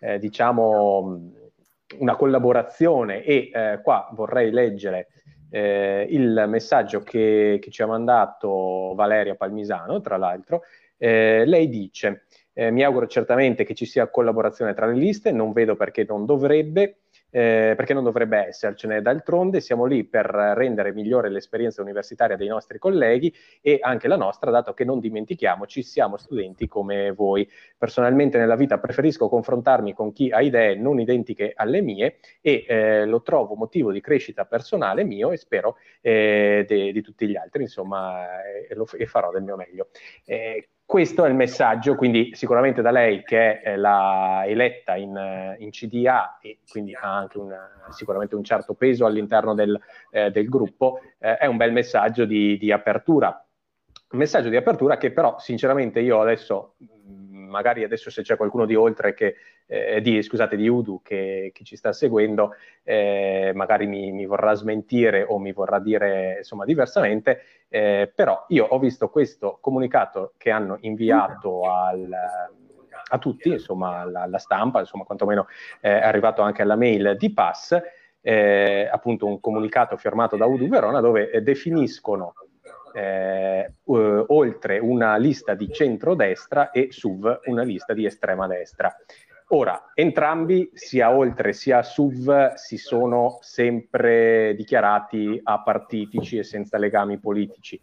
eh, 0.00 0.14
eh, 0.14 0.18
diciamo 0.18 1.30
una 1.98 2.16
collaborazione 2.16 3.22
e 3.22 3.50
eh, 3.52 3.80
qua 3.82 4.08
vorrei 4.12 4.50
leggere 4.50 5.08
il 5.54 6.46
messaggio 6.48 7.02
che, 7.02 7.58
che, 7.60 7.70
ci 7.70 7.82
ha 7.82 7.86
mandato 7.86 8.94
Valeria 8.94 9.34
Palmisano, 9.34 10.00
tra 10.00 10.16
l'altro, 10.16 10.62
lei 11.08 11.68
dice 11.68 12.24
eh, 12.54 12.70
mi 12.70 12.82
auguro 12.82 13.06
certamente 13.06 13.64
che 13.64 13.74
ci 13.74 13.86
sia 13.86 14.08
collaborazione 14.08 14.74
tra 14.74 14.86
le 14.86 14.94
liste, 14.94 15.32
non 15.32 15.52
vedo 15.52 15.74
perché 15.74 16.04
non 16.06 16.26
dovrebbe, 16.26 16.98
eh, 17.30 17.72
perché 17.76 17.94
non 17.94 18.04
dovrebbe 18.04 18.46
essercene. 18.48 19.00
D'altronde 19.00 19.60
siamo 19.60 19.86
lì 19.86 20.04
per 20.04 20.26
rendere 20.26 20.92
migliore 20.92 21.30
l'esperienza 21.30 21.80
universitaria 21.80 22.36
dei 22.36 22.48
nostri 22.48 22.78
colleghi 22.78 23.34
e 23.62 23.78
anche 23.80 24.06
la 24.06 24.16
nostra, 24.16 24.50
dato 24.50 24.74
che 24.74 24.84
non 24.84 25.00
dimentichiamoci, 25.00 25.82
siamo 25.82 26.18
studenti 26.18 26.68
come 26.68 27.12
voi. 27.12 27.48
Personalmente 27.78 28.36
nella 28.38 28.56
vita 28.56 28.78
preferisco 28.78 29.28
confrontarmi 29.28 29.94
con 29.94 30.12
chi 30.12 30.30
ha 30.30 30.42
idee 30.42 30.74
non 30.74 31.00
identiche 31.00 31.52
alle 31.56 31.80
mie 31.80 32.18
e 32.42 32.64
eh, 32.68 33.06
lo 33.06 33.22
trovo 33.22 33.54
motivo 33.54 33.92
di 33.92 34.00
crescita 34.00 34.44
personale 34.44 35.04
mio 35.04 35.32
e 35.32 35.38
spero 35.38 35.76
eh, 36.02 36.64
de- 36.68 36.92
di 36.92 37.00
tutti 37.00 37.26
gli 37.26 37.36
altri, 37.36 37.62
insomma, 37.62 38.42
e, 38.42 38.74
lo, 38.74 38.86
e 38.94 39.06
farò 39.06 39.30
del 39.30 39.42
mio 39.42 39.56
meglio. 39.56 39.88
Eh, 40.92 40.98
questo 41.02 41.24
è 41.24 41.28
il 41.28 41.34
messaggio, 41.34 41.94
quindi 41.94 42.32
sicuramente 42.34 42.82
da 42.82 42.90
lei 42.90 43.24
che 43.24 43.62
è 43.62 43.76
la 43.76 44.42
eletta 44.44 44.96
in, 44.96 45.56
in 45.58 45.70
CDA 45.70 46.38
e 46.40 46.58
quindi 46.68 46.94
ha 46.94 47.16
anche 47.16 47.38
una, 47.38 47.88
sicuramente 47.88 48.34
un 48.34 48.44
certo 48.44 48.74
peso 48.74 49.06
all'interno 49.06 49.54
del, 49.54 49.78
eh, 50.10 50.30
del 50.30 50.48
gruppo, 50.48 51.00
eh, 51.18 51.38
è 51.38 51.46
un 51.46 51.56
bel 51.56 51.72
messaggio 51.72 52.26
di, 52.26 52.58
di, 52.58 52.70
apertura. 52.70 53.42
Un 54.10 54.18
messaggio 54.18 54.50
di 54.50 54.56
apertura 54.56 54.98
che 54.98 55.10
però 55.12 55.38
sinceramente 55.38 56.00
io 56.00 56.20
adesso 56.20 56.74
magari 57.52 57.84
adesso 57.84 58.10
se 58.10 58.22
c'è 58.22 58.36
qualcuno 58.36 58.66
di 58.66 58.74
oltre 58.74 59.14
che, 59.14 59.36
eh, 59.66 60.00
di, 60.00 60.22
scusate, 60.22 60.56
di 60.56 60.68
Udu 60.68 61.00
che, 61.02 61.50
che 61.54 61.64
ci 61.64 61.76
sta 61.76 61.92
seguendo, 61.92 62.54
eh, 62.82 63.52
magari 63.54 63.86
mi, 63.86 64.12
mi, 64.12 64.26
vorrà 64.26 64.54
smentire 64.54 65.22
o 65.22 65.38
mi 65.38 65.52
vorrà 65.52 65.78
dire 65.78 66.36
insomma 66.38 66.64
diversamente, 66.64 67.42
eh, 67.68 68.12
però 68.14 68.44
io 68.48 68.66
ho 68.66 68.78
visto 68.78 69.08
questo 69.08 69.58
comunicato 69.60 70.34
che 70.36 70.50
hanno 70.50 70.76
inviato 70.80 71.70
al, 71.70 72.08
a 73.08 73.18
tutti, 73.18 73.50
insomma 73.50 74.00
alla, 74.00 74.22
alla 74.22 74.38
stampa, 74.38 74.80
insomma 74.80 75.04
quantomeno 75.04 75.46
eh, 75.80 76.00
è 76.00 76.04
arrivato 76.04 76.42
anche 76.42 76.62
alla 76.62 76.76
mail 76.76 77.16
di 77.18 77.32
Pass, 77.32 77.80
eh, 78.20 78.88
appunto 78.90 79.26
un 79.26 79.40
comunicato 79.40 79.96
firmato 79.96 80.36
da 80.36 80.46
Udu 80.46 80.68
Verona 80.68 81.00
dove 81.00 81.30
eh, 81.30 81.42
definiscono 81.42 82.34
eh, 82.94 83.72
oltre 83.84 84.78
una 84.78 85.16
lista 85.16 85.54
di 85.54 85.72
centrodestra 85.72 86.70
e 86.70 86.88
SUV 86.90 87.40
una 87.44 87.62
lista 87.62 87.94
di 87.94 88.04
estrema 88.04 88.46
destra. 88.46 88.94
Ora, 89.54 89.92
entrambi, 89.92 90.70
sia 90.72 91.14
oltre 91.14 91.52
sia 91.52 91.82
SUV, 91.82 92.54
si 92.54 92.78
sono 92.78 93.36
sempre 93.42 94.54
dichiarati 94.56 95.38
apartitici 95.42 96.38
e 96.38 96.42
senza 96.42 96.78
legami 96.78 97.18
politici. 97.18 97.78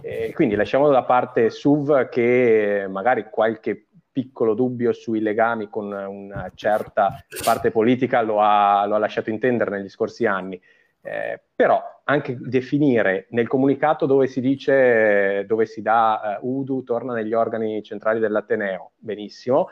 Eh, 0.00 0.32
quindi 0.34 0.54
lasciamo 0.54 0.88
da 0.88 1.02
parte 1.04 1.50
SUV 1.50 2.08
che 2.08 2.86
magari 2.88 3.26
qualche 3.30 3.88
piccolo 4.10 4.54
dubbio 4.54 4.94
sui 4.94 5.20
legami 5.20 5.68
con 5.68 5.92
una 5.92 6.50
certa 6.54 7.22
parte 7.44 7.70
politica 7.70 8.22
lo 8.22 8.40
ha, 8.40 8.86
lo 8.86 8.94
ha 8.94 8.98
lasciato 8.98 9.28
intendere 9.28 9.72
negli 9.72 9.90
scorsi 9.90 10.24
anni. 10.24 10.58
Eh, 11.02 11.38
però 11.54 11.82
anche 12.04 12.36
definire 12.40 13.26
nel 13.30 13.46
comunicato 13.46 14.06
dove 14.06 14.26
si 14.26 14.40
dice, 14.40 15.44
dove 15.46 15.66
si 15.66 15.82
dà 15.82 16.38
uh, 16.40 16.60
Udu 16.60 16.82
torna 16.82 17.12
negli 17.12 17.34
organi 17.34 17.82
centrali 17.82 18.20
dell'Ateneo, 18.20 18.92
benissimo, 18.96 19.68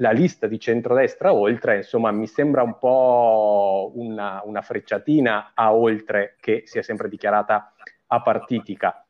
la 0.00 0.10
lista 0.10 0.46
di 0.46 0.58
centrodestra 0.60 1.32
oltre, 1.32 1.78
insomma, 1.78 2.10
mi 2.10 2.26
sembra 2.26 2.62
un 2.62 2.78
po' 2.78 3.92
una, 3.94 4.42
una 4.44 4.62
frecciatina 4.62 5.52
a 5.54 5.72
oltre 5.72 6.36
che 6.40 6.62
sia 6.66 6.82
sempre 6.82 7.08
dichiarata 7.08 7.72
apartitica. 8.06 9.04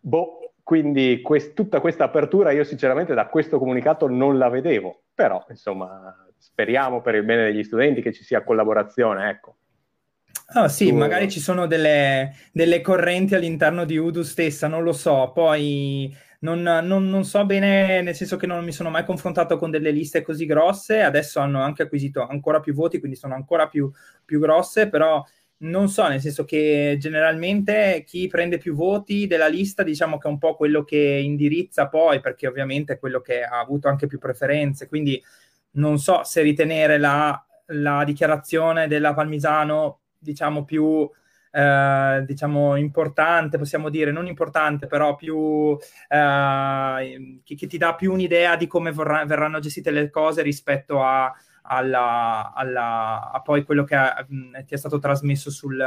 Boh, 0.00 0.54
quindi 0.62 1.20
quest- 1.22 1.54
tutta 1.54 1.80
questa 1.80 2.04
apertura 2.04 2.50
io 2.50 2.64
sinceramente 2.64 3.14
da 3.14 3.26
questo 3.26 3.58
comunicato 3.58 4.08
non 4.08 4.38
la 4.38 4.48
vedevo, 4.48 5.02
però 5.14 5.44
insomma 5.48 6.14
speriamo 6.36 7.00
per 7.00 7.14
il 7.14 7.24
bene 7.24 7.44
degli 7.44 7.64
studenti 7.64 8.02
che 8.02 8.12
ci 8.12 8.24
sia 8.24 8.42
collaborazione, 8.42 9.30
ecco. 9.30 9.56
Oh, 10.54 10.68
sì, 10.68 10.88
tu... 10.88 10.96
magari 10.96 11.30
ci 11.30 11.40
sono 11.40 11.66
delle, 11.66 12.34
delle, 12.52 12.80
correnti 12.80 13.34
all'interno 13.34 13.84
di 13.84 13.98
Udu 13.98 14.22
stessa, 14.22 14.66
non 14.66 14.82
lo 14.82 14.92
so. 14.92 15.30
Poi 15.34 16.14
non, 16.40 16.62
non, 16.62 17.08
non, 17.08 17.24
so 17.24 17.44
bene, 17.44 18.00
nel 18.00 18.14
senso 18.14 18.36
che 18.36 18.46
non 18.46 18.64
mi 18.64 18.70
sono 18.72 18.90
mai 18.90 19.04
confrontato 19.04 19.56
con 19.56 19.70
delle 19.70 19.90
liste 19.90 20.22
così 20.22 20.46
grosse. 20.46 21.00
Adesso 21.02 21.40
hanno 21.40 21.60
anche 21.60 21.82
acquisito 21.82 22.26
ancora 22.26 22.60
più 22.60 22.74
voti, 22.74 22.98
quindi 23.00 23.16
sono 23.16 23.34
ancora 23.34 23.66
più, 23.68 23.90
più 24.24 24.38
grosse, 24.38 24.88
però 24.88 25.24
non 25.60 25.88
so, 25.88 26.06
nel 26.06 26.20
senso 26.20 26.44
che 26.44 26.96
generalmente 27.00 28.04
chi 28.06 28.28
prende 28.28 28.58
più 28.58 28.74
voti 28.74 29.26
della 29.26 29.48
lista, 29.48 29.82
diciamo 29.82 30.18
che 30.18 30.28
è 30.28 30.30
un 30.30 30.38
po' 30.38 30.54
quello 30.54 30.84
che 30.84 30.96
indirizza 30.96 31.88
poi, 31.88 32.20
perché 32.20 32.46
ovviamente 32.46 32.94
è 32.94 32.98
quello 32.98 33.20
che 33.20 33.42
ha 33.42 33.58
avuto 33.58 33.88
anche 33.88 34.06
più 34.06 34.18
preferenze. 34.18 34.86
Quindi 34.86 35.20
non 35.72 35.98
so 35.98 36.22
se 36.22 36.42
ritenere 36.42 36.98
la, 36.98 37.44
la 37.66 38.04
dichiarazione 38.04 38.86
della 38.86 39.14
Palmisano 39.14 40.00
diciamo 40.18 40.64
più 40.64 41.08
eh, 41.58 42.22
diciamo 42.24 42.76
importante, 42.76 43.58
possiamo 43.58 43.88
dire 43.88 44.12
non 44.12 44.28
importante, 44.28 44.86
però 44.86 45.16
più 45.16 45.76
eh, 46.08 47.40
che, 47.42 47.54
che, 47.56 47.66
ti 47.66 47.76
dà 47.76 47.96
più 47.96 48.12
un'idea 48.12 48.54
di 48.54 48.68
come 48.68 48.92
vorrà, 48.92 49.24
verranno 49.24 49.58
gestite 49.58 49.90
le 49.90 50.08
cose 50.08 50.42
rispetto 50.42 51.02
a, 51.02 51.34
alla, 51.62 52.52
alla, 52.54 53.32
a 53.32 53.40
poi 53.42 53.64
quello 53.64 53.82
che 53.82 53.96
ha, 53.96 54.24
mh, 54.28 54.66
ti 54.66 54.74
è 54.74 54.76
stato 54.76 55.00
trasmesso 55.00 55.50
sul, 55.50 55.84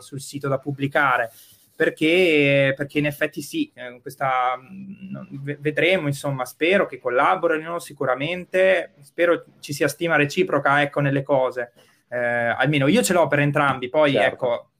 sul 0.00 0.20
sito 0.20 0.48
da 0.48 0.58
pubblicare. 0.58 1.30
Perché, 1.74 2.74
perché, 2.76 2.98
in 2.98 3.06
effetti 3.06 3.42
sì, 3.42 3.70
eh, 3.74 4.00
questa, 4.02 4.56
mh, 4.56 5.56
vedremo, 5.60 6.08
insomma, 6.08 6.44
spero 6.44 6.86
che 6.86 6.98
collaborino 6.98 7.78
sicuramente, 7.78 8.94
spero 9.02 9.44
ci 9.60 9.72
sia 9.72 9.88
stima 9.88 10.16
reciproca 10.16 10.82
ecco, 10.82 11.00
nelle 11.00 11.22
cose 11.22 11.72
eh, 12.12 12.18
almeno 12.18 12.88
io 12.88 13.02
ce 13.02 13.14
l'ho 13.14 13.26
per 13.26 13.38
entrambi, 13.38 13.88
poi 13.88 14.12
certo. 14.12 14.34
ecco, 14.34 14.70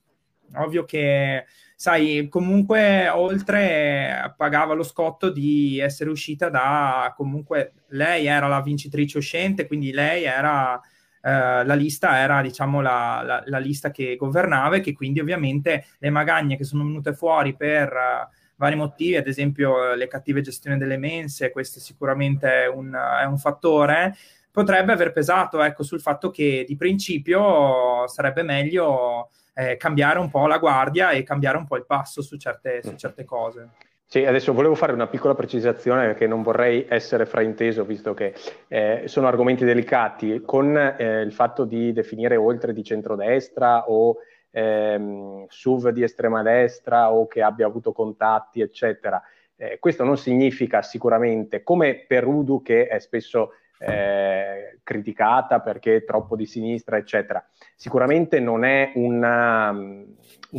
ovvio 0.56 0.84
che, 0.84 1.46
sai, 1.74 2.28
comunque 2.28 3.08
oltre 3.08 4.34
pagava 4.36 4.74
lo 4.74 4.82
scotto 4.82 5.30
di 5.30 5.78
essere 5.78 6.10
uscita 6.10 6.48
da, 6.48 7.12
comunque 7.16 7.72
lei 7.88 8.26
era 8.26 8.46
la 8.48 8.62
vincitrice 8.62 9.18
uscente, 9.18 9.66
quindi 9.66 9.92
lei 9.92 10.24
era... 10.24 10.80
Uh, 11.24 11.62
la 11.64 11.74
lista 11.74 12.18
era 12.18 12.42
diciamo 12.42 12.80
la, 12.80 13.22
la, 13.24 13.42
la, 13.46 13.58
lista 13.58 13.92
che 13.92 14.16
governava 14.16 14.74
e 14.74 14.80
che 14.80 14.92
quindi 14.92 15.20
ovviamente 15.20 15.84
le 15.98 16.10
magagne 16.10 16.56
che 16.56 16.64
sono 16.64 16.82
venute 16.82 17.14
fuori 17.14 17.54
per 17.54 17.92
uh, 17.92 18.34
vari 18.62 18.76
motivi, 18.76 19.16
ad 19.16 19.26
esempio 19.26 19.94
le 19.94 20.06
cattive 20.06 20.40
gestioni 20.40 20.78
delle 20.78 20.96
mense, 20.96 21.50
questo 21.50 21.80
sicuramente 21.80 22.64
è 22.64 22.68
un, 22.68 22.92
è 22.92 23.24
un 23.24 23.36
fattore, 23.36 24.16
potrebbe 24.52 24.92
aver 24.92 25.12
pesato 25.12 25.60
ecco, 25.62 25.82
sul 25.82 26.00
fatto 26.00 26.30
che 26.30 26.64
di 26.66 26.76
principio 26.76 28.06
sarebbe 28.06 28.42
meglio 28.42 29.30
eh, 29.54 29.76
cambiare 29.76 30.18
un 30.18 30.30
po' 30.30 30.46
la 30.46 30.58
guardia 30.58 31.10
e 31.10 31.22
cambiare 31.22 31.56
un 31.56 31.66
po' 31.66 31.76
il 31.76 31.86
passo 31.86 32.22
su 32.22 32.36
certe, 32.36 32.82
su 32.82 32.92
mm. 32.92 32.96
certe 32.96 33.24
cose. 33.24 33.68
Sì, 34.12 34.26
adesso 34.26 34.52
volevo 34.52 34.74
fare 34.74 34.92
una 34.92 35.06
piccola 35.06 35.34
precisazione 35.34 36.04
perché 36.04 36.26
non 36.26 36.42
vorrei 36.42 36.84
essere 36.86 37.24
frainteso, 37.24 37.82
visto 37.84 38.12
che 38.12 38.34
eh, 38.68 39.04
sono 39.06 39.26
argomenti 39.26 39.64
delicati, 39.64 40.42
con 40.44 40.76
eh, 40.76 41.22
il 41.22 41.32
fatto 41.32 41.64
di 41.64 41.94
definire 41.94 42.36
oltre 42.36 42.74
di 42.74 42.84
centrodestra 42.84 43.88
o 43.88 44.18
ehm, 44.50 45.46
SUV 45.48 45.88
di 45.88 46.02
estrema 46.02 46.42
destra 46.42 47.10
o 47.10 47.26
che 47.26 47.40
abbia 47.40 47.66
avuto 47.66 47.92
contatti, 47.92 48.60
eccetera. 48.60 49.22
Eh, 49.56 49.78
questo 49.78 50.04
non 50.04 50.18
significa 50.18 50.82
sicuramente, 50.82 51.62
come 51.62 52.04
per 52.06 52.26
Udu 52.26 52.60
che 52.60 52.88
è 52.88 52.98
spesso 52.98 53.52
eh, 53.84 54.78
criticata 54.82 55.60
perché 55.60 55.96
è 55.96 56.04
troppo 56.04 56.36
di 56.36 56.46
sinistra, 56.46 56.96
eccetera. 56.96 57.44
Sicuramente 57.76 58.40
non 58.40 58.64
è 58.64 58.92
una, 58.94 59.70
un 59.70 60.16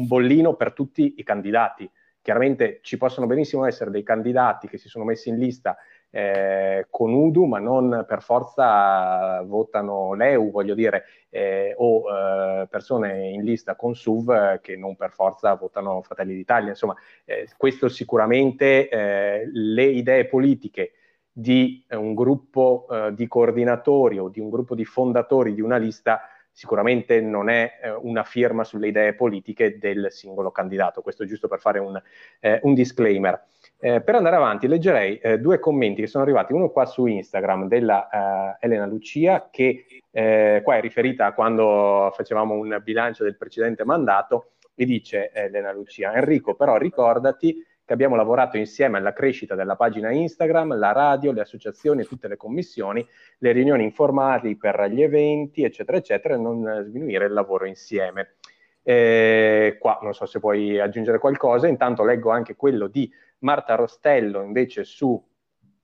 bollino 0.08 0.56
per 0.56 0.74
tutti 0.74 1.16
i 1.18 1.24
candidati. 1.24 1.90
Chiaramente 2.22 2.80
ci 2.82 2.98
possono 2.98 3.28
benissimo 3.28 3.66
essere 3.66 3.92
dei 3.92 4.04
candidati 4.04 4.68
che 4.68 4.78
si 4.78 4.88
sono 4.88 5.04
messi 5.04 5.30
in 5.30 5.38
lista 5.38 5.78
eh, 6.10 6.86
con 6.90 7.12
Udu, 7.12 7.46
ma 7.46 7.58
non 7.58 8.06
per 8.08 8.22
forza 8.22 9.42
votano 9.42 10.14
l'EU, 10.14 10.52
voglio 10.52 10.76
dire, 10.76 11.06
eh, 11.30 11.74
o 11.76 12.04
eh, 12.08 12.68
persone 12.70 13.30
in 13.30 13.44
lista 13.44 13.76
con 13.76 13.96
SUV 13.96 14.30
eh, 14.30 14.60
che 14.62 14.78
non 14.78 14.96
per 14.96 15.12
forza 15.12 15.54
votano 15.56 16.02
Fratelli 16.04 16.36
d'Italia. 16.36 16.70
Insomma, 16.70 16.96
eh, 17.26 17.50
questo 17.58 17.90
sicuramente 17.90 18.88
eh, 18.90 19.50
le 19.52 19.86
idee 19.86 20.28
politiche 20.28 20.92
di 21.34 21.84
un 21.90 22.14
gruppo 22.14 22.86
di 23.12 23.28
coordinatori 23.28 24.20
o 24.20 24.30
di 24.30 24.40
un 24.40 24.50
gruppo 24.50 24.76
di 24.76 24.86
fondatori 24.86 25.56
di 25.56 25.62
una 25.62 25.78
lista 25.78 26.22
sicuramente 26.54 27.20
non 27.20 27.50
è 27.50 27.80
eh, 27.82 27.90
una 27.92 28.24
firma 28.24 28.64
sulle 28.64 28.88
idee 28.88 29.16
politiche 29.16 29.78
del 29.80 30.08
singolo 30.12 30.52
candidato. 30.52 31.02
Questo 31.02 31.26
giusto 31.26 31.48
per 31.48 31.60
fare 31.60 31.80
un, 31.80 32.00
eh, 32.40 32.60
un 32.64 32.74
disclaimer. 32.76 33.44
Eh, 33.80 34.02
per 34.02 34.16
andare 34.16 34.38
avanti 34.38 34.68
leggerei 34.68 35.18
eh, 35.18 35.40
due 35.40 35.60
commenti 35.60 36.02
che 36.02 36.08
sono 36.08 36.24
arrivati, 36.24 36.54
uno 36.54 36.70
qua 36.70 36.86
su 36.86 37.06
Instagram 37.08 37.68
della 37.68 38.56
eh, 38.60 38.66
Elena 38.68 38.86
Lucia, 38.86 39.50
che 39.52 39.86
eh, 40.12 40.62
qua 40.64 40.76
è 40.78 40.82
riferita 40.82 41.26
a 41.26 41.34
quando 41.34 42.12
facevamo 42.14 42.54
un 42.54 42.80
bilancio 42.84 43.24
del 43.24 43.36
precedente 43.36 43.84
mandato, 43.84 44.52
e 44.76 44.86
dice 44.86 45.32
Elena 45.34 45.72
Lucia, 45.72 46.14
Enrico 46.14 46.56
però 46.56 46.78
ricordati 46.78 47.56
che 47.86 47.94
abbiamo 47.94 48.16
lavorato 48.16 48.58
insieme 48.58 48.98
alla 48.98 49.14
crescita 49.14 49.56
della 49.56 49.76
pagina 49.76 50.12
Instagram, 50.12 50.78
la 50.78 50.92
radio, 50.92 51.32
le 51.32 51.42
associazioni, 51.42 52.06
tutte 52.06 52.28
le 52.28 52.38
commissioni, 52.38 53.06
le 53.40 53.52
riunioni 53.52 53.84
informali 53.84 54.56
per 54.56 54.90
gli 54.90 55.02
eventi, 55.02 55.64
eccetera, 55.64 55.98
eccetera, 55.98 56.36
e 56.36 56.38
non 56.38 56.84
sminuire 56.86 57.26
il 57.26 57.34
lavoro 57.34 57.66
insieme. 57.66 58.36
Eh, 58.84 59.78
qua 59.80 60.00
non 60.02 60.14
so 60.14 60.26
se 60.26 60.40
puoi 60.40 60.80
aggiungere 60.80 61.18
qualcosa, 61.18 61.68
intanto 61.68 62.04
leggo 62.04 62.32
anche 62.32 62.56
quello 62.56 62.88
di 62.88 63.12
Marta 63.40 63.76
Rostello 63.76 64.42
invece 64.42 64.84
su 64.84 65.22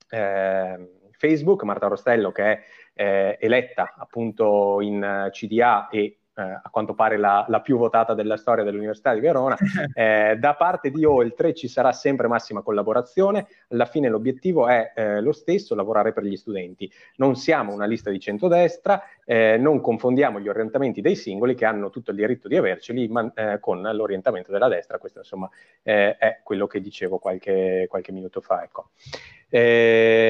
eh, 0.10 0.90
Facebook, 1.12 1.64
Marta 1.64 1.88
Rostello 1.88 2.32
che 2.32 2.44
è 2.44 2.64
eh, 2.94 3.38
eletta 3.40 3.96
appunto 3.98 4.82
in 4.82 5.30
CDA 5.32 5.88
e 5.90 6.00
eh, 6.00 6.19
a 6.40 6.70
quanto 6.70 6.94
pare 6.94 7.18
la, 7.18 7.46
la, 7.48 7.62
più 7.62 7.78
votata 7.78 8.14
della 8.14 8.38
storia 8.38 8.64
dell'Università 8.64 9.14
di 9.14 9.20
Verona. 9.20 9.58
Eh, 10.00 10.38
da 10.40 10.54
parte 10.54 10.92
di 10.92 11.04
Oltre 11.04 11.54
ci 11.54 11.68
sarà 11.68 11.92
sempre 11.92 12.28
massima 12.28 12.62
collaborazione, 12.62 13.48
alla 13.70 13.86
fine 13.86 14.08
l'obiettivo 14.08 14.68
è 14.68 14.94
eh, 14.96 15.20
lo 15.20 15.32
stesso, 15.32 15.76
lavorare 15.76 16.14
per 16.14 16.24
gli 16.24 16.36
studenti. 16.38 16.90
Non 17.18 17.36
siamo 17.36 17.74
una 17.74 17.86
lista 17.86 18.10
di 18.10 18.20
centrodestra, 18.20 19.02
eh, 19.26 19.58
non 19.58 19.82
confondiamo 19.82 20.40
gli 20.40 20.48
orientamenti 20.48 21.02
dei 21.02 21.16
singoli 21.16 21.56
che 21.56 21.66
hanno 21.66 21.90
tutto 21.90 22.12
il 22.12 22.18
diritto 22.18 22.48
di 22.48 22.56
averceli 22.56 23.12
eh, 23.34 23.60
con 23.60 23.82
l'orientamento 23.82 24.52
della 24.52 24.68
destra, 24.68 25.00
questo 25.00 25.20
insomma 25.20 25.50
eh, 25.84 26.16
è 26.18 26.40
quello 26.44 26.68
che 26.68 26.80
dicevo 26.82 27.18
qualche, 27.18 27.88
qualche 27.90 28.12
minuto 28.12 28.40
fa. 28.40 28.64
Ecco. 28.64 28.90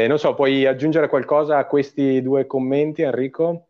non 0.08 0.18
so, 0.18 0.34
puoi 0.34 0.66
aggiungere 0.66 1.08
qualcosa 1.10 1.58
a 1.58 1.66
questi 1.66 2.22
due 2.22 2.46
commenti 2.46 3.02
Enrico? 3.04 3.69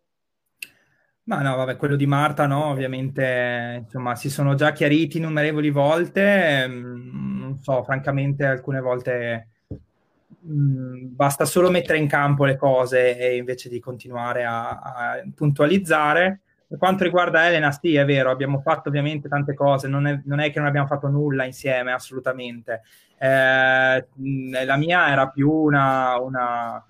Ma 1.29 1.43
no, 1.43 1.55
vabbè, 1.57 1.75
quello 1.75 1.95
di 1.95 2.07
Marta, 2.07 2.47
no, 2.47 2.65
ovviamente, 2.65 3.81
insomma, 3.83 4.15
si 4.15 4.31
sono 4.31 4.55
già 4.55 4.71
chiariti 4.71 5.17
innumerevoli 5.17 5.69
volte, 5.69 6.67
mm, 6.67 7.39
non 7.39 7.55
so, 7.61 7.83
francamente, 7.83 8.45
alcune 8.45 8.79
volte 8.79 9.49
mh, 10.39 10.51
mm, 10.51 11.15
basta 11.15 11.45
solo 11.45 11.69
mettere 11.69 11.99
in 11.99 12.07
campo 12.07 12.45
le 12.45 12.57
cose 12.57 13.15
e 13.15 13.37
invece 13.37 13.69
di 13.69 13.79
continuare 13.79 14.43
a, 14.43 14.69
a, 14.79 15.23
puntualizzare. 15.35 16.39
Per 16.67 16.79
quanto 16.79 17.03
riguarda 17.03 17.45
Elena, 17.45 17.71
sì, 17.71 17.93
è 17.95 18.05
vero, 18.05 18.31
abbiamo 18.31 18.59
fatto 18.61 18.89
ovviamente 18.89 19.29
tante 19.29 19.53
cose, 19.53 19.87
non 19.87 20.07
è, 20.07 20.19
non 20.25 20.39
è 20.39 20.51
che 20.51 20.57
non 20.57 20.67
abbiamo 20.67 20.87
fatto 20.87 21.09
nulla 21.09 21.45
insieme, 21.45 21.91
assolutamente. 21.91 22.81
Eh, 23.19 24.07
la 24.65 24.77
mia 24.77 25.09
era 25.11 25.27
più 25.29 25.51
una, 25.51 26.17
una 26.19 26.83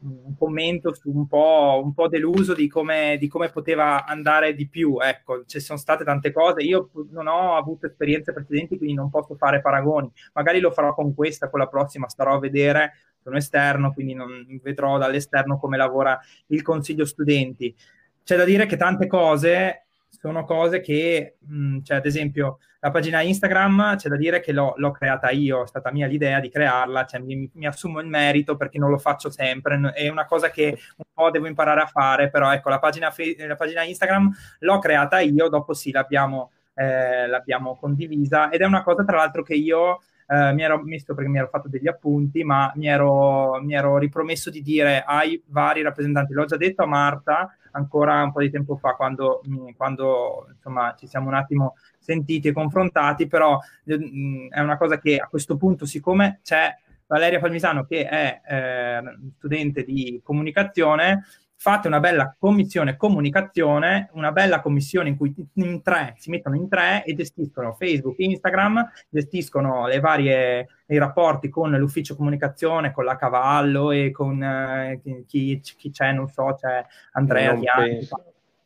un 0.00 0.36
commento 0.36 0.94
su 0.94 1.10
un 1.10 1.26
po', 1.26 1.80
un 1.82 1.94
po 1.94 2.08
deluso 2.08 2.54
di 2.54 2.68
come, 2.68 3.16
di 3.18 3.28
come, 3.28 3.50
poteva 3.50 4.04
andare 4.04 4.54
di 4.54 4.68
più. 4.68 4.98
Ecco, 5.00 5.44
ci 5.46 5.60
sono 5.60 5.78
state 5.78 6.04
tante 6.04 6.32
cose. 6.32 6.62
Io 6.62 6.90
non 7.10 7.26
ho 7.26 7.56
avuto 7.56 7.86
esperienze 7.86 8.32
precedenti, 8.32 8.76
quindi 8.76 8.94
non 8.94 9.10
posso 9.10 9.34
fare 9.36 9.60
paragoni. 9.60 10.10
Magari 10.34 10.60
lo 10.60 10.70
farò 10.70 10.94
con 10.94 11.14
questa, 11.14 11.48
con 11.48 11.60
la 11.60 11.68
prossima 11.68 12.08
starò 12.08 12.34
a 12.34 12.40
vedere. 12.40 12.92
Sono 13.22 13.38
esterno, 13.38 13.92
quindi 13.92 14.14
non 14.14 14.46
vedrò 14.62 14.98
dall'esterno 14.98 15.58
come 15.58 15.76
lavora 15.76 16.18
il 16.48 16.62
consiglio 16.62 17.04
studenti. 17.04 17.74
C'è 18.22 18.36
da 18.36 18.44
dire 18.44 18.66
che 18.66 18.76
tante 18.76 19.06
cose 19.06 19.86
sono 20.08 20.44
cose 20.44 20.80
che, 20.80 21.36
mh, 21.40 21.80
cioè, 21.82 21.98
ad 21.98 22.06
esempio, 22.06 22.58
la 22.86 22.92
pagina 22.92 23.20
Instagram 23.20 23.96
c'è 23.96 24.08
da 24.08 24.16
dire 24.16 24.38
che 24.38 24.52
l'ho, 24.52 24.74
l'ho 24.76 24.92
creata 24.92 25.30
io, 25.30 25.64
è 25.64 25.66
stata 25.66 25.90
mia 25.90 26.06
l'idea 26.06 26.38
di 26.38 26.48
crearla, 26.48 27.04
cioè, 27.04 27.18
mi, 27.18 27.50
mi, 27.52 27.66
assumo 27.66 27.98
il 27.98 28.06
merito 28.06 28.56
perché 28.56 28.78
non 28.78 28.90
lo 28.90 28.98
faccio 28.98 29.28
sempre, 29.28 29.90
è 29.92 30.08
una 30.08 30.24
cosa 30.24 30.50
che 30.50 30.78
un 30.96 31.04
po' 31.12 31.30
devo 31.32 31.48
imparare 31.48 31.80
a 31.80 31.86
fare, 31.86 32.30
però 32.30 32.52
ecco, 32.52 32.68
la 32.68 32.78
pagina, 32.78 33.12
la 33.48 33.56
pagina 33.56 33.82
Instagram 33.82 34.32
l'ho 34.60 34.78
creata 34.78 35.18
io, 35.18 35.48
dopo 35.48 35.74
sì, 35.74 35.90
l'abbiamo, 35.90 36.52
eh, 36.74 37.26
l'abbiamo 37.26 37.74
condivisa 37.74 38.50
ed 38.50 38.60
è 38.60 38.64
una 38.64 38.84
cosa 38.84 39.04
tra 39.04 39.16
l'altro 39.16 39.42
che 39.42 39.54
io 39.54 40.02
eh, 40.28 40.52
mi 40.52 40.62
ero 40.62 40.80
messo 40.80 41.12
perché 41.12 41.28
mi 41.28 41.38
ero 41.38 41.48
fatto 41.48 41.66
degli 41.66 41.88
appunti, 41.88 42.44
ma 42.44 42.70
mi 42.76 42.86
ero, 42.86 43.60
mi 43.62 43.74
ero 43.74 43.98
ripromesso 43.98 44.48
di 44.48 44.62
dire 44.62 45.02
ai 45.04 45.42
vari 45.46 45.82
rappresentanti, 45.82 46.32
l'ho 46.32 46.44
già 46.44 46.56
detto 46.56 46.84
a 46.84 46.86
Marta 46.86 47.52
ancora 47.76 48.22
un 48.22 48.32
po' 48.32 48.40
di 48.40 48.50
tempo 48.50 48.76
fa, 48.76 48.94
quando, 48.94 49.42
quando 49.76 50.48
insomma, 50.54 50.94
ci 50.98 51.06
siamo 51.06 51.28
un 51.28 51.34
attimo 51.34 51.76
sentiti 51.98 52.48
e 52.48 52.52
confrontati, 52.52 53.26
però 53.26 53.58
mh, 53.84 53.94
mm, 53.94 54.48
è 54.50 54.60
una 54.60 54.76
cosa 54.76 54.98
che 54.98 55.18
a 55.18 55.28
questo 55.28 55.56
punto, 55.56 55.86
siccome 55.86 56.40
c'è 56.42 56.74
Valeria 57.06 57.38
Palmisano 57.38 57.84
che 57.84 58.08
è 58.08 58.40
eh, 58.48 59.02
studente 59.36 59.84
di 59.84 60.20
comunicazione, 60.24 61.24
fate 61.58 61.88
una 61.88 62.00
bella 62.00 62.36
commissione 62.38 62.96
comunicazione, 62.96 64.10
una 64.12 64.30
bella 64.30 64.60
commissione 64.60 65.08
in 65.08 65.16
cui 65.16 65.34
in 65.54 65.82
tre 65.82 66.14
si 66.18 66.30
mettono 66.30 66.54
in 66.54 66.68
tre 66.68 67.02
e 67.04 67.14
gestiscono 67.14 67.74
Facebook, 67.74 68.18
Instagram, 68.18 68.90
gestiscono 69.08 69.86
le 69.86 70.00
varie 70.00 70.68
i 70.86 70.98
rapporti 70.98 71.48
con 71.48 71.70
l'ufficio 71.72 72.14
comunicazione, 72.14 72.92
con 72.92 73.04
la 73.04 73.16
Cavallo 73.16 73.90
e 73.90 74.10
con 74.12 74.42
eh, 74.42 75.00
chi, 75.26 75.60
chi, 75.60 75.90
c'è, 75.90 76.12
non 76.12 76.28
so, 76.28 76.54
c'è 76.58 76.84
Andrea 77.12 77.52
non 77.52 77.60
Diani. 77.60 78.08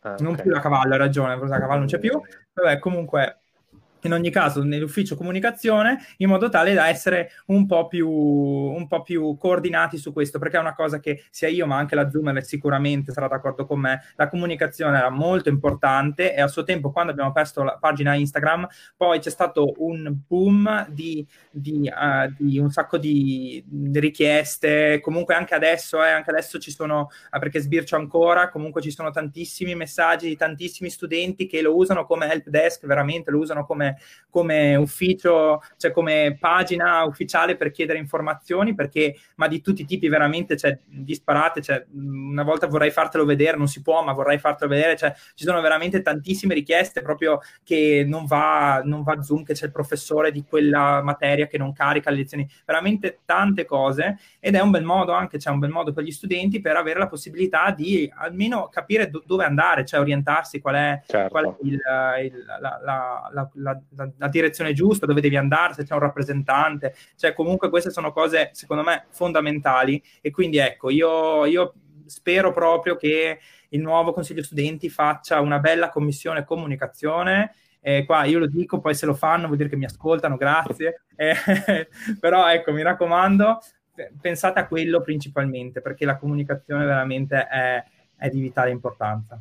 Ah, 0.03 0.17
non 0.19 0.33
okay. 0.33 0.43
più 0.43 0.51
la 0.51 0.61
Cavallo, 0.61 0.93
hai 0.93 0.99
ragione, 0.99 1.37
la 1.37 1.59
Cavallo 1.59 1.81
non 1.81 1.87
c'è 1.87 1.99
più. 1.99 2.21
Vabbè, 2.53 2.79
comunque 2.79 3.41
in 4.03 4.13
ogni 4.13 4.31
caso 4.31 4.63
nell'ufficio 4.63 5.17
comunicazione 5.17 5.99
in 6.19 6.29
modo 6.29 6.49
tale 6.49 6.75
da 6.75 6.89
essere 6.89 7.31
un 7.47 7.67
po, 7.67 7.87
più, 7.87 8.09
un 8.09 8.87
po' 8.87 9.03
più 9.03 9.37
coordinati 9.37 9.99
su 9.99 10.13
questo 10.13 10.39
perché 10.39 10.57
è 10.57 10.61
una 10.61 10.75
cosa 10.75 11.01
che 11.01 11.25
sia 11.31 11.49
io 11.49 11.67
ma 11.67 11.77
anche 11.77 11.95
la 11.95 12.09
Zoomer 12.11 12.43
sicuramente 12.45 13.13
sarà 13.13 13.29
d'accordo 13.29 13.67
con 13.67 13.81
me. 13.81 14.01
La 14.17 14.29
comunicazione 14.29 14.99
era 14.99 15.11
molto 15.11 15.49
importante 15.49 16.35
e 16.35 16.41
a 16.41 16.49
suo 16.49 16.65
tempo 16.65 16.91
quando 16.91 17.13
abbiamo 17.13 17.31
aperto 17.31 17.63
la 17.63 17.77
pagina 17.79 18.15
Instagram 18.15 18.67
poi 18.97 19.19
c'è 19.19 19.31
stato 19.31 19.75
un 19.79 20.15
boom 20.27 20.89
di, 20.89 21.27
di, 21.51 21.91
uh, 21.93 22.33
di 22.39 22.59
un 22.59 22.71
sacco 22.71 22.99
di, 22.99 23.65
richieste. 23.93 25.01
Comunque 25.01 25.35
anche 25.35 25.55
adesso 25.55 26.03
eh, 26.05 26.11
anche 26.11 26.31
adesso 26.31 26.59
ci 26.59 26.71
sono 26.71 27.09
uh, 27.31 27.39
perché 27.39 27.61
sbircio 27.61 27.97
ancora 27.97 28.49
comunque 28.51 28.83
ci 28.83 28.91
sono 28.91 29.11
tantissimi 29.11 29.75
messaggi 29.75 30.29
di 30.29 30.37
tantissimi 30.37 30.91
studenti 30.91 31.47
che 31.47 31.63
lo 31.63 31.77
usano 31.77 32.05
come 32.07 32.31
help 32.31 32.49
desk 32.49 32.87
veramente 32.87 33.31
lo 33.31 33.39
usano 33.39 33.65
come 33.65 33.90
come, 34.31 34.77
ufficio, 34.77 35.61
cioè 35.77 35.91
come 35.91 36.37
pagina 36.39 37.05
ufficiale 37.05 37.57
per 37.57 37.71
chiedere 37.71 37.99
informazioni, 37.99 38.75
perché, 38.75 39.17
ma 39.37 39.49
di 39.49 39.61
tutti 39.61 39.83
i 39.83 39.87
tipi 39.87 40.09
veramente, 40.09 40.57
cioè, 40.57 40.79
disparate, 40.87 41.61
cioè, 41.61 41.85
una 41.93 42.45
volta 42.45 42.67
vorrei 42.67 42.91
fartelo 42.91 43.25
vedere, 43.25 43.57
non 43.57 43.69
si 43.69 43.83
può, 43.83 44.03
ma 44.03 44.13
vorrei 44.13 44.39
fartelo 44.39 44.71
vedere, 44.71 44.97
cioè, 44.97 45.13
ci 45.35 45.45
sono 45.45 45.61
veramente 45.61 46.01
tantissime 46.01 46.55
richieste 46.55 47.03
proprio 47.03 47.41
che 47.63 48.05
non 48.07 48.25
va, 48.25 48.81
non 48.85 49.03
va 49.03 49.21
Zoom, 49.23 49.43
che 49.43 49.55
c'è 49.55 49.67
il 49.67 49.73
professore 49.73 50.31
di 50.31 50.45
quella 50.45 51.03
materia 51.03 51.47
che 51.47 51.59
non 51.59 51.73
carica 51.73 52.11
le 52.11 52.17
lezioni, 52.17 52.49
veramente 52.65 53.21
tante 53.25 53.65
cose 53.65 54.19
ed 54.39 54.55
è 54.55 54.61
un 54.61 54.71
bel 54.71 54.85
modo 54.85 55.13
anche, 55.13 55.37
c'è 55.37 55.45
cioè 55.45 55.53
un 55.53 55.59
bel 55.59 55.71
modo 55.71 55.93
per 55.93 56.05
gli 56.05 56.11
studenti 56.11 56.61
per 56.61 56.77
avere 56.77 56.99
la 56.99 57.09
possibilità 57.09 57.71
di 57.71 58.11
almeno 58.17 58.69
capire 58.69 59.11
do- 59.11 59.23
dove 59.27 59.45
andare, 59.45 59.85
cioè 59.85 60.01
orientarsi 60.01 60.61
qual 60.61 60.75
è, 60.75 61.03
certo. 61.07 61.31
qual 61.31 61.45
è 61.47 61.57
il, 61.63 61.81
il, 62.25 62.45
la, 62.47 62.81
la, 62.83 63.31
la, 63.33 63.51
la, 63.55 63.80
la, 64.17 64.29
direzione 64.29 64.73
giusta, 64.73 65.07
dove 65.07 65.21
devi 65.21 65.37
andare, 65.37 65.75
se 65.75 65.85
c'è 65.85 65.95
un 65.95 66.01
rappresentante, 66.01 66.95
cioè 67.17 67.33
comunque 67.33 67.71
queste 67.71 67.91
sono 67.91 68.13
cose 68.13 68.51
secondo 68.53 68.83
me 68.83 69.07
fondamentali 69.11 70.03
e 70.21 70.31
quindi 70.31 70.59
ecco, 70.59 70.91
io, 70.91 71.45
io 71.47 71.75
spero 72.07 72.53
proprio 72.53 72.97
che 72.97 73.39
il 73.69 73.81
nuovo 73.81 74.13
Consiglio 74.13 74.43
Studenti 74.43 74.89
faccia 74.89 75.41
una 75.41 75.59
bella 75.59 75.91
commissione 75.91 76.45
comunicazione 76.45 77.53
eh, 77.83 78.05
qua 78.05 78.25
io 78.25 78.39
lo 78.39 78.47
dico, 78.47 78.79
poi 78.79 78.95
se 78.95 79.07
lo 79.07 79.15
fanno 79.15 79.47
vuol 79.47 79.57
dire 79.57 79.69
che 79.69 79.77
mi 79.77 79.85
ascoltano, 79.85 80.37
grazie. 80.37 81.03
Eh, 81.21 81.37
però 82.19 82.51
ecco, 82.51 82.73
mi 82.73 82.81
raccomando, 82.81 83.59
pensate 84.23 84.59
a 84.59 84.67
quello 84.67 85.03
principalmente, 85.03 85.83
perché 85.83 86.07
la 86.07 86.17
comunicazione 86.17 86.87
veramente 86.87 87.47
è, 87.47 87.85
è 88.17 88.31
di 88.31 88.41
vitale 88.41 88.71
importanza. 88.71 89.39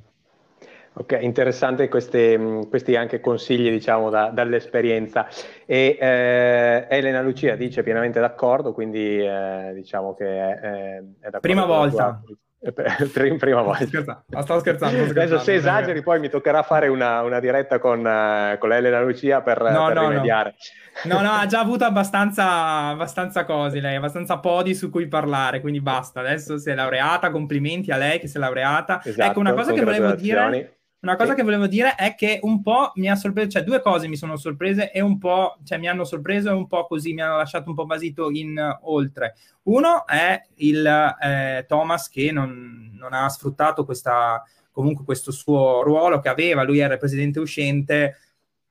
Ok, 0.94 1.18
interessante 1.22 1.88
questi, 1.88 2.38
questi 2.70 2.96
anche 2.96 3.20
consigli, 3.20 3.70
diciamo, 3.70 4.10
da, 4.10 4.30
dall'esperienza. 4.30 5.28
E 5.66 5.98
eh, 6.00 6.88
Elena 6.90 7.22
Lucia 7.22 7.56
dice 7.56 7.84
pienamente 7.84 8.20
d'accordo, 8.20 8.74
quindi 8.74 9.20
eh, 9.20 9.72
diciamo 9.74 10.14
che 10.16 10.26
è, 10.26 11.02
è. 11.20 11.40
Prima 11.40 11.66
volta. 11.66 12.22
Tua... 12.26 12.36
prima 13.40 13.62
volta. 13.62 13.86
Scherzando. 13.86 14.24
Stavo 14.42 14.60
scherzando, 14.60 14.98
scherzando. 15.08 15.22
Adesso 15.22 15.40
se 15.40 15.54
esageri 15.54 16.02
poi 16.02 16.20
mi 16.20 16.28
toccherà 16.28 16.64
fare 16.64 16.90
una, 16.90 17.22
una 17.22 17.40
diretta 17.40 17.80
con, 17.80 18.00
uh, 18.00 18.58
con 18.58 18.74
Elena 18.74 19.00
Lucia 19.02 19.42
per, 19.42 19.62
no, 19.62 19.86
per 19.86 19.96
no, 19.96 20.10
rimediare. 20.10 20.56
No. 21.06 21.16
no, 21.16 21.22
no, 21.22 21.32
ha 21.32 21.46
già 21.46 21.62
avuto 21.62 21.86
abbastanza, 21.86 22.88
abbastanza 22.88 23.46
cose 23.46 23.80
lei, 23.80 23.96
abbastanza 23.96 24.40
podi 24.40 24.76
su 24.76 24.90
cui 24.90 25.08
parlare, 25.08 25.62
quindi 25.62 25.80
basta. 25.80 26.20
Adesso 26.20 26.58
si 26.58 26.70
è 26.70 26.76
laureata, 26.76 27.32
complimenti 27.32 27.92
a 27.92 27.98
lei 27.98 28.20
che 28.20 28.28
si 28.28 28.36
è 28.36 28.40
laureata. 28.40 29.02
Esatto, 29.02 29.30
ecco, 29.30 29.40
una 29.40 29.54
cosa 29.54 29.72
che 29.72 29.84
volevo 29.84 30.12
dire 30.16 30.74
una 31.02 31.16
cosa 31.16 31.30
sì. 31.30 31.36
che 31.38 31.44
volevo 31.44 31.68
dire 31.68 31.96
è 31.96 32.14
che 32.14 32.40
un 32.42 32.62
po' 32.62 32.92
mi 32.96 33.10
ha 33.10 33.16
sorpreso, 33.16 33.50
cioè 33.50 33.64
due 33.64 33.82
cose 33.82 34.10
mi 34.10 34.18
sono 34.18 34.36
sorprese 34.36 34.92
e 34.92 35.00
un 35.00 35.18
po', 35.18 35.58
cioè 35.64 35.78
mi 35.78 35.88
hanno 35.88 36.04
sorpreso 36.04 36.50
e 36.50 36.54
un 36.54 36.68
po' 36.68 36.88
così 36.88 37.14
mi 37.14 37.22
hanno 37.22 37.38
lasciato 37.38 37.70
un 37.70 37.76
po' 37.76 37.86
basito 37.86 38.30
in 38.30 38.58
uh, 38.58 38.92
oltre. 38.92 39.36
Uno 39.64 40.06
è 40.06 40.42
il 40.56 40.86
eh, 40.86 41.66
Thomas 41.70 42.10
che 42.10 42.34
non, 42.34 42.92
non, 42.96 43.14
ha 43.14 43.30
sfruttato 43.30 43.86
questa, 43.86 44.44
comunque 44.72 45.06
questo 45.06 45.32
suo 45.32 45.84
ruolo 45.84 46.20
che 46.20 46.28
aveva, 46.28 46.64
lui 46.64 46.80
era 46.80 46.94
il 46.94 47.00
presidente 47.00 47.40
uscente, 47.40 48.18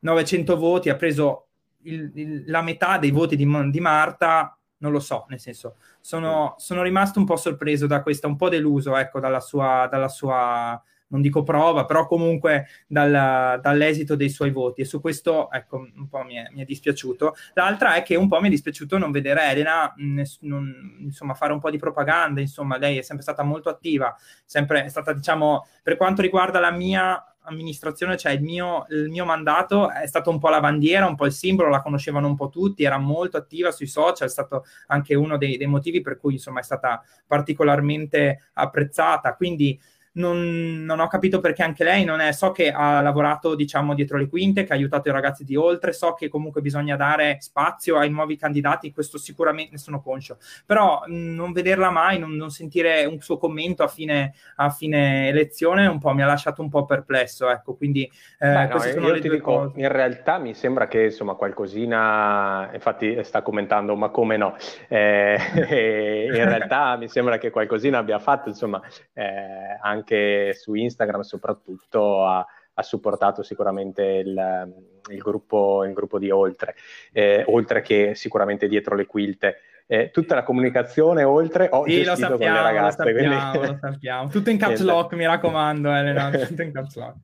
900 0.01 0.57
voti, 0.59 0.91
ha 0.91 0.97
preso 0.97 1.47
il, 1.85 2.11
il, 2.14 2.45
la 2.47 2.61
metà 2.61 2.99
dei 2.99 3.11
voti 3.11 3.37
di, 3.37 3.70
di 3.70 3.81
Marta, 3.81 4.55
non 4.79 4.93
lo 4.93 5.01
so, 5.01 5.24
nel 5.31 5.41
senso, 5.41 5.76
sono, 6.01 6.57
sono, 6.59 6.83
rimasto 6.83 7.18
un 7.18 7.24
po' 7.24 7.37
sorpreso 7.37 7.87
da 7.87 8.03
questa, 8.03 8.26
un 8.26 8.37
po' 8.37 8.51
deluso, 8.51 8.95
ecco, 8.97 9.18
dalla 9.18 9.41
sua, 9.41 9.89
dalla 9.91 10.09
sua 10.09 10.81
non 11.09 11.20
dico 11.20 11.42
prova, 11.42 11.84
però 11.84 12.06
comunque 12.06 12.66
dal, 12.86 13.59
dall'esito 13.61 14.16
dei 14.16 14.28
suoi 14.28 14.50
voti 14.50 14.82
e 14.82 14.84
su 14.84 15.00
questo 15.00 15.50
ecco 15.50 15.78
un 15.78 16.09
po' 16.09 16.22
mi 16.22 16.34
è, 16.34 16.48
mi 16.52 16.62
è, 16.62 16.64
dispiaciuto. 16.64 17.34
L'altra 17.54 17.94
è 17.94 18.02
che 18.02 18.16
un 18.16 18.28
po' 18.28 18.40
mi 18.40 18.48
è 18.48 18.50
dispiaciuto 18.50 18.98
non 18.98 19.11
vedere 19.11 19.50
Elena 19.50 19.92
ness- 19.96 20.40
non, 20.42 20.98
insomma 21.00 21.34
fare 21.34 21.52
un 21.52 21.61
po' 21.61 21.70
di 21.70 21.78
propaganda, 21.78 22.40
insomma 22.40 22.78
lei 22.78 22.98
è 22.98 23.02
sempre 23.02 23.22
stata 23.22 23.42
molto 23.42 23.68
attiva, 23.68 24.14
sempre 24.44 24.84
è 24.84 24.88
stata 24.88 25.12
diciamo 25.12 25.66
per 25.82 25.96
quanto 25.96 26.22
riguarda 26.22 26.61
la 26.61 26.70
mia 26.70 27.22
amministrazione, 27.48 28.16
cioè 28.16 28.32
il 28.32 28.42
mio, 28.42 28.84
il 28.90 29.09
mio, 29.09 29.24
mandato 29.24 29.90
è 29.90 30.06
stato 30.06 30.30
un 30.30 30.38
po' 30.38 30.48
la 30.48 30.61
bandiera, 30.61 31.06
un 31.06 31.16
po' 31.16 31.26
il 31.26 31.32
simbolo, 31.32 31.68
la 31.68 31.82
conoscevano 31.82 32.26
un 32.26 32.36
po' 32.36 32.48
tutti, 32.48 32.84
era 32.84 32.98
molto 32.98 33.36
attiva 33.36 33.70
sui 33.70 33.86
social, 33.86 34.28
è 34.28 34.30
stato 34.30 34.64
anche 34.88 35.14
uno 35.14 35.36
dei, 35.36 35.56
dei 35.56 35.66
motivi 35.66 36.00
per 36.00 36.18
cui 36.18 36.34
insomma 36.34 36.61
è 36.61 36.62
stata 36.62 37.02
particolarmente 37.26 38.50
apprezzata. 38.52 39.34
Quindi 39.34 39.78
non, 40.12 40.84
non, 40.84 41.00
ho 41.00 41.06
capito 41.06 41.40
perché 41.40 41.62
anche 41.62 41.84
lei 41.84 42.04
non 42.04 42.20
è, 42.20 42.32
so 42.32 42.50
che 42.50 42.70
ha 42.70 43.00
lavorato 43.00 43.54
diciamo 43.54 43.94
dietro 43.94 44.18
le 44.18 44.28
quinte, 44.28 44.64
che 44.64 44.72
ha 44.72 44.76
aiutato 44.76 45.09
i 45.09 45.12
ragazzi 45.12 45.44
di 45.44 45.56
oltre, 45.56 45.92
so 45.92 46.14
che 46.14 46.28
comunque 46.28 46.61
bisogna 46.61 46.96
dare 46.96 47.36
spazio 47.40 47.98
ai 47.98 48.11
nuovi 48.11 48.36
candidati, 48.36 48.92
questo 48.92 49.18
sicuramente 49.18 49.72
ne 49.72 49.78
sono 49.78 50.00
conscio, 50.00 50.38
però 50.66 51.02
mh, 51.06 51.14
non 51.14 51.52
vederla 51.52 51.90
mai, 51.90 52.18
non, 52.18 52.32
non, 52.34 52.50
sentire 52.50 53.04
un 53.04 53.20
suo 53.20 53.36
commento 53.36 53.82
a 53.82 53.88
fine, 53.88 54.32
a 54.56 54.70
fine, 54.70 55.28
elezione 55.28 55.86
un 55.86 55.98
po' 55.98 56.12
mi 56.14 56.22
ha 56.22 56.26
lasciato 56.26 56.62
un 56.62 56.68
po' 56.68 56.84
perplesso, 56.84 57.48
ecco, 57.50 57.74
quindi 57.74 58.04
eh, 58.38 58.52
Beh, 58.52 58.66
no, 58.66 58.78
sono 58.78 59.09
io 59.09 59.20
ti 59.20 59.28
dico, 59.28 59.52
cose. 59.52 59.80
in 59.80 59.88
realtà 59.88 60.38
mi 60.38 60.54
sembra 60.54 60.88
che 60.88 61.04
insomma 61.04 61.34
qualcosina, 61.34 62.70
infatti 62.72 63.22
sta 63.22 63.42
commentando 63.42 63.94
ma 63.96 64.09
come 64.09 64.36
no, 64.36 64.56
eh, 64.88 65.36
in 66.32 66.44
realtà 66.44 66.96
mi 66.96 67.09
sembra 67.09 67.38
che 67.38 67.50
qualcosina 67.50 67.98
abbia 67.98 68.18
fatto, 68.18 68.48
insomma, 68.48 68.80
eh, 69.12 69.78
anche 69.80 69.97
anche 69.99 70.55
su 70.55 70.74
Instagram 70.74 71.20
soprattutto 71.20 72.24
ha, 72.24 72.46
ha 72.78 72.82
supportato 72.82 73.42
sicuramente 73.42 74.03
il, 74.03 74.72
il, 75.11 75.18
gruppo, 75.18 75.84
il, 75.84 75.92
gruppo, 75.92 76.18
di 76.18 76.30
Oltre, 76.30 76.74
eh, 77.12 77.44
oltre 77.49 77.82
che 77.82 78.14
sicuramente 78.14 78.68
dietro 78.68 78.94
le 78.94 79.07
quilte. 79.07 79.61
Eh, 79.90 80.11
tutta 80.11 80.34
la 80.34 80.42
comunicazione 80.42 81.22
oltre 81.24 81.68
ho 81.72 81.84
sì, 81.86 82.05
sappiamo, 82.05 82.36
con 82.36 82.46
le 82.46 82.62
ragazze. 82.62 83.05
Lo 83.05 83.18
sappiamo, 83.18 83.51
quindi... 83.51 83.66
lo 83.66 83.78
sappiamo. 83.80 84.28
Tutto 84.28 84.51
in 84.51 84.59
caps 84.59 84.80
lock, 84.82 85.14
mi 85.14 85.26
raccomando, 85.26 85.90
Elena, 85.92 86.30
tutto 86.46 86.62
in 86.62 86.72
caps 86.72 86.96
lock. 86.96 87.16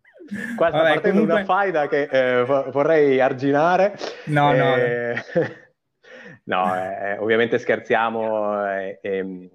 Qua 0.56 0.68
sta 0.68 0.78
Vabbè, 0.78 0.92
partendo 0.94 1.20
comunque... 1.20 1.34
una 1.34 1.44
faida 1.44 1.88
che 1.88 2.02
eh, 2.10 2.44
vorrei 2.44 3.20
arginare. 3.20 3.96
No, 4.24 4.52
no. 4.52 4.76
Eh, 4.76 5.22
no, 6.44 6.74
eh, 6.74 7.18
ovviamente 7.18 7.58
scherziamo. 7.58 8.66
Eh, 8.66 8.98
ehm, 9.02 9.48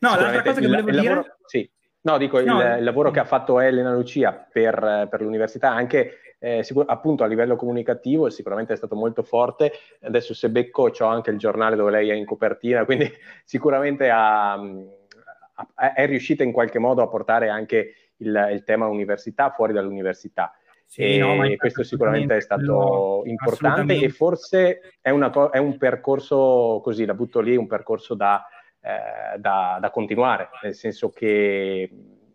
no, 0.00 0.16
l'altra 0.16 0.42
cosa 0.42 0.60
che 0.60 0.66
volevo 0.66 0.90
dire... 0.90 1.02
Lavoro... 1.02 1.36
Sì. 1.46 1.68
No, 2.08 2.18
dico 2.18 2.40
no, 2.40 2.60
il, 2.60 2.78
il, 2.78 2.84
lavoro 2.84 3.10
che 3.10 3.20
ha 3.20 3.24
fatto 3.24 3.60
Elena 3.60 3.92
Lucia 3.92 4.32
per, 4.32 5.08
per 5.10 5.20
l'università, 5.20 5.70
anche 5.70 6.20
eh, 6.38 6.62
sicur- 6.62 6.88
appunto 6.88 7.24
a 7.24 7.26
livello 7.26 7.56
comunicativo, 7.56 8.30
sicuramente 8.30 8.72
è 8.72 8.76
stato 8.76 8.94
molto 8.94 9.22
forte. 9.22 9.72
Adesso 10.00 10.34
se 10.34 10.48
becco 10.48 10.90
ho 10.96 11.06
anche 11.06 11.30
il 11.30 11.38
giornale 11.38 11.76
dove 11.76 11.90
lei 11.90 12.10
è 12.10 12.14
in 12.14 12.24
copertina, 12.24 12.84
quindi 12.84 13.10
sicuramente 13.44 14.08
ha, 14.08 14.52
ha, 14.54 15.92
è 15.94 16.06
riuscita 16.06 16.42
in 16.42 16.52
qualche 16.52 16.78
modo 16.78 17.02
a 17.02 17.08
portare 17.08 17.48
anche 17.48 17.94
il, 18.18 18.48
il 18.52 18.64
tema 18.64 18.86
università 18.86 19.50
fuori 19.50 19.72
dall'università. 19.72 20.52
Sì, 20.86 21.02
e 21.02 21.18
no, 21.18 21.36
questo 21.58 21.82
sicuramente 21.82 22.34
è 22.34 22.40
stato 22.40 23.20
importante 23.26 23.98
e 23.98 24.08
forse 24.08 24.96
è, 25.02 25.10
una, 25.10 25.30
è 25.50 25.58
un 25.58 25.76
percorso 25.76 26.80
così, 26.82 27.04
la 27.04 27.12
butto 27.12 27.40
lì, 27.40 27.56
un 27.56 27.66
percorso 27.66 28.14
da 28.14 28.42
eh, 28.80 29.38
da, 29.38 29.78
da, 29.80 29.90
continuare, 29.90 30.48
nel 30.62 30.74
senso 30.74 31.10
che 31.10 31.90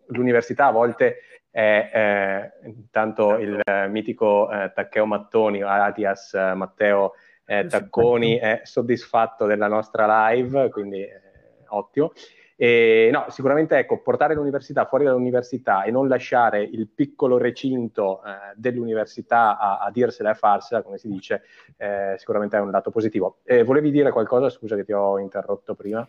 l'università 0.08 0.66
a 0.66 0.72
volte 0.72 1.18
è 1.50 1.90
eh, 1.92 2.68
intanto 2.68 3.38
il 3.38 3.60
mitico 3.88 4.50
eh, 4.50 4.72
Taccheo 4.74 5.06
Mattoni, 5.06 5.62
alias 5.62 6.34
eh, 6.34 6.54
Matteo 6.54 7.12
eh, 7.46 7.66
Tacconi, 7.66 8.38
è 8.38 8.60
soddisfatto 8.64 9.46
della 9.46 9.68
nostra 9.68 10.28
live, 10.28 10.68
quindi 10.70 11.02
eh, 11.02 11.20
ottimo. 11.68 12.12
E, 12.56 13.10
no, 13.12 13.26
sicuramente 13.30 13.76
ecco, 13.76 14.00
portare 14.00 14.34
l'università 14.34 14.84
fuori 14.86 15.04
dall'università 15.04 15.82
e 15.82 15.90
non 15.90 16.06
lasciare 16.06 16.62
il 16.62 16.88
piccolo 16.88 17.36
recinto 17.36 18.22
eh, 18.22 18.52
dell'università 18.54 19.58
a, 19.58 19.78
a, 19.78 19.90
dirsela 19.90 20.28
e 20.28 20.32
a 20.32 20.36
farsela, 20.36 20.82
come 20.82 20.98
si 20.98 21.08
dice, 21.08 21.42
eh, 21.76 22.14
sicuramente 22.16 22.56
è 22.56 22.60
un 22.60 22.70
dato 22.70 22.90
positivo. 22.90 23.38
Eh, 23.44 23.64
volevi 23.64 23.90
dire 23.90 24.10
qualcosa? 24.12 24.50
Scusa 24.50 24.76
che 24.76 24.84
ti 24.84 24.92
ho 24.92 25.18
interrotto 25.18 25.74
prima. 25.74 26.06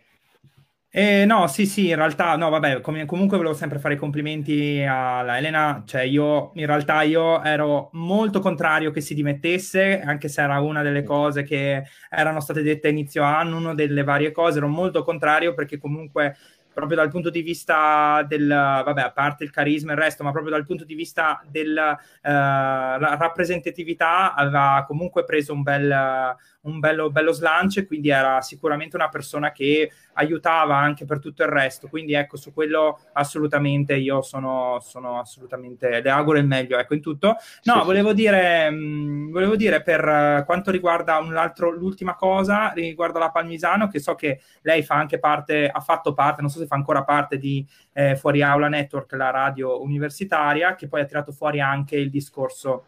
Eh, 0.98 1.26
no, 1.26 1.48
sì, 1.48 1.66
sì, 1.66 1.90
in 1.90 1.96
realtà, 1.98 2.38
no, 2.38 2.50
vabbè, 2.50 2.80
com- 2.80 3.06
comunque 3.06 3.36
volevo 3.36 3.54
sempre 3.54 3.80
fare 3.80 3.96
i 3.96 3.98
complimenti 3.98 4.82
alla 4.82 5.38
Elena, 5.38 5.84
cioè 5.86 6.04
io, 6.04 6.52
in 6.56 6.66
realtà 6.66 7.02
io 7.02 7.44
ero 7.44 7.90
molto 7.94 8.40
contrario 8.40 8.92
che 8.92 9.02
si 9.02 9.14
dimettesse, 9.14 10.00
anche 10.00 10.30
se 10.30 10.42
era 10.42 10.62
una 10.62 10.82
delle 10.84 11.04
cose 11.04 11.44
che 11.44 11.84
erano 12.10 12.40
state 12.40 12.62
dette 12.62 12.88
a 12.88 12.92
inizio 12.92 13.24
anno, 13.24 13.58
una 13.58 13.74
delle 13.74 14.04
varie 14.04 14.32
cose, 14.32 14.60
ero 14.60 14.70
molto 14.70 15.04
contrario 15.04 15.54
perché 15.54 15.78
comunque 15.78 16.38
proprio 16.72 16.98
dal 16.98 17.10
punto 17.10 17.30
di 17.30 17.42
vista 17.42 18.24
del, 18.28 18.48
vabbè, 18.48 19.02
a 19.02 19.12
parte 19.12 19.44
il 19.46 19.52
carisma 19.52 19.92
e 19.92 19.96
il 19.96 20.02
resto, 20.02 20.24
ma 20.24 20.32
proprio 20.32 20.52
dal 20.54 20.66
punto 20.66 20.84
di 20.86 20.94
vista 20.94 21.42
della 21.50 21.92
uh, 21.92 21.98
rappresentatività 22.22 24.34
aveva 24.34 24.84
comunque 24.86 25.24
preso 25.24 25.54
un 25.54 25.62
bel, 25.62 26.36
un 26.66 26.80
bello, 26.80 27.10
bello 27.10 27.32
slancio 27.32 27.80
e 27.80 27.88
quindi 27.88 28.10
era 28.10 28.42
sicuramente 28.42 28.96
una 28.96 29.10
persona 29.10 29.52
che 29.52 29.92
aiutava 30.14 30.78
anche 30.78 31.06
per 31.06 31.20
tutto 31.20 31.44
il 31.44 31.50
resto. 31.50 31.88
Quindi 31.88 32.14
ecco, 32.14 32.38
su 32.38 32.54
quello 32.54 33.00
assolutamente 33.14 33.96
io 33.96 34.22
sono, 34.22 34.80
sono 34.82 35.20
assolutamente, 35.20 36.02
le 36.02 36.10
auguro 36.10 36.38
il 36.38 36.46
meglio 36.46 36.78
ecco, 36.78 36.94
in 36.94 37.02
tutto. 37.02 37.36
No, 37.64 37.80
sì, 37.80 37.86
volevo, 37.86 38.10
sì. 38.10 38.16
Dire, 38.16 38.70
mh, 38.70 38.76
mm, 38.76 39.32
volevo 39.32 39.56
dire 39.56 39.82
per 39.82 40.44
quanto 40.46 40.72
riguarda 40.72 41.18
un 41.18 41.36
altro, 41.36 41.70
l'ultima 41.72 42.16
cosa, 42.16 42.72
riguardo 42.74 43.20
la 43.20 43.32
Palmisano, 43.32 43.88
che 43.88 44.00
so 44.00 44.16
che 44.16 44.42
lei 44.62 44.84
fa 44.84 44.96
anche 44.96 45.20
parte, 45.20 45.70
ha 45.70 45.80
fatto 45.80 46.14
parte, 46.14 46.42
non 46.42 46.50
so 46.50 46.60
se 46.60 46.68
fa 46.68 46.76
ancora 46.76 47.04
parte 47.04 47.38
di 47.38 47.66
eh, 47.94 48.16
Fuori 48.16 48.42
Aula 48.42 48.68
Network, 48.68 49.12
la 49.14 49.30
radio 49.30 49.82
universitaria, 49.82 50.76
che 50.76 50.88
poi 50.88 51.02
ha 51.02 51.06
tirato 51.06 51.32
fuori 51.32 51.60
anche 51.60 51.96
il 51.98 52.10
discorso 52.10 52.86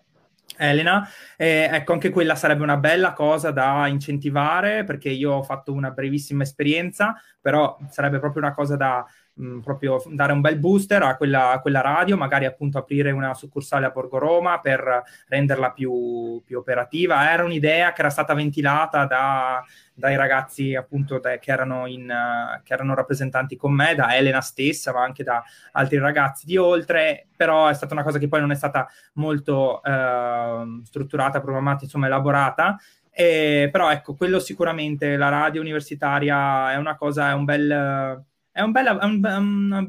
Elena, 0.58 1.08
eh, 1.38 1.70
ecco 1.72 1.93
anche 1.93 2.10
quella 2.10 2.36
sarebbe 2.36 2.64
una 2.64 2.78
bella 2.78 3.14
cosa 3.14 3.51
da 3.51 3.88
incentivare 3.88 4.84
perché 4.84 5.10
io 5.10 5.34
ho 5.34 5.43
fatto 5.43 5.74
una 5.74 5.91
brevissima 5.91 6.43
esperienza, 6.43 7.16
però 7.39 7.78
sarebbe 7.89 8.20
proprio 8.20 8.41
una 8.43 8.53
cosa 8.53 8.76
da 8.76 9.05
mh, 9.38 9.60
proprio 9.60 10.02
dare 10.10 10.34
un 10.34 10.42
bel 10.42 10.58
booster 10.58 11.02
a 11.04 11.16
quella, 11.16 11.52
a 11.52 11.60
quella, 11.60 11.82
radio, 11.82 12.18
magari 12.18 12.46
appunto 12.46 12.78
aprire 12.78 13.12
una 13.12 13.34
succursale 13.34 13.86
a 13.86 13.92
Borgo 13.92 14.18
Roma 14.18 14.60
per 14.60 15.04
renderla 15.28 15.72
più, 15.72 16.42
più 16.46 16.58
operativa. 16.58 17.32
Era 17.32 17.44
un'idea 17.44 17.94
che 17.94 18.02
era 18.02 18.10
stata 18.10 18.34
ventilata 18.34 19.06
da, 19.06 19.64
dai 19.94 20.16
ragazzi 20.16 20.76
appunto 20.76 21.20
da, 21.20 21.38
che, 21.38 21.52
erano 21.52 21.86
in, 21.88 22.10
uh, 22.10 22.62
che 22.64 22.74
erano 22.74 22.94
rappresentanti 22.96 23.56
con 23.56 23.74
me, 23.74 23.96
da 23.96 24.16
Elena 24.16 24.42
stessa, 24.42 24.92
ma 24.94 25.04
anche 25.04 25.24
da 25.24 25.44
altri 25.74 25.98
ragazzi 26.00 26.46
di 26.46 26.58
oltre, 26.58 27.28
però 27.36 27.68
è 27.68 27.74
stata 27.74 27.94
una 27.94 28.04
cosa 28.04 28.20
che 28.20 28.28
poi 28.28 28.42
non 28.42 28.52
è 28.52 28.56
stata 28.56 28.88
molto 29.14 29.82
uh, 29.84 30.84
strutturata, 30.84 31.42
programmata, 31.42 31.84
insomma 31.84 32.08
elaborata 32.08 32.78
E, 33.12 33.70
però 33.72 33.90
ecco, 33.92 34.14
quello 34.16 34.40
sicuramente, 34.40 35.18
la 35.18 35.30
radio 35.30 35.62
universitaria 35.62 36.72
è 36.72 36.76
una 36.76 36.96
cosa, 36.96 37.30
è 37.30 37.34
un 37.34 37.46
bel... 37.46 38.26
È 38.58 38.62
un 38.62 38.72
bel, 38.72 38.88
è 38.88 39.05
un, 39.05 39.72
una, 39.72 39.88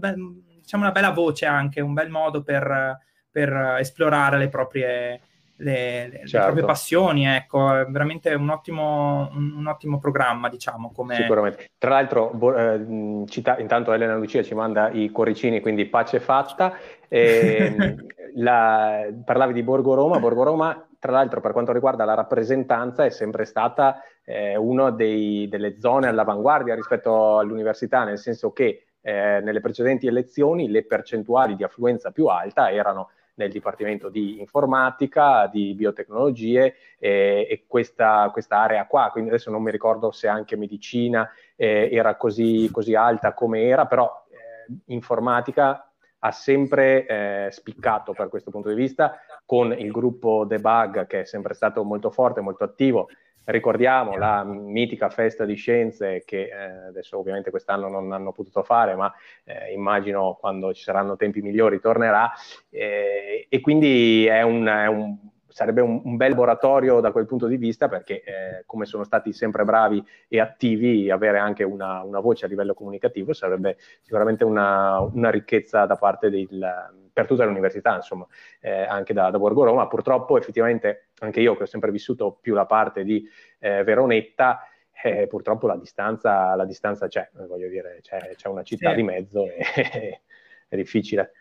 diciamo 0.61 0.83
una 0.83 0.93
bella 0.93 1.11
voce 1.11 1.47
anche, 1.47 1.81
un 1.81 1.95
bel 1.95 2.11
modo 2.11 2.43
per, 2.43 2.99
per 3.31 3.77
esplorare 3.79 4.37
le 4.37 4.49
proprie, 4.51 5.21
le, 5.57 6.09
le, 6.09 6.19
certo. 6.27 6.37
le, 6.37 6.43
proprie 6.43 6.65
passioni, 6.67 7.27
ecco, 7.27 7.75
è 7.75 7.87
veramente 7.87 8.35
un 8.35 8.51
ottimo, 8.51 9.31
un, 9.33 9.55
un 9.57 9.67
ottimo 9.69 9.99
programma, 9.99 10.51
diciamo. 10.51 10.93
Come... 10.93 11.15
Sicuramente. 11.15 11.71
Tra 11.79 11.89
l'altro, 11.89 12.31
bo- 12.35 12.55
eh, 12.55 13.25
cita- 13.29 13.59
intanto 13.59 13.91
Elena 13.95 14.17
Lucia 14.17 14.43
ci 14.43 14.55
manda 14.55 14.91
i 14.91 15.09
cuoricini, 15.09 15.61
quindi 15.61 15.87
pace 15.87 16.21
fatta. 16.21 16.75
E, 17.09 17.97
la, 18.37 19.07
parlavi 19.25 19.55
di 19.55 19.63
Borgo 19.63 19.95
Roma, 19.95 20.19
Borgo 20.19 20.43
Roma, 20.43 20.87
tra 20.99 21.13
l'altro, 21.13 21.41
per 21.41 21.53
quanto 21.53 21.73
riguarda 21.73 22.05
la 22.05 22.13
rappresentanza, 22.13 23.07
è 23.07 23.11
sempre 23.11 23.47
stata 23.47 24.03
eh, 24.29 24.57
una 24.57 24.91
delle 24.91 25.81
zone 25.81 26.07
all'avanguardia 26.07 26.75
rispetto 26.75 27.39
all'università, 27.39 28.05
nel 28.05 28.19
senso 28.19 28.53
che 28.53 28.85
eh, 29.01 29.41
nelle 29.43 29.61
precedenti 29.61 30.07
elezioni 30.07 30.69
le 30.69 30.85
percentuali 30.85 31.57
di 31.57 31.65
affluenza 31.65 32.11
più 32.11 32.27
alta 32.27 32.71
erano 32.71 33.11
nel 33.37 33.51
Dipartimento 33.51 34.11
di 34.11 34.39
Informatica, 34.39 35.47
di 35.47 35.73
Biotecnologie 35.73 36.75
eh, 36.99 37.47
e 37.49 37.65
questa, 37.67 38.29
questa, 38.31 38.59
area 38.59 38.87
qua, 38.87 39.09
quindi 39.11 39.31
adesso 39.31 39.51
non 39.51 39.63
mi 39.63 39.71
ricordo 39.71 40.11
se 40.11 40.29
anche 40.29 40.57
medicina 40.57 41.31
eh, 41.57 41.89
era 41.91 42.17
così, 42.17 42.69
così, 42.71 42.95
alta 42.95 43.33
come 43.33 43.63
era, 43.63 43.87
però 43.87 44.27
eh, 44.29 44.75
informatica 44.93 45.91
ha 46.19 46.33
sempre 46.33 47.07
eh, 47.07 47.49
spiccato 47.51 48.13
per 48.13 48.29
questo 48.29 48.51
punto 48.51 48.69
di 48.69 48.75
vista 48.75 49.21
con 49.47 49.73
il 49.73 49.93
gruppo 49.93 50.45
Debug 50.45 51.07
che 51.07 51.21
è 51.21 51.25
sempre 51.25 51.55
stato 51.55 51.85
molto 51.85 52.11
forte, 52.11 52.41
molto 52.41 52.65
attivo 52.65 53.09
Ricordiamo 53.51 54.19
la 54.19 54.45
mitica 54.45 55.09
festa 55.09 55.47
di 55.47 55.55
scienze 55.55 56.23
che 56.27 56.51
eh, 56.51 56.87
adesso 56.89 57.17
ovviamente 57.19 57.49
quest'anno 57.49 57.89
non 57.89 58.13
hanno 58.13 58.31
potuto 58.31 58.63
fare, 58.63 58.95
ma 58.95 59.11
eh, 59.45 59.73
immagino 59.73 60.37
quando 60.39 60.75
ci 60.75 60.83
saranno 60.83 61.17
tempi 61.17 61.41
migliori 61.41 61.81
tornerà. 61.81 62.31
Eh, 62.69 63.47
e 63.49 63.61
quindi 63.61 64.27
è 64.27 64.43
un, 64.43 64.67
è 64.67 64.87
un 64.87 65.17
sarebbe 65.47 65.81
un, 65.81 66.03
un, 66.05 66.17
bel 66.17 66.29
laboratorio 66.31 67.01
da 67.01 67.11
quel 67.11 67.25
punto 67.25 67.47
di 67.47 67.57
vista 67.57 67.89
perché 67.89 68.23
eh, 68.23 68.63
come 68.67 68.85
sono 68.85 69.03
stati 69.03 69.33
sempre 69.33 69.65
bravi 69.65 70.05
e 70.29 70.41
attivi, 70.41 71.11
avere 71.11 71.39
anche 71.39 71.65
una, 71.65 72.03
una 72.03 72.21
voce 72.21 72.45
a 72.45 72.49
livello 72.49 72.75
comunicativo 72.75 73.33
sarebbe 73.33 73.79
sicuramente 74.03 74.45
una, 74.45 75.01
una 75.01 75.31
ricchezza 75.31 75.87
da 75.87 75.97
parte 75.97 76.29
del, 76.31 77.08
per 77.19 77.27
tutta 77.27 77.45
l'università, 77.45 77.97
insomma, 77.97 78.25
eh, 78.61 78.83
anche 78.83 79.13
da, 79.13 79.29
da, 79.31 79.39
Borgo 79.39 79.65
Roma. 79.65 79.89
Purtroppo 79.89 80.39
effettivamente 80.39 81.09
anche 81.19 81.41
io 81.41 81.57
che 81.57 81.65
ho 81.65 81.67
sempre 81.67 81.91
vissuto 81.91 82.39
più 82.41 82.55
la 82.55 82.65
parte 82.65 83.03
di 83.03 83.29
eh, 83.59 83.83
Veronetta, 83.83 84.61
eh, 85.03 85.27
purtroppo 85.27 85.67
la 85.67 85.77
distanza, 85.77 86.55
la 86.55 86.65
distanza 86.65 87.09
c'è, 87.09 87.29
voglio 87.33 87.69
dire, 87.69 87.99
c'è, 88.03 88.35
c'è 88.37 88.47
una 88.47 88.63
città 88.63 88.91
sì. 88.91 88.97
di 88.97 89.03
mezzo 89.03 89.47
e 89.47 90.21
è 90.69 90.77
difficile. 90.77 91.33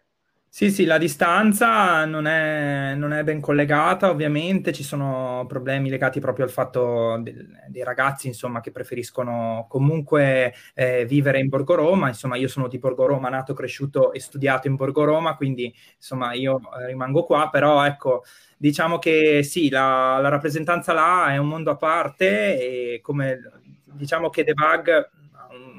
Sì, 0.58 0.72
sì, 0.72 0.86
la 0.86 0.97
distanza 0.97 2.03
non 2.05 2.26
è, 2.26 2.95
non 2.95 3.14
è, 3.14 3.24
ben 3.24 3.39
collegata, 3.39 4.10
ovviamente. 4.10 4.74
Ci 4.74 4.82
sono 4.84 5.45
problemi 5.47 5.88
legati 5.88 6.20
proprio 6.20 6.45
al 6.45 6.51
fatto 6.51 7.20
de, 7.22 7.45
dei 7.68 7.84
ragazzi, 7.84 8.26
insomma, 8.26 8.60
che 8.60 8.72
preferiscono 8.72 9.68
comunque 9.70 10.55
eh, 10.74 11.05
vivere 11.05 11.38
in 11.39 11.47
Borgo 11.47 11.76
Roma, 11.76 12.08
insomma, 12.08 12.38
io 12.38 12.47
sono 12.47 12.68
di 12.68 12.80
Borgo 12.80 13.05
Roma, 13.05 13.30
nato, 13.30 13.53
cresciuto 13.53 14.12
e 14.14 14.20
studiato 14.20 14.66
in 14.68 14.74
Borgo 14.78 15.03
Roma, 15.03 15.36
quindi, 15.36 15.72
insomma, 15.95 16.34
io 16.34 16.60
eh, 16.82 16.88
rimango 16.88 17.24
qua, 17.24 17.49
però, 17.51 17.84
ecco, 17.86 18.24
diciamo 18.58 18.97
che 18.97 19.43
sì, 19.43 19.70
la, 19.70 20.18
la 20.20 20.30
rappresentanza 20.30 20.91
là 20.91 21.28
è 21.34 21.38
un 21.38 21.49
mondo 21.49 21.70
a 21.70 21.76
parte 21.76 22.95
e 22.95 22.99
come, 23.03 23.39
diciamo 23.84 24.32
che 24.32 24.43
Debug 24.43 25.10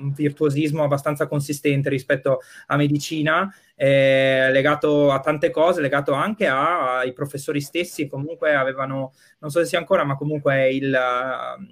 un 0.00 0.12
virtuosismo 0.12 0.84
abbastanza 0.84 1.26
consistente 1.26 1.88
rispetto 1.88 2.38
a 2.66 2.76
medicina, 2.76 3.52
eh, 3.80 4.50
legato 4.50 5.12
a 5.12 5.20
tante 5.20 5.50
cose, 5.50 5.80
legato 5.80 6.12
anche 6.12 6.48
ai 6.48 7.12
professori 7.12 7.60
stessi, 7.60 8.08
comunque 8.08 8.52
avevano, 8.52 9.12
non 9.38 9.50
so 9.50 9.60
se 9.60 9.66
sia 9.66 9.78
ancora, 9.78 10.02
ma 10.02 10.16
comunque 10.16 10.68
il, 10.70 10.98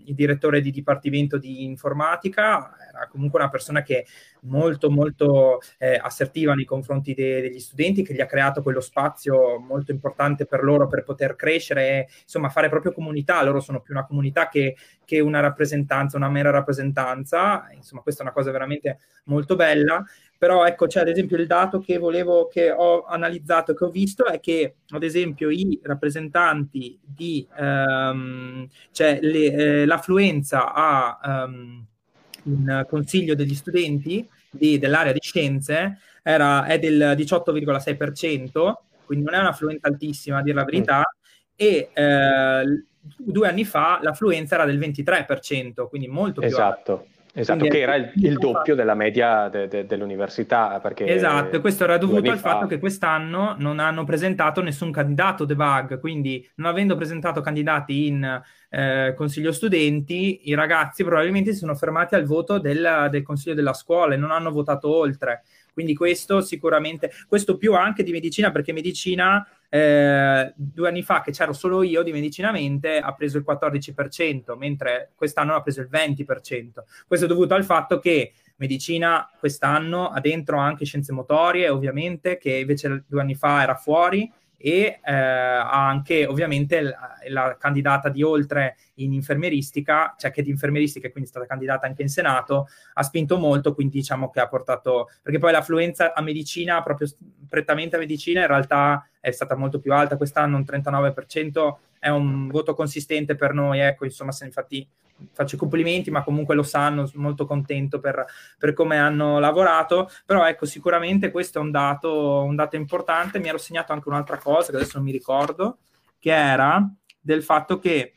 il 0.04 0.14
direttore 0.14 0.60
di 0.60 0.70
dipartimento 0.70 1.36
di 1.36 1.64
informatica 1.64 2.76
era 2.88 3.08
comunque 3.08 3.40
una 3.40 3.48
persona 3.48 3.82
che 3.82 4.06
molto 4.42 4.88
molto 4.88 5.60
eh, 5.78 5.98
assertiva 6.00 6.54
nei 6.54 6.64
confronti 6.64 7.12
de- 7.12 7.40
degli 7.40 7.58
studenti, 7.58 8.04
che 8.04 8.14
gli 8.14 8.20
ha 8.20 8.26
creato 8.26 8.62
quello 8.62 8.80
spazio 8.80 9.58
molto 9.58 9.90
importante 9.90 10.46
per 10.46 10.62
loro 10.62 10.86
per 10.86 11.02
poter 11.02 11.34
crescere 11.34 11.88
e 11.88 12.08
insomma 12.22 12.50
fare 12.50 12.68
proprio 12.68 12.92
comunità. 12.92 13.42
Loro 13.42 13.58
sono 13.58 13.80
più 13.80 13.94
una 13.94 14.06
comunità 14.06 14.48
che, 14.48 14.76
che 15.04 15.18
una 15.18 15.40
rappresentanza, 15.40 16.16
una 16.16 16.28
mera 16.28 16.50
rappresentanza. 16.50 17.68
Insomma, 17.72 18.02
questa 18.02 18.22
è 18.22 18.24
una 18.24 18.34
cosa 18.34 18.52
veramente 18.52 18.98
molto 19.24 19.56
bella. 19.56 20.04
Però 20.38 20.66
ecco, 20.66 20.86
c'è 20.86 21.00
ad 21.00 21.08
esempio 21.08 21.36
il 21.38 21.46
dato 21.46 21.80
che 21.80 21.96
volevo, 21.98 22.46
che 22.46 22.70
ho 22.70 23.04
analizzato, 23.04 23.72
che 23.72 23.84
ho 23.84 23.90
visto, 23.90 24.26
è 24.26 24.38
che 24.38 24.76
ad 24.88 25.02
esempio 25.02 25.48
i 25.50 25.80
rappresentanti 25.82 26.98
di, 27.02 27.46
um, 27.58 28.68
cioè 28.92 29.18
le, 29.22 29.52
eh, 29.52 29.86
l'affluenza 29.86 30.74
a 30.74 31.44
um, 31.46 31.84
un 32.44 32.84
consiglio 32.88 33.34
degli 33.34 33.54
studenti 33.54 34.28
di, 34.50 34.78
dell'area 34.78 35.12
di 35.12 35.20
scienze 35.20 35.98
era, 36.22 36.64
è 36.64 36.78
del 36.78 37.14
18,6%, 37.16 38.74
quindi 39.04 39.24
non 39.24 39.34
è 39.34 39.38
un'affluenza 39.38 39.88
altissima 39.88 40.38
a 40.38 40.42
dire 40.42 40.56
la 40.56 40.64
verità, 40.64 40.98
mm. 40.98 41.02
e 41.54 41.90
eh, 41.92 42.84
due 43.16 43.48
anni 43.48 43.64
fa 43.64 44.00
l'affluenza 44.02 44.56
era 44.56 44.64
del 44.64 44.78
23%, 44.78 45.88
quindi 45.88 46.08
molto 46.08 46.40
più 46.40 46.50
esatto. 46.50 46.92
alta. 46.92 47.14
Esatto, 47.38 47.58
Quindi 47.58 47.76
che 47.76 47.82
era 47.82 47.96
il, 47.96 48.12
il 48.14 48.38
doppio 48.38 48.74
della 48.74 48.94
media 48.94 49.50
de, 49.50 49.68
de, 49.68 49.84
dell'università. 49.84 50.80
esatto, 51.04 51.56
e 51.56 51.60
questo 51.60 51.84
era 51.84 51.98
dovuto 51.98 52.30
al 52.30 52.38
fa... 52.38 52.52
fatto 52.52 52.66
che 52.66 52.78
quest'anno 52.78 53.54
non 53.58 53.78
hanno 53.78 54.04
presentato 54.04 54.62
nessun 54.62 54.90
candidato 54.90 55.44
debug, 55.44 56.00
quindi 56.00 56.48
non 56.54 56.70
avendo 56.70 56.96
presentato 56.96 57.42
candidati 57.42 58.06
in 58.06 58.42
eh, 58.70 59.12
consiglio 59.14 59.52
studenti, 59.52 60.48
i 60.48 60.54
ragazzi 60.54 61.04
probabilmente 61.04 61.52
si 61.52 61.58
sono 61.58 61.74
fermati 61.74 62.14
al 62.14 62.24
voto 62.24 62.58
del, 62.58 63.08
del 63.10 63.22
consiglio 63.22 63.54
della 63.54 63.74
scuola 63.74 64.14
e 64.14 64.16
non 64.16 64.30
hanno 64.30 64.50
votato 64.50 64.88
oltre. 64.88 65.42
Quindi 65.74 65.94
questo 65.94 66.40
sicuramente, 66.40 67.10
questo 67.28 67.58
più 67.58 67.74
anche 67.74 68.02
di 68.02 68.12
medicina, 68.12 68.50
perché 68.50 68.72
medicina 68.72 69.46
eh, 69.68 70.52
due 70.56 70.88
anni 70.88 71.02
fa 71.02 71.20
che 71.20 71.32
c'ero 71.32 71.52
solo 71.52 71.82
io 71.82 72.02
di 72.02 72.12
medicinamente 72.12 72.98
ha 72.98 73.12
preso 73.14 73.38
il 73.38 73.44
14%, 73.46 74.56
mentre 74.56 75.12
quest'anno 75.14 75.54
ha 75.54 75.62
preso 75.62 75.80
il 75.80 75.88
20%. 75.90 76.82
Questo 77.06 77.26
è 77.26 77.28
dovuto 77.28 77.54
al 77.54 77.64
fatto 77.64 77.98
che 77.98 78.32
medicina 78.56 79.28
quest'anno 79.38 80.08
ha 80.08 80.20
dentro 80.20 80.58
anche 80.58 80.84
scienze 80.84 81.12
motorie, 81.12 81.68
ovviamente, 81.68 82.38
che 82.38 82.58
invece 82.58 83.04
due 83.06 83.20
anni 83.20 83.34
fa 83.34 83.62
era 83.62 83.74
fuori 83.74 84.30
e 84.58 85.00
eh, 85.04 85.12
ha 85.12 85.88
anche 85.88 86.24
ovviamente 86.26 86.80
la, 86.80 87.16
la, 87.28 87.56
candidata 87.58 88.08
di 88.08 88.22
oltre 88.22 88.76
in 88.94 89.12
infermieristica, 89.12 90.14
cioè 90.18 90.30
che 90.30 90.42
di 90.42 90.50
infermieristica 90.50 91.06
e 91.06 91.10
quindi 91.10 91.28
è 91.28 91.32
stata 91.32 91.46
candidata 91.46 91.86
anche 91.86 92.02
in 92.02 92.08
Senato, 92.08 92.68
ha 92.94 93.02
spinto 93.02 93.36
molto, 93.38 93.74
quindi 93.74 93.98
diciamo 93.98 94.30
che 94.30 94.40
ha 94.40 94.48
portato, 94.48 95.10
perché 95.22 95.38
poi 95.38 95.52
l'affluenza 95.52 96.14
a 96.14 96.22
medicina, 96.22 96.82
proprio 96.82 97.08
prettamente 97.48 97.96
a 97.96 97.98
medicina, 97.98 98.40
in 98.40 98.46
realtà 98.46 99.06
è 99.26 99.32
stata 99.32 99.56
molto 99.56 99.80
più 99.80 99.92
alta 99.92 100.16
quest'anno, 100.16 100.56
un 100.56 100.64
39%, 100.64 101.74
è 101.98 102.08
un 102.10 102.46
voto 102.46 102.74
consistente 102.74 103.34
per 103.34 103.54
noi, 103.54 103.80
ecco, 103.80 104.04
insomma, 104.04 104.30
se 104.30 104.44
infatti 104.44 104.88
faccio 105.32 105.56
i 105.56 105.58
complimenti, 105.58 106.12
ma 106.12 106.22
comunque 106.22 106.54
lo 106.54 106.62
sanno, 106.62 107.06
sono 107.06 107.24
molto 107.24 107.44
contento 107.44 107.98
per, 107.98 108.24
per, 108.56 108.72
come 108.72 108.98
hanno 108.98 109.40
lavorato, 109.40 110.08
però 110.24 110.46
ecco, 110.46 110.64
sicuramente 110.64 111.32
questo 111.32 111.58
è 111.58 111.62
un 111.62 111.72
dato, 111.72 112.44
un 112.44 112.54
dato 112.54 112.76
importante, 112.76 113.40
mi 113.40 113.48
ero 113.48 113.58
segnato 113.58 113.92
anche 113.92 114.08
un'altra 114.08 114.38
cosa 114.38 114.70
che 114.70 114.76
adesso 114.76 114.98
non 114.98 115.06
mi 115.06 115.12
ricordo, 115.12 115.78
che 116.20 116.32
era 116.32 116.88
del 117.20 117.42
fatto 117.42 117.80
che 117.80 118.14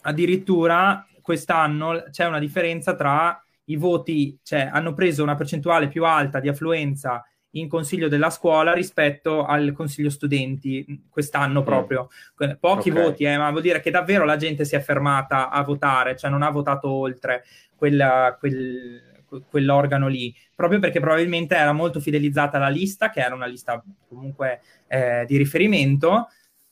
addirittura 0.00 1.06
quest'anno 1.22 2.06
c'è 2.10 2.26
una 2.26 2.40
differenza 2.40 2.96
tra 2.96 3.40
i 3.66 3.76
voti, 3.76 4.36
cioè 4.42 4.68
hanno 4.72 4.94
preso 4.94 5.22
una 5.22 5.36
percentuale 5.36 5.86
più 5.86 6.04
alta 6.04 6.40
di 6.40 6.48
affluenza 6.48 7.24
in 7.52 7.68
consiglio 7.68 8.08
della 8.08 8.30
scuola 8.30 8.72
rispetto 8.72 9.44
al 9.44 9.72
consiglio 9.72 10.10
studenti 10.10 11.06
quest'anno 11.10 11.62
mm. 11.62 11.64
proprio. 11.64 12.08
Mm. 12.44 12.50
Pochi 12.60 12.90
okay. 12.90 13.02
voti, 13.02 13.24
eh, 13.24 13.36
ma 13.36 13.50
vuol 13.50 13.62
dire 13.62 13.80
che 13.80 13.90
davvero 13.90 14.24
la 14.24 14.36
gente 14.36 14.64
si 14.64 14.76
è 14.76 14.80
fermata 14.80 15.50
a 15.50 15.62
votare, 15.62 16.16
cioè 16.16 16.30
non 16.30 16.42
ha 16.42 16.50
votato 16.50 16.88
oltre 16.88 17.44
quella, 17.74 18.36
quel, 18.38 19.02
quell'organo 19.48 20.06
lì, 20.08 20.34
proprio 20.54 20.78
perché 20.78 21.00
probabilmente 21.00 21.56
era 21.56 21.72
molto 21.72 22.00
fidelizzata 22.00 22.58
la 22.58 22.68
lista, 22.68 23.10
che 23.10 23.20
era 23.20 23.34
una 23.34 23.46
lista 23.46 23.82
comunque 24.08 24.60
eh, 24.86 25.24
di 25.26 25.36
riferimento, 25.36 26.28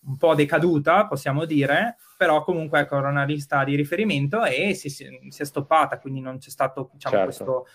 un 0.07 0.17
po' 0.17 0.35
decaduta, 0.35 1.07
possiamo 1.07 1.45
dire, 1.45 1.97
però 2.17 2.43
comunque 2.43 2.81
ecco, 2.81 2.97
era 2.97 3.09
una 3.09 3.25
lista 3.25 3.63
di 3.65 3.75
riferimento 3.75 4.45
e 4.45 4.75
si, 4.75 4.89
si, 4.91 5.07
si 5.29 5.43
è 5.43 5.45
stoppata, 5.45 5.99
quindi 5.99 6.21
non 6.21 6.39
c'è 6.39 6.51
stato 6.51 6.91
diciamo, 6.93 7.15
certo. 7.15 7.27
questo 7.27 7.67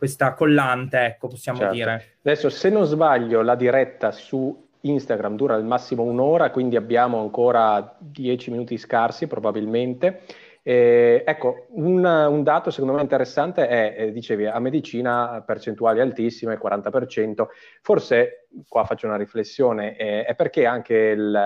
questa 0.00 0.32
collante, 0.32 1.04
ecco, 1.04 1.28
possiamo 1.28 1.58
certo. 1.58 1.74
dire. 1.74 2.04
Adesso, 2.22 2.48
se 2.48 2.70
non 2.70 2.86
sbaglio, 2.86 3.42
la 3.42 3.54
diretta 3.54 4.12
su 4.12 4.68
Instagram 4.80 5.36
dura 5.36 5.56
al 5.56 5.64
massimo 5.66 6.04
un'ora, 6.04 6.50
quindi 6.50 6.76
abbiamo 6.76 7.20
ancora 7.20 7.96
dieci 7.98 8.50
minuti 8.50 8.78
scarsi 8.78 9.26
probabilmente. 9.26 10.22
Eh, 10.62 11.22
ecco, 11.26 11.66
un, 11.72 12.02
un, 12.02 12.42
dato 12.42 12.70
secondo 12.70 12.94
me 12.94 13.02
interessante 13.02 13.68
è, 13.68 13.94
eh, 13.98 14.12
dicevi, 14.12 14.46
a 14.46 14.58
medicina 14.58 15.42
percentuali 15.44 16.00
altissime, 16.00 16.58
40%, 16.58 17.46
forse 17.82 18.48
qua 18.66 18.84
faccio 18.84 19.06
una 19.06 19.18
riflessione, 19.18 19.98
eh, 19.98 20.24
è 20.24 20.34
perché 20.34 20.64
anche 20.64 20.94
il, 20.94 21.38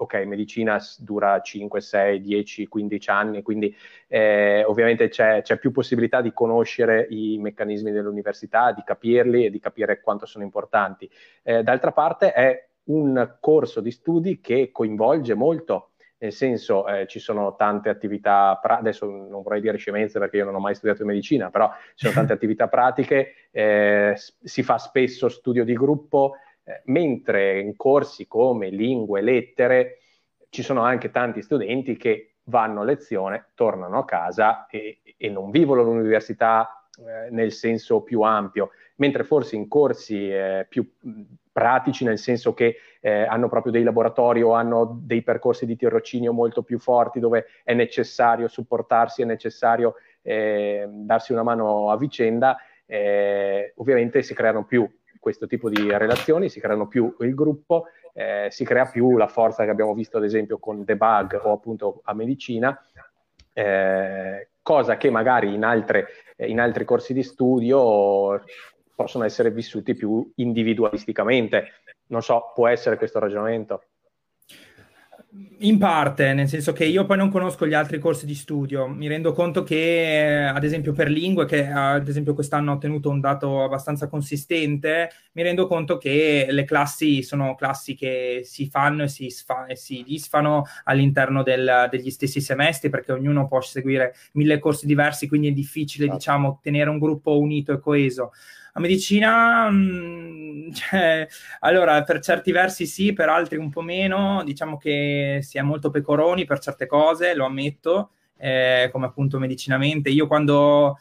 ok, 0.00 0.14
medicina 0.24 0.78
dura 0.98 1.40
5, 1.40 1.80
6, 1.80 2.20
10, 2.20 2.66
15 2.68 3.10
anni, 3.10 3.42
quindi 3.42 3.74
eh, 4.08 4.64
ovviamente 4.64 5.08
c'è, 5.08 5.42
c'è, 5.42 5.58
più 5.58 5.72
possibilità 5.72 6.22
di 6.22 6.32
conoscere 6.32 7.06
i 7.10 7.36
meccanismi 7.38 7.90
dell'università, 7.90 8.72
di 8.72 8.82
capirli 8.82 9.44
e 9.44 9.50
di 9.50 9.58
capire 9.58 10.00
quanto 10.00 10.24
sono 10.24 10.44
importanti. 10.44 11.08
Eh, 11.42 11.62
d'altra 11.62 11.92
parte 11.92 12.32
è 12.32 12.68
un 12.84 13.36
corso 13.40 13.80
di 13.80 13.90
studi 13.90 14.40
che 14.40 14.70
coinvolge 14.72 15.34
molto 15.34 15.90
nel 16.20 16.32
senso 16.32 16.86
eh, 16.86 17.06
ci 17.06 17.18
sono 17.18 17.56
tante 17.56 17.88
attività, 17.88 18.58
pra- 18.60 18.78
adesso 18.78 19.06
non 19.06 19.42
vorrei 19.42 19.62
dire 19.62 19.78
scienze 19.78 20.18
perché 20.18 20.36
io 20.36 20.44
non 20.44 20.54
ho 20.54 20.60
mai 20.60 20.74
studiato 20.74 21.04
medicina, 21.04 21.48
però 21.48 21.70
ci 21.94 22.04
sono 22.04 22.12
tante 22.12 22.32
attività 22.34 22.68
pratiche, 22.68 23.48
eh, 23.50 24.14
si 24.16 24.62
fa 24.62 24.76
spesso 24.76 25.30
studio 25.30 25.64
di 25.64 25.72
gruppo, 25.72 26.34
eh, 26.64 26.82
mentre 26.86 27.60
in 27.60 27.76
corsi 27.76 28.26
come 28.26 28.68
lingue, 28.68 29.20
lettere, 29.20 29.98
ci 30.48 30.62
sono 30.62 30.82
anche 30.82 31.10
tanti 31.10 31.42
studenti 31.42 31.96
che 31.96 32.34
vanno 32.44 32.80
a 32.80 32.84
lezione, 32.84 33.50
tornano 33.54 33.98
a 33.98 34.04
casa 34.04 34.66
e, 34.66 35.00
e 35.16 35.28
non 35.28 35.50
vivono 35.50 35.82
l'università 35.82 36.86
eh, 36.98 37.30
nel 37.30 37.52
senso 37.52 38.02
più 38.02 38.22
ampio, 38.22 38.70
mentre 38.96 39.24
forse 39.24 39.56
in 39.56 39.68
corsi 39.68 40.30
eh, 40.30 40.66
più 40.68 40.86
pratici, 41.52 42.04
nel 42.04 42.18
senso 42.18 42.52
che 42.52 42.76
eh, 43.00 43.22
hanno 43.22 43.48
proprio 43.48 43.72
dei 43.72 43.82
laboratori 43.82 44.42
o 44.42 44.52
hanno 44.52 44.98
dei 45.02 45.22
percorsi 45.22 45.66
di 45.66 45.76
tirocinio 45.76 46.32
molto 46.32 46.62
più 46.62 46.78
forti 46.78 47.20
dove 47.20 47.46
è 47.64 47.74
necessario 47.74 48.48
supportarsi, 48.48 49.22
è 49.22 49.24
necessario 49.24 49.94
eh, 50.22 50.86
darsi 50.88 51.32
una 51.32 51.42
mano 51.42 51.90
a 51.90 51.96
vicenda, 51.96 52.56
eh, 52.86 53.72
ovviamente 53.76 54.22
si 54.22 54.34
creano 54.34 54.64
più 54.64 54.88
questo 55.20 55.46
tipo 55.46 55.68
di 55.68 55.96
relazioni, 55.96 56.48
si 56.48 56.58
creano 56.58 56.88
più 56.88 57.14
il 57.20 57.34
gruppo, 57.34 57.84
eh, 58.14 58.48
si 58.50 58.64
crea 58.64 58.86
più 58.86 59.16
la 59.16 59.28
forza 59.28 59.64
che 59.64 59.70
abbiamo 59.70 59.94
visto 59.94 60.16
ad 60.16 60.24
esempio 60.24 60.58
con 60.58 60.82
debug 60.82 61.40
o 61.44 61.52
appunto 61.52 62.00
a 62.04 62.14
medicina, 62.14 62.76
eh, 63.52 64.48
cosa 64.62 64.96
che 64.96 65.10
magari 65.10 65.54
in, 65.54 65.62
altre, 65.62 66.08
in 66.38 66.58
altri 66.58 66.84
corsi 66.84 67.12
di 67.12 67.22
studio 67.22 68.42
possono 68.94 69.24
essere 69.24 69.50
vissuti 69.50 69.94
più 69.94 70.28
individualisticamente. 70.36 71.68
Non 72.06 72.22
so, 72.22 72.50
può 72.54 72.66
essere 72.66 72.96
questo 72.96 73.18
ragionamento? 73.18 73.84
In 75.60 75.78
parte, 75.78 76.32
nel 76.32 76.48
senso 76.48 76.72
che 76.72 76.84
io 76.84 77.06
poi 77.06 77.16
non 77.16 77.30
conosco 77.30 77.64
gli 77.64 77.74
altri 77.74 78.00
corsi 78.00 78.26
di 78.26 78.34
studio, 78.34 78.88
mi 78.88 79.06
rendo 79.06 79.32
conto 79.32 79.62
che, 79.62 80.50
ad 80.52 80.64
esempio, 80.64 80.92
per 80.92 81.08
lingue, 81.08 81.44
che 81.44 81.68
ad 81.68 82.08
esempio 82.08 82.34
quest'anno 82.34 82.72
ho 82.72 82.74
ottenuto 82.74 83.10
un 83.10 83.20
dato 83.20 83.62
abbastanza 83.62 84.08
consistente, 84.08 85.08
mi 85.32 85.42
rendo 85.44 85.68
conto 85.68 85.98
che 85.98 86.46
le 86.50 86.64
classi 86.64 87.22
sono 87.22 87.54
classi 87.54 87.94
che 87.94 88.40
si 88.42 88.68
fanno 88.68 89.04
e 89.04 89.08
si, 89.08 89.30
sfa- 89.30 89.66
e 89.66 89.76
si 89.76 90.02
disfano 90.04 90.64
all'interno 90.84 91.44
del, 91.44 91.86
degli 91.88 92.10
stessi 92.10 92.40
semestri, 92.40 92.90
perché 92.90 93.12
ognuno 93.12 93.46
può 93.46 93.60
seguire 93.60 94.14
mille 94.32 94.58
corsi 94.58 94.84
diversi, 94.84 95.28
quindi 95.28 95.48
è 95.48 95.52
difficile, 95.52 96.06
certo. 96.06 96.18
diciamo, 96.18 96.58
tenere 96.60 96.90
un 96.90 96.98
gruppo 96.98 97.38
unito 97.38 97.72
e 97.72 97.78
coeso. 97.78 98.32
A 98.74 98.80
medicina, 98.80 99.68
mh, 99.70 99.76
mm, 99.76 100.70
cioè, 100.72 101.28
allora, 101.60 102.02
per 102.04 102.20
certi 102.20 102.52
versi 102.52 102.86
sì, 102.86 103.12
per 103.12 103.28
altri 103.28 103.56
un 103.56 103.70
po' 103.70 103.82
meno. 103.82 104.42
Diciamo 104.44 104.76
che 104.76 105.40
si 105.42 105.58
è 105.58 105.62
molto 105.62 105.90
pecoroni 105.90 106.44
per 106.44 106.58
certe 106.58 106.86
cose, 106.86 107.34
lo 107.34 107.44
ammetto, 107.46 108.10
eh, 108.38 108.88
come 108.92 109.06
appunto 109.06 109.38
medicinamente. 109.38 110.10
Io 110.10 110.26
quando 110.26 110.98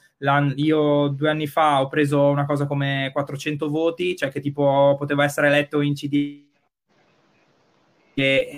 io 0.56 1.08
due 1.10 1.30
anni 1.30 1.48
fa 1.48 1.82
ho 1.82 1.88
preso 1.88 2.30
una 2.30 2.46
cosa 2.46 2.66
come 2.68 3.10
400 3.14 3.70
voti, 3.70 4.16
cioè 4.18 4.30
che 4.30 4.42
tipo 4.42 4.96
poteva 4.98 5.24
essere 5.24 5.48
eletto 5.48 5.80
in 5.82 5.94
CD 5.94 6.49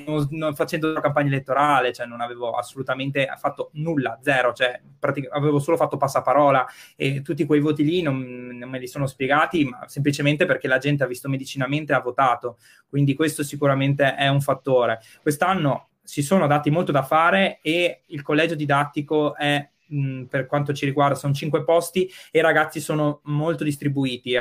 non, 0.06 0.28
non, 0.32 0.56
facendo 0.56 0.94
campagna 0.94 1.28
elettorale, 1.28 1.94
cioè 1.94 2.06
non 2.06 2.22
avevo 2.22 2.52
assolutamente 2.52 3.28
fatto 3.38 3.70
nulla, 3.74 4.20
zero, 4.22 4.54
cioè 4.54 4.82
pratic- 5.00 5.30
avevo 5.32 5.60
solo 5.60 5.78
fatto 5.78 5.98
passaparola 5.98 6.66
e 6.96 7.22
tutti 7.22 7.46
quei 7.46 7.60
voti 7.60 7.84
lì 7.84 8.02
non, 8.02 8.20
non, 8.54 8.70
me 8.70 8.80
li 8.80 8.88
sono 8.88 9.08
spiegati, 9.08 9.66
ma 9.66 9.88
semplicemente 9.88 10.46
perché 10.46 10.68
la 10.68 10.78
gente 10.78 11.04
ha 11.04 11.08
visto 11.08 11.30
medicinamente 11.30 11.92
e 11.92 11.96
ha 11.96 12.02
votato, 12.02 12.58
quindi 12.88 13.14
questo 13.14 13.44
sicuramente 13.44 14.16
è 14.16 14.28
un 14.28 14.42
fattore. 14.42 15.00
Quest'anno 15.22 15.90
si 16.04 16.22
sono 16.22 16.48
dati 16.48 16.70
molto 16.70 16.92
da 16.92 17.04
fare 17.04 17.60
e 17.62 18.02
il 18.08 18.22
collegio 18.22 18.56
didattico 18.56 19.36
è, 19.36 19.70
per 20.28 20.46
quanto 20.46 20.74
ci 20.74 20.86
riguarda, 20.86 21.16
sono 21.16 21.34
cinque 21.34 21.64
posti 21.64 22.10
e 22.32 22.40
i 22.40 22.42
ragazzi 22.42 22.80
sono 22.80 23.22
molto 23.26 23.64
distribuiti 23.64 24.36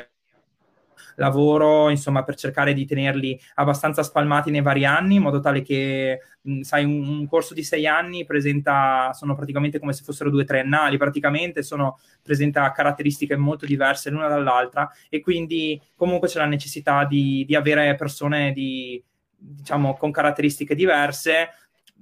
lavoro 1.16 1.90
insomma 1.90 2.22
per 2.22 2.34
cercare 2.36 2.72
di 2.72 2.84
tenerli 2.84 3.38
abbastanza 3.54 4.02
spalmati 4.02 4.50
nei 4.50 4.62
vari 4.62 4.84
anni 4.84 5.16
in 5.16 5.22
modo 5.22 5.40
tale 5.40 5.62
che 5.62 6.20
mh, 6.40 6.60
sai 6.60 6.84
un, 6.84 7.06
un, 7.06 7.26
corso 7.26 7.54
di 7.54 7.62
sei 7.62 7.86
anni 7.86 8.24
presenta 8.24 9.12
sono 9.12 9.34
praticamente 9.34 9.78
come 9.78 9.92
se 9.92 10.04
fossero 10.04 10.30
due 10.30 10.44
triennali 10.44 10.96
praticamente 10.96 11.62
sono, 11.62 11.98
presenta 12.22 12.70
caratteristiche 12.72 13.36
molto 13.36 13.66
diverse 13.66 14.10
l'una 14.10 14.28
dall'altra 14.28 14.90
e 15.08 15.20
quindi 15.20 15.80
comunque 15.94 16.28
c'è 16.28 16.38
la 16.38 16.46
necessità 16.46 17.04
di, 17.04 17.44
di 17.46 17.54
avere 17.54 17.94
persone 17.94 18.52
di 18.52 19.02
diciamo 19.36 19.96
con 19.96 20.10
caratteristiche 20.10 20.74
diverse 20.74 21.50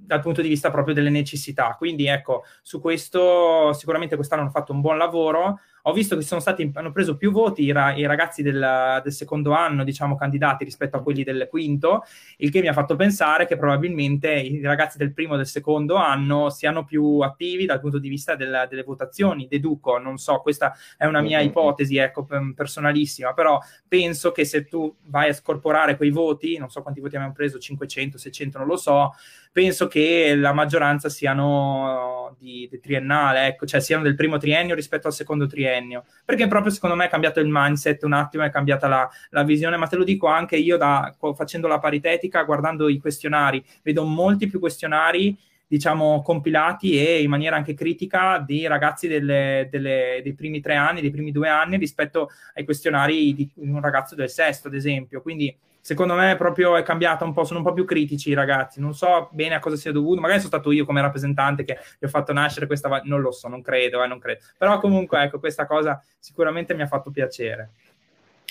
dal 0.01 0.21
punto 0.21 0.41
di 0.41 0.47
vista 0.47 0.71
proprio 0.71 0.93
delle 0.93 1.09
necessità. 1.09 1.75
Quindi 1.77 2.07
ecco, 2.07 2.43
su 2.61 2.79
questo 2.79 3.73
sicuramente 3.73 4.15
quest'anno 4.15 4.43
hanno 4.43 4.51
fatto 4.51 4.71
un 4.71 4.81
buon 4.81 4.97
lavoro 4.97 5.59
ho 5.89 5.93
visto 5.93 6.15
che 6.15 6.21
sono 6.21 6.39
stati, 6.39 6.69
hanno 6.73 6.91
preso 6.91 7.17
più 7.17 7.31
voti 7.31 7.63
i, 7.63 7.71
ra- 7.71 7.93
i 7.93 8.05
ragazzi 8.05 8.41
del, 8.41 9.01
del, 9.03 9.11
secondo 9.11 9.51
anno, 9.51 9.83
diciamo, 9.83 10.15
candidati 10.15 10.63
rispetto 10.63 10.97
a 10.97 11.01
quelli 11.01 11.23
del 11.23 11.47
quinto, 11.49 12.03
il 12.37 12.51
che 12.51 12.61
mi 12.61 12.67
ha 12.67 12.73
fatto 12.73 12.95
pensare 12.95 13.45
che 13.45 13.57
probabilmente 13.57 14.31
i 14.31 14.61
ragazzi 14.61 14.97
del 14.97 15.13
primo 15.13 15.33
e 15.33 15.37
del 15.37 15.47
secondo 15.47 15.95
anno 15.95 16.49
siano 16.49 16.83
più 16.85 17.19
attivi 17.19 17.65
dal 17.65 17.79
punto 17.79 17.99
di 17.99 18.09
vista 18.09 18.35
del, 18.35 18.67
delle 18.69 18.83
votazioni. 18.83 19.47
Deduco, 19.47 19.97
non 19.97 20.17
so, 20.17 20.39
questa 20.39 20.75
è 20.97 21.05
una 21.05 21.21
mia 21.21 21.39
ipotesi, 21.39 21.97
ecco, 21.97 22.27
personalissima, 22.55 23.33
però 23.33 23.59
penso 23.87 24.31
che 24.31 24.45
se 24.45 24.65
tu 24.65 24.95
vai 25.05 25.29
a 25.29 25.33
scorporare 25.33 25.97
quei 25.97 26.11
voti, 26.11 26.57
non 26.57 26.69
so 26.69 26.81
quanti 26.81 26.99
voti 26.99 27.15
abbiamo 27.15 27.33
preso, 27.33 27.57
500, 27.57 28.17
600, 28.17 28.57
non 28.57 28.67
lo 28.67 28.77
so, 28.77 29.13
penso 29.51 29.87
che 29.87 30.35
la 30.35 30.53
maggioranza 30.53 31.09
siano 31.09 32.35
di, 32.37 32.67
di 32.69 32.79
triennale, 32.79 33.47
ecco, 33.47 33.65
cioè 33.65 33.79
siano 33.79 34.03
del 34.03 34.15
primo 34.15 34.37
triennio 34.37 34.75
rispetto 34.75 35.07
al 35.07 35.13
secondo 35.13 35.47
triennio, 35.47 35.78
perché 36.25 36.47
proprio 36.47 36.71
secondo 36.71 36.95
me 36.95 37.05
è 37.05 37.09
cambiato 37.09 37.39
il 37.39 37.47
mindset 37.49 38.03
un 38.03 38.13
attimo, 38.13 38.43
è 38.43 38.49
cambiata 38.49 38.87
la, 38.87 39.09
la 39.29 39.43
visione, 39.43 39.77
ma 39.77 39.87
te 39.87 39.95
lo 39.95 40.03
dico 40.03 40.27
anche 40.27 40.55
io 40.55 40.77
da, 40.77 41.15
facendo 41.35 41.67
la 41.67 41.79
paritetica, 41.79 42.43
guardando 42.43 42.89
i 42.89 42.99
questionari, 42.99 43.63
vedo 43.83 44.03
molti 44.03 44.47
più 44.47 44.59
questionari 44.59 45.37
diciamo, 45.69 46.23
compilati 46.23 46.97
e 46.97 47.21
in 47.21 47.29
maniera 47.29 47.55
anche 47.55 47.75
critica 47.75 48.39
di 48.39 48.65
ragazzi 48.65 49.07
delle, 49.07 49.67
delle, 49.69 50.19
dei 50.23 50.33
primi 50.33 50.61
tre 50.61 50.73
anni, 50.73 50.99
dei 50.99 51.11
primi 51.11 51.31
due 51.31 51.47
anni 51.47 51.77
rispetto 51.77 52.29
ai 52.55 52.65
questionari 52.65 53.35
di 53.35 53.47
un 53.57 53.79
ragazzo 53.79 54.15
del 54.15 54.29
sesto, 54.31 54.67
ad 54.67 54.73
esempio. 54.73 55.21
Quindi 55.21 55.55
secondo 55.81 56.13
me 56.13 56.35
proprio 56.35 56.75
è 56.75 56.83
cambiata 56.83 57.25
un 57.25 57.33
po', 57.33 57.43
sono 57.43 57.59
un 57.59 57.65
po' 57.65 57.73
più 57.73 57.85
critici 57.85 58.29
i 58.29 58.33
ragazzi, 58.33 58.79
non 58.79 58.93
so 58.93 59.29
bene 59.31 59.55
a 59.55 59.59
cosa 59.59 59.75
sia 59.75 59.91
dovuto, 59.91 60.21
magari 60.21 60.39
sono 60.39 60.51
stato 60.53 60.71
io 60.71 60.85
come 60.85 61.01
rappresentante 61.01 61.63
che 61.63 61.77
gli 61.99 62.05
ho 62.05 62.09
fatto 62.09 62.33
nascere 62.33 62.67
questa, 62.67 63.01
non 63.05 63.21
lo 63.21 63.31
so, 63.31 63.47
non 63.47 63.61
credo, 63.61 64.03
eh, 64.03 64.07
non 64.07 64.19
credo, 64.19 64.41
però 64.57 64.79
comunque 64.79 65.23
ecco, 65.23 65.39
questa 65.39 65.65
cosa 65.65 66.01
sicuramente 66.19 66.73
mi 66.73 66.81
ha 66.81 66.87
fatto 66.87 67.11
piacere. 67.11 67.71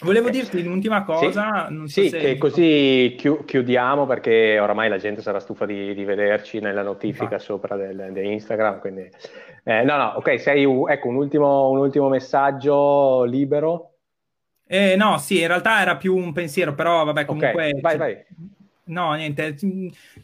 Volevo 0.00 0.30
dirti 0.30 0.64
un'ultima 0.64 1.02
cosa. 1.02 1.68
Sì, 1.86 2.08
so 2.08 2.16
sì 2.16 2.18
che 2.18 2.38
così 2.38 3.16
chiudiamo 3.16 4.06
perché 4.06 4.58
oramai 4.60 4.88
la 4.88 4.98
gente 4.98 5.22
sarà 5.22 5.40
stufa 5.40 5.66
di, 5.66 5.92
di 5.92 6.04
vederci 6.04 6.60
nella 6.60 6.82
notifica 6.82 7.30
Va. 7.30 7.38
sopra 7.38 7.76
del, 7.76 8.10
del, 8.12 8.24
Instagram. 8.24 8.78
Quindi... 8.78 9.10
Eh, 9.64 9.82
no, 9.82 9.96
no, 9.96 10.12
ok, 10.16 10.40
sei, 10.40 10.62
ecco 10.62 11.08
un 11.08 11.16
ultimo, 11.16 11.70
un 11.70 11.78
ultimo 11.78 12.08
messaggio 12.08 13.24
libero. 13.24 13.87
Eh, 14.70 14.96
no, 14.96 15.16
sì, 15.16 15.40
in 15.40 15.46
realtà 15.46 15.80
era 15.80 15.96
più 15.96 16.14
un 16.14 16.32
pensiero, 16.32 16.74
però 16.74 17.02
vabbè, 17.04 17.24
comunque... 17.24 17.50
Okay, 17.50 17.80
vai, 17.80 17.96
vai. 17.96 18.24
No, 18.88 19.12
niente, 19.14 19.56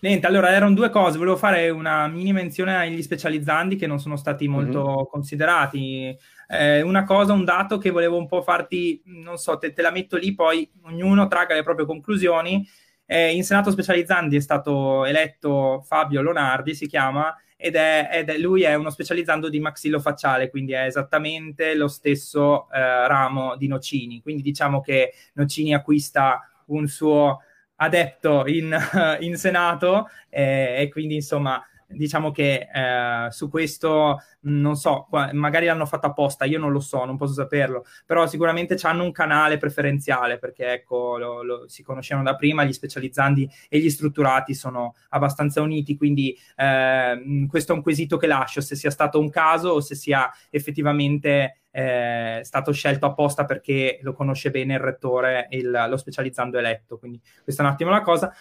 niente, 0.00 0.26
allora 0.26 0.50
erano 0.50 0.74
due 0.74 0.88
cose, 0.88 1.18
volevo 1.18 1.36
fare 1.36 1.68
una 1.68 2.06
mini 2.08 2.32
menzione 2.32 2.74
agli 2.74 3.02
specializzandi 3.02 3.76
che 3.76 3.86
non 3.86 4.00
sono 4.00 4.16
stati 4.16 4.48
molto 4.48 4.86
mm-hmm. 4.86 5.04
considerati. 5.10 6.16
Eh, 6.48 6.80
una 6.80 7.04
cosa, 7.04 7.34
un 7.34 7.44
dato 7.44 7.76
che 7.76 7.90
volevo 7.90 8.16
un 8.16 8.26
po' 8.26 8.40
farti, 8.40 9.02
non 9.04 9.36
so, 9.36 9.58
te, 9.58 9.74
te 9.74 9.82
la 9.82 9.90
metto 9.90 10.16
lì, 10.16 10.34
poi 10.34 10.70
ognuno 10.84 11.26
traga 11.26 11.54
le 11.54 11.62
proprie 11.62 11.84
conclusioni. 11.84 12.66
Eh, 13.04 13.34
in 13.34 13.44
Senato 13.44 13.70
Specializzandi 13.70 14.36
è 14.36 14.40
stato 14.40 15.04
eletto 15.04 15.82
Fabio 15.86 16.22
Lonardi, 16.22 16.74
si 16.74 16.86
chiama, 16.86 17.34
ed 17.56 17.76
è, 17.76 18.08
ed 18.12 18.28
è, 18.28 18.38
lui 18.38 18.62
è 18.62 18.74
uno 18.74 18.90
specializzando 18.90 19.48
di 19.48 19.60
maxillofacciale, 19.60 20.50
quindi 20.50 20.72
è 20.72 20.84
esattamente 20.84 21.74
lo 21.74 21.88
stesso 21.88 22.70
eh, 22.70 23.06
ramo 23.06 23.56
di 23.56 23.68
Nocini. 23.68 24.20
Quindi 24.20 24.42
diciamo 24.42 24.80
che 24.80 25.12
Nocini 25.34 25.74
acquista 25.74 26.48
un 26.66 26.86
suo 26.86 27.40
adepto 27.76 28.46
in, 28.46 28.76
in 29.20 29.36
Senato 29.36 30.08
eh, 30.28 30.76
e 30.78 30.88
quindi 30.90 31.16
insomma 31.16 31.64
diciamo 31.88 32.30
che 32.30 32.68
eh, 32.72 33.30
su 33.30 33.48
questo 33.48 34.20
non 34.40 34.76
so, 34.76 35.08
magari 35.32 35.66
l'hanno 35.66 35.86
fatto 35.86 36.06
apposta, 36.06 36.44
io 36.44 36.58
non 36.58 36.72
lo 36.72 36.80
so, 36.80 37.04
non 37.04 37.16
posso 37.16 37.32
saperlo, 37.32 37.84
però 38.04 38.26
sicuramente 38.26 38.76
hanno 38.82 39.04
un 39.04 39.12
canale 39.12 39.56
preferenziale 39.56 40.38
perché 40.38 40.72
ecco, 40.72 41.16
lo, 41.18 41.42
lo, 41.42 41.68
si 41.68 41.82
conoscevano 41.82 42.30
da 42.30 42.36
prima, 42.36 42.64
gli 42.64 42.72
specializzandi 42.72 43.48
e 43.68 43.78
gli 43.78 43.90
strutturati 43.90 44.54
sono 44.54 44.94
abbastanza 45.10 45.60
uniti, 45.62 45.96
quindi 45.96 46.36
eh, 46.56 47.46
questo 47.48 47.72
è 47.72 47.74
un 47.74 47.82
quesito 47.82 48.16
che 48.16 48.26
lascio, 48.26 48.60
se 48.60 48.76
sia 48.76 48.90
stato 48.90 49.18
un 49.18 49.30
caso 49.30 49.70
o 49.70 49.80
se 49.80 49.94
sia 49.94 50.30
effettivamente 50.50 51.60
eh, 51.70 52.40
stato 52.44 52.70
scelto 52.72 53.06
apposta 53.06 53.44
perché 53.44 53.98
lo 54.02 54.12
conosce 54.12 54.50
bene 54.50 54.74
il 54.74 54.80
rettore, 54.80 55.48
il, 55.50 55.86
lo 55.88 55.96
specializzando 55.96 56.58
eletto, 56.58 56.98
quindi 56.98 57.20
questa 57.42 57.62
è 57.62 57.66
un 57.66 57.72
attimo 57.72 57.90
la 57.90 58.02
cosa. 58.02 58.32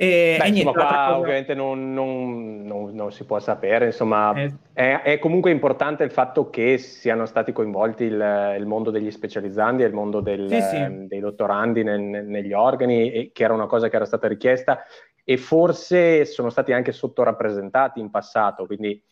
E, 0.00 0.36
Beh, 0.38 0.46
e 0.46 0.50
niente, 0.50 0.58
insomma, 0.60 0.72
qua 0.72 0.86
cosa... 0.86 1.18
ovviamente 1.18 1.54
non, 1.54 1.92
non, 1.92 2.62
non, 2.62 2.94
non, 2.94 3.10
si 3.10 3.24
può 3.24 3.40
sapere, 3.40 3.86
insomma, 3.86 4.32
eh. 4.34 4.54
è, 4.72 5.00
è, 5.02 5.18
comunque 5.18 5.50
importante 5.50 6.04
il 6.04 6.12
fatto 6.12 6.50
che 6.50 6.78
siano 6.78 7.26
stati 7.26 7.50
coinvolti 7.50 8.04
il, 8.04 8.54
il 8.56 8.64
mondo 8.64 8.92
degli 8.92 9.10
specializzandi 9.10 9.82
e 9.82 9.86
il 9.86 9.92
mondo 9.92 10.20
del, 10.20 10.48
sì, 10.48 10.60
sì. 10.60 11.06
dei 11.08 11.18
dottorandi 11.18 11.82
nel, 11.82 12.00
negli 12.00 12.52
organi, 12.52 13.32
che 13.32 13.42
era 13.42 13.54
una 13.54 13.66
cosa 13.66 13.88
che 13.88 13.96
era 13.96 14.04
stata 14.04 14.28
richiesta 14.28 14.84
e 15.24 15.36
forse 15.36 16.24
sono 16.26 16.48
stati 16.48 16.72
anche 16.72 16.92
sottorappresentati 16.92 17.98
in 17.98 18.10
passato, 18.10 18.66
quindi 18.66 19.02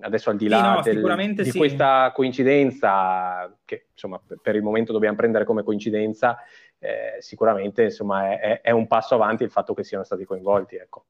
adesso 0.00 0.30
al 0.30 0.36
di 0.38 0.48
là 0.48 0.80
sì, 0.82 0.92
no, 0.92 1.14
del, 1.14 1.34
di 1.34 1.52
questa 1.52 2.10
coincidenza, 2.12 3.48
che 3.64 3.86
insomma 3.92 4.20
per 4.42 4.56
il 4.56 4.62
momento 4.62 4.92
dobbiamo 4.92 5.14
prendere 5.14 5.44
come 5.44 5.62
coincidenza, 5.62 6.36
eh, 6.82 7.20
sicuramente 7.20 7.84
insomma, 7.84 8.38
è, 8.38 8.60
è, 8.60 8.70
un 8.72 8.88
passo 8.88 9.14
avanti 9.14 9.44
il 9.44 9.50
fatto 9.50 9.72
che 9.72 9.84
siano 9.84 10.02
stati 10.02 10.24
coinvolti. 10.24 10.76
Ecco. 10.76 11.04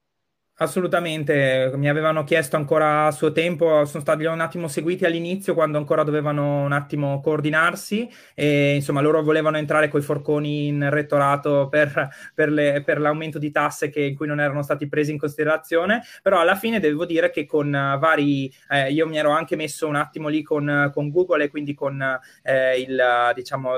Assolutamente, 0.57 1.71
mi 1.73 1.89
avevano 1.89 2.23
chiesto 2.23 2.57
ancora 2.57 3.07
a 3.07 3.11
suo 3.11 3.31
tempo, 3.31 3.85
sono 3.85 4.03
stati 4.03 4.23
un 4.25 4.39
attimo 4.39 4.67
seguiti 4.67 5.03
all'inizio 5.03 5.55
quando 5.55 5.79
ancora 5.79 6.03
dovevano 6.03 6.61
un 6.61 6.71
attimo 6.73 7.19
coordinarsi 7.21 8.07
e 8.35 8.75
insomma 8.75 9.01
loro 9.01 9.23
volevano 9.23 9.57
entrare 9.57 9.87
coi 9.87 10.03
forconi 10.03 10.67
in 10.67 10.91
rettorato 10.91 11.69
per, 11.69 12.07
per, 12.35 12.51
le, 12.51 12.83
per 12.85 12.99
l'aumento 12.99 13.39
di 13.39 13.49
tasse 13.49 13.89
che, 13.89 14.03
in 14.03 14.15
cui 14.15 14.27
non 14.27 14.39
erano 14.39 14.61
stati 14.61 14.87
presi 14.87 15.09
in 15.11 15.17
considerazione, 15.17 16.03
però 16.21 16.39
alla 16.39 16.55
fine 16.55 16.79
devo 16.79 17.07
dire 17.07 17.31
che 17.31 17.47
con 17.47 17.71
vari, 17.71 18.53
eh, 18.69 18.91
io 18.91 19.07
mi 19.07 19.17
ero 19.17 19.31
anche 19.31 19.55
messo 19.55 19.87
un 19.87 19.95
attimo 19.95 20.27
lì 20.27 20.43
con, 20.43 20.91
con 20.93 21.09
Google 21.09 21.45
e 21.45 21.49
quindi 21.49 21.73
con 21.73 21.99
eh, 22.43 22.79
il, 22.79 23.31
diciamo 23.33 23.71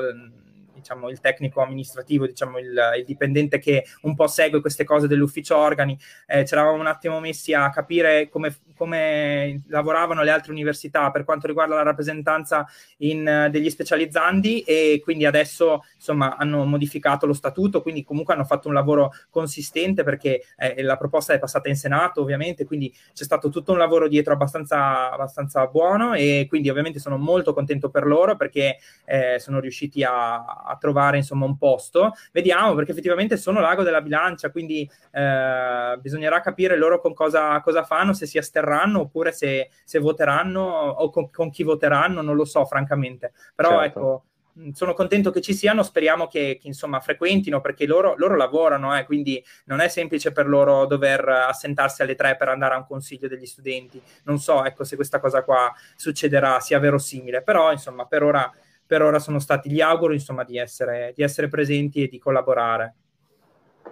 diciamo, 0.86 1.10
il 1.10 1.20
tecnico 1.20 1.62
amministrativo, 1.62 2.28
diciamo, 2.28 2.60
il, 2.60 2.80
il, 2.98 3.04
dipendente 3.04 3.58
che 3.58 3.86
un 4.02 4.14
po' 4.14 4.28
segue 4.28 4.62
queste 4.62 4.84
cose 4.84 5.08
dell'ufficio 5.08 5.58
organi, 5.58 5.98
eh, 6.28 6.46
ci 6.46 6.54
eravamo 6.54 6.80
un 6.80 6.86
attimo 6.86 7.20
messi 7.20 7.54
a 7.54 7.72
capire 7.72 8.30
come, 8.30 8.56
come, 8.76 9.64
lavoravano 9.68 10.24
le 10.24 10.32
altre 10.32 10.52
università 10.52 11.12
per 11.12 11.24
quanto 11.24 11.48
riguarda 11.48 11.76
la 11.76 11.84
rappresentanza 11.84 12.66
in, 12.98 13.48
degli 13.52 13.70
specializzandi 13.70 14.62
e 14.62 15.02
quindi 15.04 15.26
adesso 15.26 15.84
insomma 15.96 16.36
hanno 16.38 16.66
modificato 16.66 17.26
lo 17.26 17.34
statuto, 17.34 17.82
quindi 17.82 18.04
comunque 18.04 18.34
hanno 18.34 18.46
fatto 18.46 18.68
un 18.68 18.74
lavoro 18.74 19.12
consistente 19.30 20.04
perché 20.04 20.44
eh, 20.58 20.82
la 20.82 20.98
proposta 20.98 21.34
è 21.34 21.40
passata 21.40 21.70
in 21.70 21.76
Senato 21.76 22.22
ovviamente, 22.22 22.66
quindi 22.66 22.94
c'è 23.14 23.24
stato 23.24 23.50
tutto 23.50 23.72
un 23.72 23.78
lavoro 23.78 24.08
dietro 24.08 24.34
abbastanza, 24.34 25.12
abbastanza 25.12 25.66
buono 25.68 26.14
e 26.14 26.46
quindi 26.48 26.70
ovviamente 26.70 27.00
sono 27.00 27.18
molto 27.18 27.54
contento 27.54 27.90
per 27.90 28.06
loro 28.06 28.36
perché 28.36 28.78
eh, 29.06 29.38
sono 29.40 29.60
riusciti 29.60 30.04
a, 30.04 30.46
a 30.46 30.78
trovare 30.80 31.18
insomma 31.18 31.46
un 31.46 31.58
posto. 31.58 32.14
Vediamo 32.32 32.74
perché 32.76 32.92
effettivamente 32.92 33.38
sono 33.38 33.60
l'ago 33.60 33.84
della 33.84 34.02
bilancia, 34.02 34.52
quindi 34.52 34.90
eh, 35.12 35.98
bisognerà 36.00 36.42
capire 36.42 36.78
loro 36.78 37.00
con 37.00 37.14
cosa, 37.14 37.62
cosa, 37.62 37.84
fanno, 37.84 38.14
se 38.14 38.26
si 38.26 38.38
asterranno 38.38 38.65
oppure 38.74 39.32
se, 39.32 39.70
se 39.84 40.00
voteranno 40.00 40.62
o 40.62 41.10
con, 41.10 41.30
con, 41.30 41.50
chi 41.50 41.64
voteranno, 41.64 42.22
non 42.22 42.36
lo 42.36 42.46
so 42.46 42.66
francamente. 42.66 43.34
Però 43.54 43.80
certo. 43.80 43.86
ecco 43.86 44.24
sono 44.72 44.94
contento 44.94 45.32
che 45.32 45.42
ci 45.42 45.54
siano, 45.54 45.84
speriamo 45.84 46.28
che, 46.28 46.58
che 46.62 46.68
insomma 46.68 47.02
frequentino 47.02 47.60
perché 47.60 47.86
loro, 47.86 48.14
loro 48.18 48.38
lavorano, 48.38 48.98
eh, 48.98 49.04
quindi 49.04 49.44
non 49.66 49.82
è 49.82 49.90
semplice 49.90 50.32
per 50.32 50.48
loro 50.48 50.86
dover 50.86 51.28
assentarsi 51.28 52.02
alle 52.02 52.16
tre 52.16 52.38
per 52.38 52.48
andare 52.48 52.74
a 52.74 52.78
un 52.78 52.86
consiglio 52.86 53.28
degli 53.28 53.46
studenti. 53.46 54.02
Non 54.24 54.40
so 54.40 54.64
ecco, 54.64 54.86
se 54.86 54.96
questa 54.96 55.20
cosa 55.20 55.44
qua 55.44 55.74
succederà, 55.96 56.60
sia 56.62 56.80
verosimile, 56.80 57.42
però 57.42 57.72
insomma 57.72 58.06
per 58.06 58.24
ora 58.24 58.52
per 58.88 59.02
ora 59.02 59.20
sono 59.20 59.40
stati, 59.40 59.72
gli 59.72 59.82
auguro 59.82 60.14
insomma 60.14 60.44
di 60.44 60.58
essere, 60.58 61.12
di 61.16 61.24
essere 61.24 61.48
presenti 61.48 62.04
e 62.04 62.08
di 62.08 62.20
collaborare. 62.20 62.94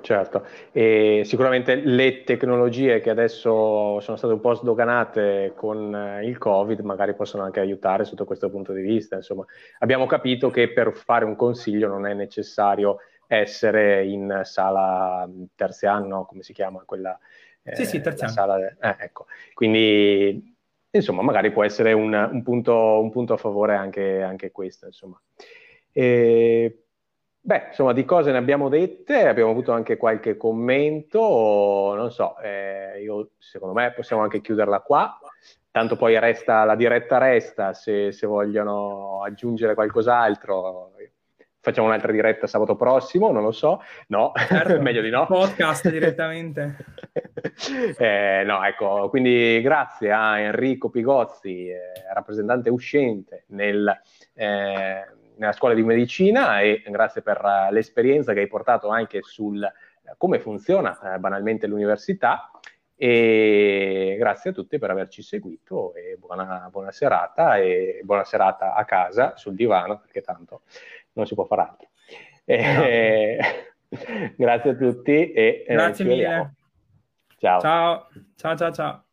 Certo, 0.04 0.46
e 0.74 1.22
sicuramente 1.24 1.76
le 1.76 2.26
tecnologie 2.26 3.00
che 3.00 3.10
adesso 3.10 4.02
sono 4.02 4.18
state 4.18 4.34
un 4.34 4.42
po' 4.42 4.54
sdoganate 4.54 5.54
con 5.56 5.96
eh, 5.96 6.26
il 6.26 6.38
Covid 6.38 6.82
magari 6.82 7.16
possono 7.16 7.44
anche 7.44 7.62
aiutare 7.62 8.04
sotto 8.04 8.26
questo 8.26 8.50
punto 8.50 8.74
di 8.74 8.82
vista. 8.82 9.16
Insomma, 9.16 9.46
abbiamo 9.80 10.06
capito 10.06 10.50
che 10.50 10.74
per 10.74 10.92
fare 10.94 11.24
un 11.24 11.38
consiglio 11.38 11.88
non 11.88 12.06
è 12.06 12.14
necessario 12.14 12.98
essere 13.28 14.06
in 14.06 14.42
sala 14.44 15.26
terziano, 15.56 16.26
come 16.26 16.44
si 16.44 16.52
chiama 16.52 16.84
quella? 16.86 17.18
Sì, 17.64 17.84
eh, 17.84 17.86
sì, 17.86 18.02
terziano. 18.02 18.34
Sala, 18.34 18.58
eh, 18.58 18.96
ecco. 19.00 19.28
Quindi 19.54 20.54
insomma, 20.90 21.22
magari 21.22 21.50
può 21.54 21.64
essere 21.64 21.94
un, 21.94 22.14
un, 22.14 22.44
punto, 22.44 23.00
un 23.00 23.10
punto, 23.10 23.32
a 23.32 23.38
favore 23.38 23.78
anche, 23.78 24.22
anche 24.22 24.52
questo, 24.52 24.86
insomma. 24.88 25.18
E, 25.94 26.83
beh, 27.46 27.66
insomma, 27.68 27.92
di 27.92 28.06
cose 28.06 28.32
ne 28.32 28.38
abbiamo 28.38 28.70
dette, 28.70 29.28
abbiamo 29.28 29.52
avuto 29.52 29.74
anche 29.74 29.98
qualche 29.98 30.38
commento, 30.38 31.94
non 31.96 32.10
so, 32.10 32.38
eh, 32.40 33.02
io, 33.02 33.32
secondo 33.38 33.74
me 33.74 33.92
possiamo 33.92 34.22
anche 34.22 34.40
chiuderla 34.40 34.80
qua, 34.80 35.20
tanto 35.70 35.98
poi 35.98 36.18
resta, 36.20 36.64
la 36.64 36.76
diretta 36.76 37.18
resta, 37.18 37.74
se, 37.74 38.14
se 38.14 38.28
vogliono 38.28 39.24
aggiungere 39.24 39.74
qualcos'altro, 39.74 40.92
facciamo 41.60 41.88
un'altra 41.88 42.14
diretta 42.14 42.48
sabato 42.48 42.78
prossimo, 42.78 43.32
non 43.32 43.44
lo 43.44 43.52
so, 43.52 43.82
no, 44.08 44.32
certo. 44.36 44.80
meglio 44.82 45.02
di 45.02 45.10
no. 45.10 45.26
Podcast 45.26 45.90
direttamente. 45.90 46.78
eh, 47.98 48.44
no, 48.46 48.64
ecco, 48.64 49.10
quindi 49.10 49.60
grazie 49.62 50.14
a 50.14 50.40
Enrico 50.40 50.90
Pigozzi, 50.90 51.68
eh, 51.68 51.92
rappresentante 52.14 52.70
uscente 52.70 53.44
nel, 53.48 53.94
eh, 54.34 55.06
nella 55.38 55.52
scuola 55.52 55.74
di 55.74 55.84
medicina 55.84 56.62
e 56.62 56.84
grazie 56.88 57.22
per 57.22 57.42
uh, 57.44 57.72
l'esperienza 57.72 58.34
che 58.34 58.42
hai 58.42 58.48
portato 58.48 58.90
anche 58.90 59.22
sul 59.22 59.62
uh, 59.62 60.12
come 60.18 60.40
funziona 60.40 60.98
uh, 61.02 61.20
banalmente 61.20 61.68
l'università 61.68 62.52
e 62.96 64.16
grazie 64.18 64.52
a 64.52 64.54
tutti 64.54 64.78
per 64.78 64.92
averci 64.92 65.22
seguito 65.22 65.94
e 65.96 66.16
buona, 66.18 66.70
buona 66.72 66.92
serata 66.92 67.58
e 67.58 68.02
buona 68.04 68.24
serata 68.24 68.76
a 68.76 68.86
casa 68.86 69.36
sul 69.36 69.56
divano 69.56 70.00
perché 70.00 70.22
tanto 70.22 70.62
non 71.14 71.26
si 71.26 71.34
può 71.34 71.44
fare 71.46 71.62
altro. 71.62 71.90
Eh, 72.46 73.38
grazie 74.38 74.70
a 74.72 74.76
tutti 74.76 75.32
e 75.32 75.66
eh, 75.68 75.74
grazie 75.74 76.06
mille. 76.06 76.54
Ciao, 77.38 77.60
ciao, 77.60 78.08
ciao, 78.36 78.72
ciao. 78.72 79.04